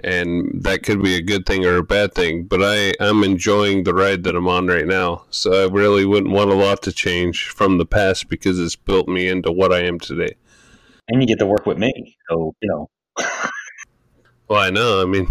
And 0.00 0.62
that 0.62 0.84
could 0.84 1.02
be 1.02 1.16
a 1.16 1.22
good 1.22 1.44
thing 1.44 1.64
or 1.64 1.76
a 1.76 1.82
bad 1.82 2.14
thing, 2.14 2.44
but 2.44 2.60
I, 2.62 2.94
I'm 3.00 3.24
enjoying 3.24 3.82
the 3.82 3.92
ride 3.92 4.22
that 4.24 4.36
I'm 4.36 4.46
on 4.46 4.68
right 4.68 4.86
now. 4.86 5.24
So 5.30 5.64
I 5.64 5.72
really 5.72 6.04
wouldn't 6.04 6.32
want 6.32 6.50
a 6.50 6.54
lot 6.54 6.82
to 6.82 6.92
change 6.92 7.48
from 7.48 7.78
the 7.78 7.86
past 7.86 8.28
because 8.28 8.60
it's 8.60 8.76
built 8.76 9.08
me 9.08 9.28
into 9.28 9.50
what 9.50 9.72
I 9.72 9.80
am 9.80 9.98
today. 9.98 10.36
And 11.08 11.20
you 11.20 11.26
get 11.26 11.40
to 11.40 11.46
work 11.46 11.66
with 11.66 11.78
me. 11.78 12.16
So, 12.30 12.54
you 12.60 12.68
know. 12.68 12.88
well, 14.48 14.60
I 14.60 14.70
know. 14.70 15.02
I 15.02 15.04
mean, 15.04 15.26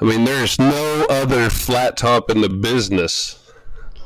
I 0.00 0.04
mean, 0.04 0.24
there's 0.24 0.60
no 0.60 1.06
other 1.10 1.50
flat 1.50 1.96
top 1.96 2.30
in 2.30 2.40
the 2.40 2.48
business 2.48 3.47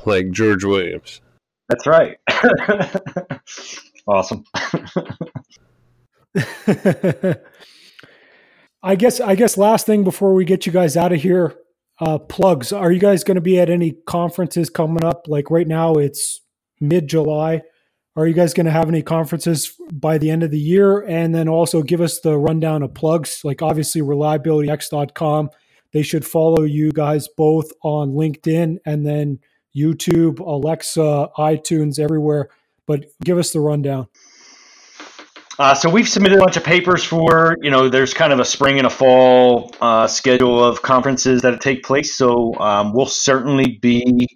like 0.07 0.30
George 0.30 0.64
Williams. 0.64 1.20
That's 1.68 1.86
right. 1.86 2.18
awesome. 4.07 4.44
I 8.84 8.96
guess 8.96 9.20
I 9.20 9.34
guess 9.36 9.57
last 9.57 9.86
thing 9.86 10.03
before 10.05 10.34
we 10.34 10.44
get 10.44 10.66
you 10.66 10.72
guys 10.72 10.96
out 10.96 11.12
of 11.12 11.22
here, 11.22 11.55
uh, 12.00 12.18
plugs. 12.18 12.72
Are 12.72 12.90
you 12.90 12.98
guys 12.98 13.22
going 13.24 13.36
to 13.36 13.40
be 13.40 13.61
at 13.61 13.70
any 13.70 13.92
conferences 14.07 14.68
coming 14.70 15.05
up? 15.05 15.28
Like 15.28 15.50
right 15.50 15.68
now, 15.68 15.94
it's 15.94 16.40
mid 16.80 17.07
July. 17.07 17.62
Are 18.16 18.26
you 18.26 18.34
guys 18.34 18.53
going 18.53 18.66
to 18.66 18.72
have 18.72 18.88
any 18.88 19.00
conferences 19.03 19.74
by 19.90 20.18
the 20.18 20.30
end 20.30 20.42
of 20.42 20.50
the 20.50 20.59
year? 20.59 21.00
And 21.00 21.34
then 21.34 21.48
also 21.48 21.82
give 21.82 22.03
us 22.03 22.20
the 22.20 22.36
rundown 22.36 22.82
of 22.82 22.92
plugs. 22.92 23.40
Like 23.44 23.62
obviously, 23.62 24.03
reliabilityx.com. 24.03 25.50
They 25.92 26.03
should 26.03 26.26
follow 26.26 26.62
you 26.62 26.90
guys 26.92 27.28
both 27.28 27.70
on 27.82 28.11
LinkedIn 28.12 28.78
and 28.84 29.07
then 29.07 29.38
YouTube, 29.77 30.39
Alexa, 30.41 31.31
iTunes, 31.37 31.99
everywhere. 31.99 32.49
But 32.87 33.07
give 33.23 33.39
us 33.39 33.53
the 33.53 33.61
rundown. 33.61 34.09
Uh, 35.59 35.75
so 35.75 35.89
we've 35.89 36.09
submitted 36.09 36.39
a 36.39 36.41
bunch 36.41 36.57
of 36.57 36.64
papers 36.64 37.05
for, 37.05 37.57
you 37.61 37.70
know, 37.70 37.89
there's 37.89 38.14
kind 38.14 38.33
of 38.33 38.41
a 38.41 38.45
spring 38.45 38.79
and 38.79 38.87
a 38.87 38.91
fall 38.91 39.70
uh, 39.81 40.07
schedule 40.07 40.64
of 40.64 40.83
conferences 40.83 41.43
that 41.43 41.61
take 41.61 41.85
place. 41.85 42.16
So 42.16 42.55
um, 42.59 42.93
we'll 42.95 43.07
certainly 43.07 43.79
be 43.81 44.27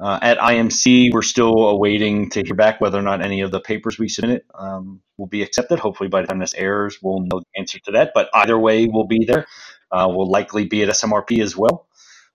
uh, 0.00 0.18
at 0.22 0.38
IMC. 0.38 1.12
We're 1.12 1.22
still 1.22 1.68
awaiting 1.68 2.30
to 2.30 2.42
hear 2.42 2.54
back 2.54 2.80
whether 2.80 2.98
or 2.98 3.02
not 3.02 3.22
any 3.22 3.42
of 3.42 3.52
the 3.52 3.60
papers 3.60 3.98
we 3.98 4.08
submitted 4.08 4.42
um, 4.54 5.00
will 5.18 5.26
be 5.26 5.42
accepted. 5.42 5.78
Hopefully, 5.78 6.08
by 6.08 6.22
the 6.22 6.26
time 6.26 6.40
this 6.40 6.54
airs, 6.54 6.98
we'll 7.00 7.20
know 7.20 7.40
the 7.40 7.58
answer 7.58 7.78
to 7.84 7.92
that. 7.92 8.12
But 8.14 8.28
either 8.34 8.58
way, 8.58 8.86
we'll 8.86 9.06
be 9.06 9.24
there. 9.24 9.46
Uh, 9.92 10.08
we'll 10.10 10.30
likely 10.30 10.66
be 10.66 10.82
at 10.82 10.88
SMRP 10.88 11.42
as 11.42 11.56
well. 11.56 11.86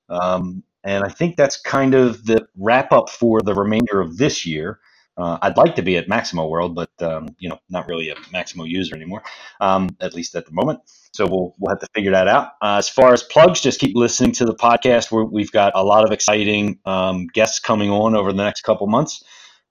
Um, 0.10 0.64
and 0.86 1.04
I 1.04 1.10
think 1.10 1.36
that's 1.36 1.60
kind 1.60 1.96
of 1.96 2.26
the 2.26 2.48
wrap 2.56 2.92
up 2.92 3.10
for 3.10 3.42
the 3.42 3.54
remainder 3.54 4.00
of 4.00 4.18
this 4.18 4.46
year. 4.46 4.80
Uh, 5.18 5.38
I'd 5.42 5.58
like 5.58 5.76
to 5.76 5.82
be 5.82 5.98
at 5.98 6.10
Maximo 6.10 6.48
World, 6.48 6.76
but 6.76 6.92
um, 7.02 7.30
you 7.40 7.50
know, 7.50 7.58
not 7.70 7.88
really 7.88 8.10
a 8.10 8.16
Maximo 8.32 8.66
user 8.66 8.96
anymore, 8.96 9.24
um, 9.62 9.90
at 10.02 10.14
least 10.14 10.36
at 10.36 10.46
the 10.46 10.52
moment. 10.52 10.82
So 11.14 11.26
we'll 11.26 11.56
we'll 11.58 11.72
have 11.72 11.80
to 11.80 11.88
figure 11.96 12.12
that 12.12 12.28
out. 12.28 12.50
Uh, 12.62 12.76
as 12.78 12.90
far 12.90 13.14
as 13.14 13.24
plugs, 13.24 13.62
just 13.62 13.80
keep 13.80 13.96
listening 13.96 14.34
to 14.34 14.46
the 14.46 14.54
podcast. 14.54 15.12
we 15.32 15.42
have 15.42 15.52
got 15.52 15.72
a 15.76 15.84
lot 15.84 16.06
of 16.06 16.12
exciting 16.12 16.80
um, 16.86 17.28
guests 17.28 17.60
coming 17.60 17.90
on 17.90 18.16
over 18.16 18.32
the 18.32 18.44
next 18.44 18.62
couple 18.62 18.88
months, 18.88 19.24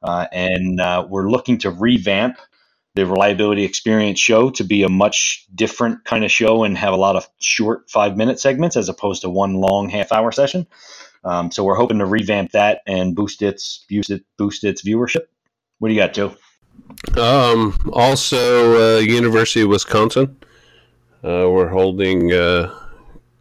uh, 0.02 0.26
and 0.32 0.80
uh, 0.80 1.06
we're 1.08 1.28
looking 1.28 1.58
to 1.58 1.70
revamp 1.70 2.38
the 2.94 3.04
reliability 3.04 3.64
experience 3.64 4.20
show 4.20 4.50
to 4.50 4.64
be 4.64 4.82
a 4.82 4.88
much 4.88 5.46
different 5.54 6.04
kind 6.04 6.24
of 6.24 6.30
show 6.30 6.64
and 6.64 6.78
have 6.78 6.94
a 6.94 6.96
lot 6.96 7.16
of 7.16 7.28
short 7.40 7.90
five 7.90 8.16
minute 8.16 8.38
segments 8.38 8.76
as 8.76 8.88
opposed 8.88 9.22
to 9.22 9.28
one 9.28 9.54
long 9.54 9.88
half 9.88 10.12
hour 10.12 10.30
session. 10.32 10.66
Um, 11.24 11.50
so 11.50 11.64
we're 11.64 11.76
hoping 11.76 11.98
to 11.98 12.06
revamp 12.06 12.52
that 12.52 12.80
and 12.86 13.14
boost 13.14 13.42
its 13.42 13.84
boost, 13.88 14.10
it, 14.10 14.24
boost 14.36 14.64
its 14.64 14.82
viewership. 14.82 15.26
What 15.78 15.88
do 15.88 15.94
you 15.94 16.00
got, 16.00 16.12
Joe? 16.12 16.34
Um, 17.16 17.78
also, 17.92 18.96
uh, 18.96 19.00
University 19.00 19.62
of 19.62 19.68
Wisconsin. 19.68 20.36
Uh, 21.22 21.48
we're 21.50 21.68
holding 21.68 22.32
uh, 22.32 22.74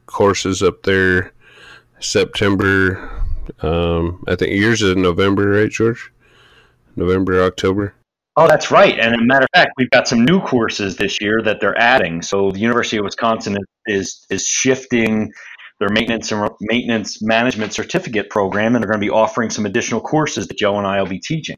courses 0.06 0.64
up 0.64 0.84
there 0.84 1.34
September. 2.00 3.10
Um, 3.62 4.24
I 4.28 4.36
think 4.36 4.54
yours 4.54 4.82
is 4.82 4.96
November, 4.96 5.50
right, 5.50 5.70
George? 5.70 6.12
November, 6.96 7.44
October. 7.44 7.96
Oh, 8.36 8.48
that's 8.48 8.72
right. 8.72 9.00
And 9.00 9.14
a 9.14 9.24
matter 9.24 9.44
of 9.44 9.50
fact, 9.60 9.74
we've 9.78 9.90
got 9.92 10.08
some 10.08 10.26
new 10.26 10.42
courses 10.42 10.98
this 10.98 11.22
year 11.22 11.42
that 11.44 11.60
they're 11.60 11.78
adding. 11.78 12.22
So 12.22 12.52
the 12.52 12.60
University 12.60 12.98
of 12.98 13.06
Wisconsin 13.06 13.58
is 13.86 14.26
is 14.30 14.48
shifting 14.48 15.32
their 15.80 15.90
maintenance 15.90 16.32
and 16.32 16.50
maintenance 16.62 17.22
management 17.22 17.74
certificate 17.74 18.30
program, 18.30 18.76
and 18.76 18.84
they're 18.84 18.90
going 18.90 19.02
to 19.02 19.06
be 19.06 19.12
offering 19.12 19.50
some 19.50 19.66
additional 19.66 20.02
courses 20.02 20.48
that 20.48 20.58
Joe 20.58 20.78
and 20.78 20.88
I 20.88 21.02
will 21.02 21.10
be 21.10 21.20
teaching. 21.20 21.58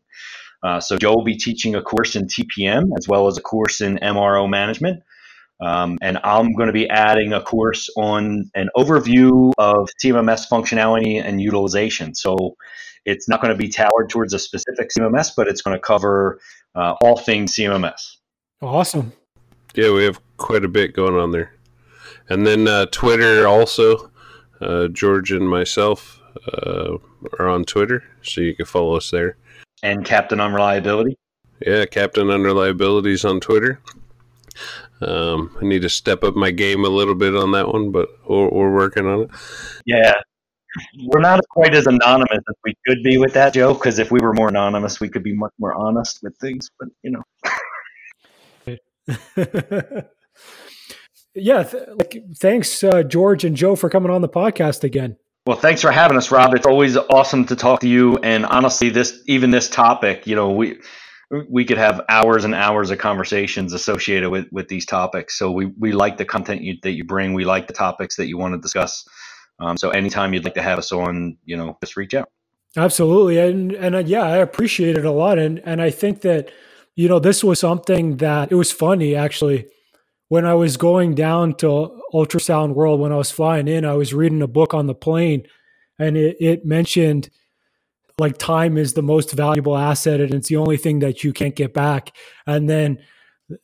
Uh, 0.64 0.80
so 0.80 0.98
Joe 0.98 1.16
will 1.16 1.24
be 1.24 1.38
teaching 1.38 1.76
a 1.76 1.82
course 1.82 2.16
in 2.16 2.26
TPM 2.26 2.86
as 2.98 3.08
well 3.08 3.28
as 3.28 3.38
a 3.38 3.42
course 3.42 3.82
in 3.82 3.98
MRO 3.98 4.50
management. 4.50 5.04
Um, 5.62 5.98
and 6.02 6.18
I'm 6.24 6.54
going 6.54 6.68
to 6.68 6.74
be 6.74 6.90
adding 6.90 7.34
a 7.34 7.42
course 7.42 7.90
on 7.96 8.50
an 8.56 8.70
overview 8.76 9.54
of 9.58 9.90
CMMS 10.04 10.50
functionality 10.52 11.24
and 11.24 11.40
utilization. 11.40 12.14
So 12.14 12.56
it's 13.06 13.30
not 13.30 13.42
going 13.42 13.54
to 13.54 13.58
be 13.58 13.70
tailored 13.70 14.10
towards 14.10 14.34
a 14.34 14.40
specific 14.40 14.90
CMMS, 14.90 15.32
but 15.36 15.48
it's 15.48 15.62
going 15.62 15.78
to 15.78 15.82
cover 15.82 16.40
uh, 16.76 16.96
all 17.02 17.18
things 17.18 17.56
CMMS. 17.56 18.18
Awesome. 18.62 19.14
Yeah, 19.76 19.94
we 19.94 20.04
have 20.06 20.20
quite 20.38 20.66
a 20.66 20.70
bit 20.70 20.94
going 20.94 21.16
on 21.16 21.32
there. 21.32 21.55
And 22.30 22.46
then 22.46 22.68
uh, 22.68 22.88
Twitter 22.88 23.48
also. 23.48 24.12
Uh, 24.62 24.88
George 24.88 25.32
and 25.32 25.48
myself 25.50 26.22
uh, 26.54 26.98
are 27.40 27.48
on 27.48 27.66
Twitter, 27.66 28.04
so 28.22 28.42
you 28.42 28.56
can 28.56 28.66
follow 28.66 28.96
us 28.96 29.12
there. 29.12 29.38
And 29.84 30.06
Captain 30.06 30.40
Unreliability. 30.40 31.18
Yeah, 31.66 31.86
Captain 31.86 32.30
Unreliability 32.30 33.14
is 33.14 33.26
on 33.26 33.40
Twitter. 33.40 33.82
Um, 35.02 35.56
I 35.62 35.66
need 35.66 35.82
to 35.82 35.90
step 35.90 36.24
up 36.24 36.36
my 36.36 36.52
game 36.52 36.86
a 36.86 36.90
little 36.90 37.16
bit 37.16 37.36
on 37.36 37.52
that 37.52 37.68
one, 37.68 37.92
but 37.92 38.10
we're, 38.28 38.50
we're 38.50 38.74
working 38.74 39.06
on 39.06 39.22
it. 39.24 39.30
Yeah, 39.86 40.14
we're 41.08 41.20
not 41.22 41.42
quite 41.50 41.76
as 41.76 41.88
anonymous 41.88 42.40
as 42.50 42.56
we 42.64 42.74
could 42.88 43.04
be 43.04 43.18
with 43.18 43.34
that, 43.34 43.54
Joe. 43.54 43.74
Because 43.74 44.00
if 44.00 44.12
we 44.12 44.20
were 44.22 44.34
more 44.34 44.50
anonymous, 44.50 45.00
we 45.00 45.10
could 45.10 45.24
be 45.24 45.34
much 45.34 45.54
more 45.60 45.74
honest 45.74 46.20
with 46.24 46.36
things. 46.38 46.70
But 46.80 46.90
you 47.04 47.12
know. 47.12 47.24
yeah, 51.36 51.64
th- 51.64 51.84
like, 51.96 52.24
thanks, 52.38 52.84
uh, 52.84 53.04
George 53.04 53.44
and 53.44 53.56
Joe, 53.56 53.76
for 53.76 53.90
coming 53.90 54.12
on 54.12 54.22
the 54.22 54.30
podcast 54.30 54.84
again. 54.84 55.18
Well, 55.46 55.58
thanks 55.58 55.82
for 55.82 55.92
having 55.92 56.18
us, 56.18 56.32
Rob. 56.32 56.56
It's 56.56 56.66
always 56.66 56.98
awesome 56.98 57.46
to 57.46 57.56
talk 57.56 57.82
to 57.82 57.88
you. 57.88 58.18
And 58.18 58.46
honestly, 58.48 58.90
this 58.90 59.22
even 59.28 59.52
this 59.52 59.70
topic, 59.70 60.26
you 60.26 60.36
know, 60.36 60.52
we 60.52 60.80
we 61.50 61.66
could 61.66 61.78
have 61.78 62.02
hours 62.10 62.46
and 62.46 62.56
hours 62.56 62.92
of 62.92 63.00
conversations 63.00 63.74
associated 63.74 64.30
with, 64.30 64.46
with 64.52 64.68
these 64.68 64.86
topics. 64.86 65.38
So 65.38 65.52
we, 65.52 65.68
we 65.80 65.92
like 65.92 66.18
the 66.18 66.26
content 66.26 66.62
you, 66.62 66.76
that 66.84 66.92
you 66.92 67.04
bring. 67.04 67.34
We 67.34 67.46
like 67.46 67.68
the 67.68 67.74
topics 67.74 68.16
that 68.18 68.28
you 68.28 68.38
want 68.38 68.54
to 68.54 68.60
discuss. 68.60 69.08
Um, 69.60 69.76
so 69.76 69.90
anytime 69.90 70.34
you'd 70.34 70.44
like 70.44 70.54
to 70.54 70.62
have 70.62 70.78
us 70.78 70.92
on, 70.92 71.38
you 71.44 71.58
know, 71.58 71.78
just 71.84 71.98
reach 71.98 72.14
out. 72.14 72.30
Absolutely. 72.78 73.40
And, 73.40 73.72
and 73.72 73.96
uh, 73.96 74.00
yeah, 74.00 74.24
I 74.24 74.38
appreciate 74.38 74.98
it 74.98 75.06
a 75.06 75.12
lot. 75.12 75.40
And, 75.40 75.60
and 75.60 75.82
I 75.82 75.90
think 75.90 76.22
that, 76.22 76.52
you 76.96 77.08
know, 77.08 77.20
this 77.20 77.44
was 77.44 77.60
something 77.60 78.18
that 78.18 78.52
it 78.52 78.56
was 78.56 78.72
funny 78.72 79.16
actually. 79.16 79.68
When 80.28 80.46
I 80.46 80.56
was 80.56 80.78
going 80.78 81.16
down 81.16 81.54
to 81.56 82.02
ultrasound 82.14 82.74
world, 82.74 83.00
when 83.00 83.12
I 83.12 83.18
was 83.18 83.32
flying 83.32 83.68
in, 83.68 83.86
I 83.86 83.94
was 83.94 84.14
reading 84.14 84.42
a 84.42 84.48
book 84.48 84.74
on 84.74 84.88
the 84.88 84.96
plane 84.96 85.46
and 86.00 86.18
it, 86.18 86.38
it 86.40 86.66
mentioned, 86.66 87.30
like 88.18 88.38
time 88.38 88.78
is 88.78 88.94
the 88.94 89.04
most 89.04 89.34
valuable 89.34 89.78
asset 89.78 90.22
and 90.22 90.34
it's 90.34 90.50
the 90.50 90.58
only 90.58 90.78
thing 90.78 91.00
that 91.00 91.24
you 91.24 91.34
can't 91.34 91.56
get 91.56 91.74
back. 91.74 92.16
And 92.48 92.70
then 92.70 93.00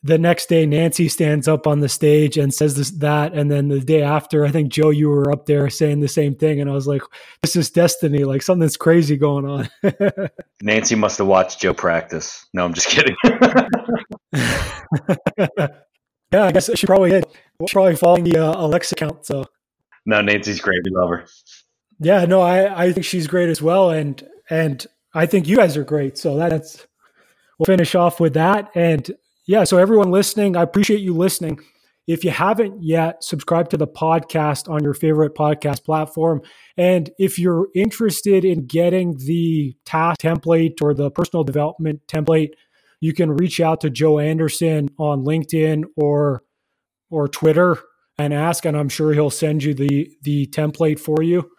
the 0.02 0.18
next 0.18 0.48
day, 0.48 0.64
Nancy 0.64 1.08
stands 1.08 1.48
up 1.48 1.66
on 1.66 1.80
the 1.80 1.88
stage 1.88 2.36
and 2.36 2.54
says 2.54 2.76
this, 2.76 2.90
that. 2.92 3.34
And 3.34 3.50
then 3.50 3.68
the 3.68 3.80
day 3.80 4.02
after, 4.02 4.44
I 4.44 4.50
think 4.50 4.70
Joe, 4.70 4.90
you 4.90 5.08
were 5.08 5.32
up 5.32 5.46
there 5.46 5.68
saying 5.70 6.00
the 6.00 6.08
same 6.08 6.36
thing. 6.36 6.60
And 6.60 6.70
I 6.70 6.72
was 6.72 6.86
like, 6.86 7.02
this 7.42 7.56
is 7.56 7.70
destiny. 7.70 8.24
Like 8.24 8.42
something's 8.42 8.76
crazy 8.76 9.16
going 9.16 9.44
on. 9.44 9.68
Nancy 10.62 10.94
must 10.94 11.18
have 11.18 11.26
watched 11.26 11.60
Joe 11.60 11.74
practice. 11.74 12.46
No, 12.54 12.64
I'm 12.64 12.74
just 12.74 12.88
kidding. 12.88 13.16
yeah, 16.32 16.44
I 16.44 16.52
guess 16.52 16.70
she 16.76 16.86
probably 16.86 17.10
did. 17.10 17.26
She's 17.60 17.72
probably 17.72 17.96
following 17.96 18.24
the 18.24 18.38
uh, 18.38 18.64
Alexa 18.64 18.94
account. 18.94 19.26
So, 19.26 19.44
no, 20.06 20.20
Nancy's 20.20 20.60
great. 20.60 20.80
We 20.84 20.90
love 20.90 21.10
her. 21.10 21.26
Yeah, 22.00 22.24
no, 22.24 22.40
I, 22.40 22.84
I 22.86 22.92
think 22.92 23.04
she's 23.04 23.26
great 23.26 23.48
as 23.48 23.62
well. 23.62 23.90
And 23.90 24.26
and 24.50 24.84
I 25.14 25.26
think 25.26 25.46
you 25.46 25.56
guys 25.56 25.76
are 25.76 25.84
great. 25.84 26.18
So 26.18 26.36
that's 26.36 26.86
we'll 27.58 27.66
finish 27.66 27.94
off 27.94 28.18
with 28.18 28.34
that. 28.34 28.70
And 28.74 29.10
yeah, 29.46 29.64
so 29.64 29.78
everyone 29.78 30.10
listening, 30.10 30.56
I 30.56 30.62
appreciate 30.62 31.00
you 31.00 31.14
listening. 31.14 31.60
If 32.08 32.24
you 32.24 32.30
haven't 32.30 32.82
yet, 32.82 33.22
subscribe 33.22 33.68
to 33.70 33.76
the 33.76 33.86
podcast 33.86 34.68
on 34.68 34.82
your 34.82 34.94
favorite 34.94 35.36
podcast 35.36 35.84
platform. 35.84 36.42
And 36.76 37.10
if 37.18 37.38
you're 37.38 37.68
interested 37.74 38.44
in 38.44 38.66
getting 38.66 39.16
the 39.18 39.76
task 39.84 40.20
template 40.20 40.82
or 40.82 40.94
the 40.94 41.10
personal 41.10 41.44
development 41.44 42.00
template, 42.08 42.54
you 43.02 43.12
can 43.12 43.32
reach 43.32 43.60
out 43.60 43.80
to 43.80 43.90
Joe 43.90 44.20
Anderson 44.20 44.88
on 44.96 45.24
LinkedIn 45.24 45.84
or 45.96 46.44
or 47.10 47.28
Twitter 47.28 47.76
and 48.16 48.32
ask, 48.32 48.64
and 48.64 48.76
I'm 48.76 48.88
sure 48.88 49.12
he'll 49.12 49.28
send 49.28 49.64
you 49.64 49.74
the 49.74 50.08
the 50.22 50.46
template 50.46 51.00
for 51.00 51.20
you. 51.22 51.50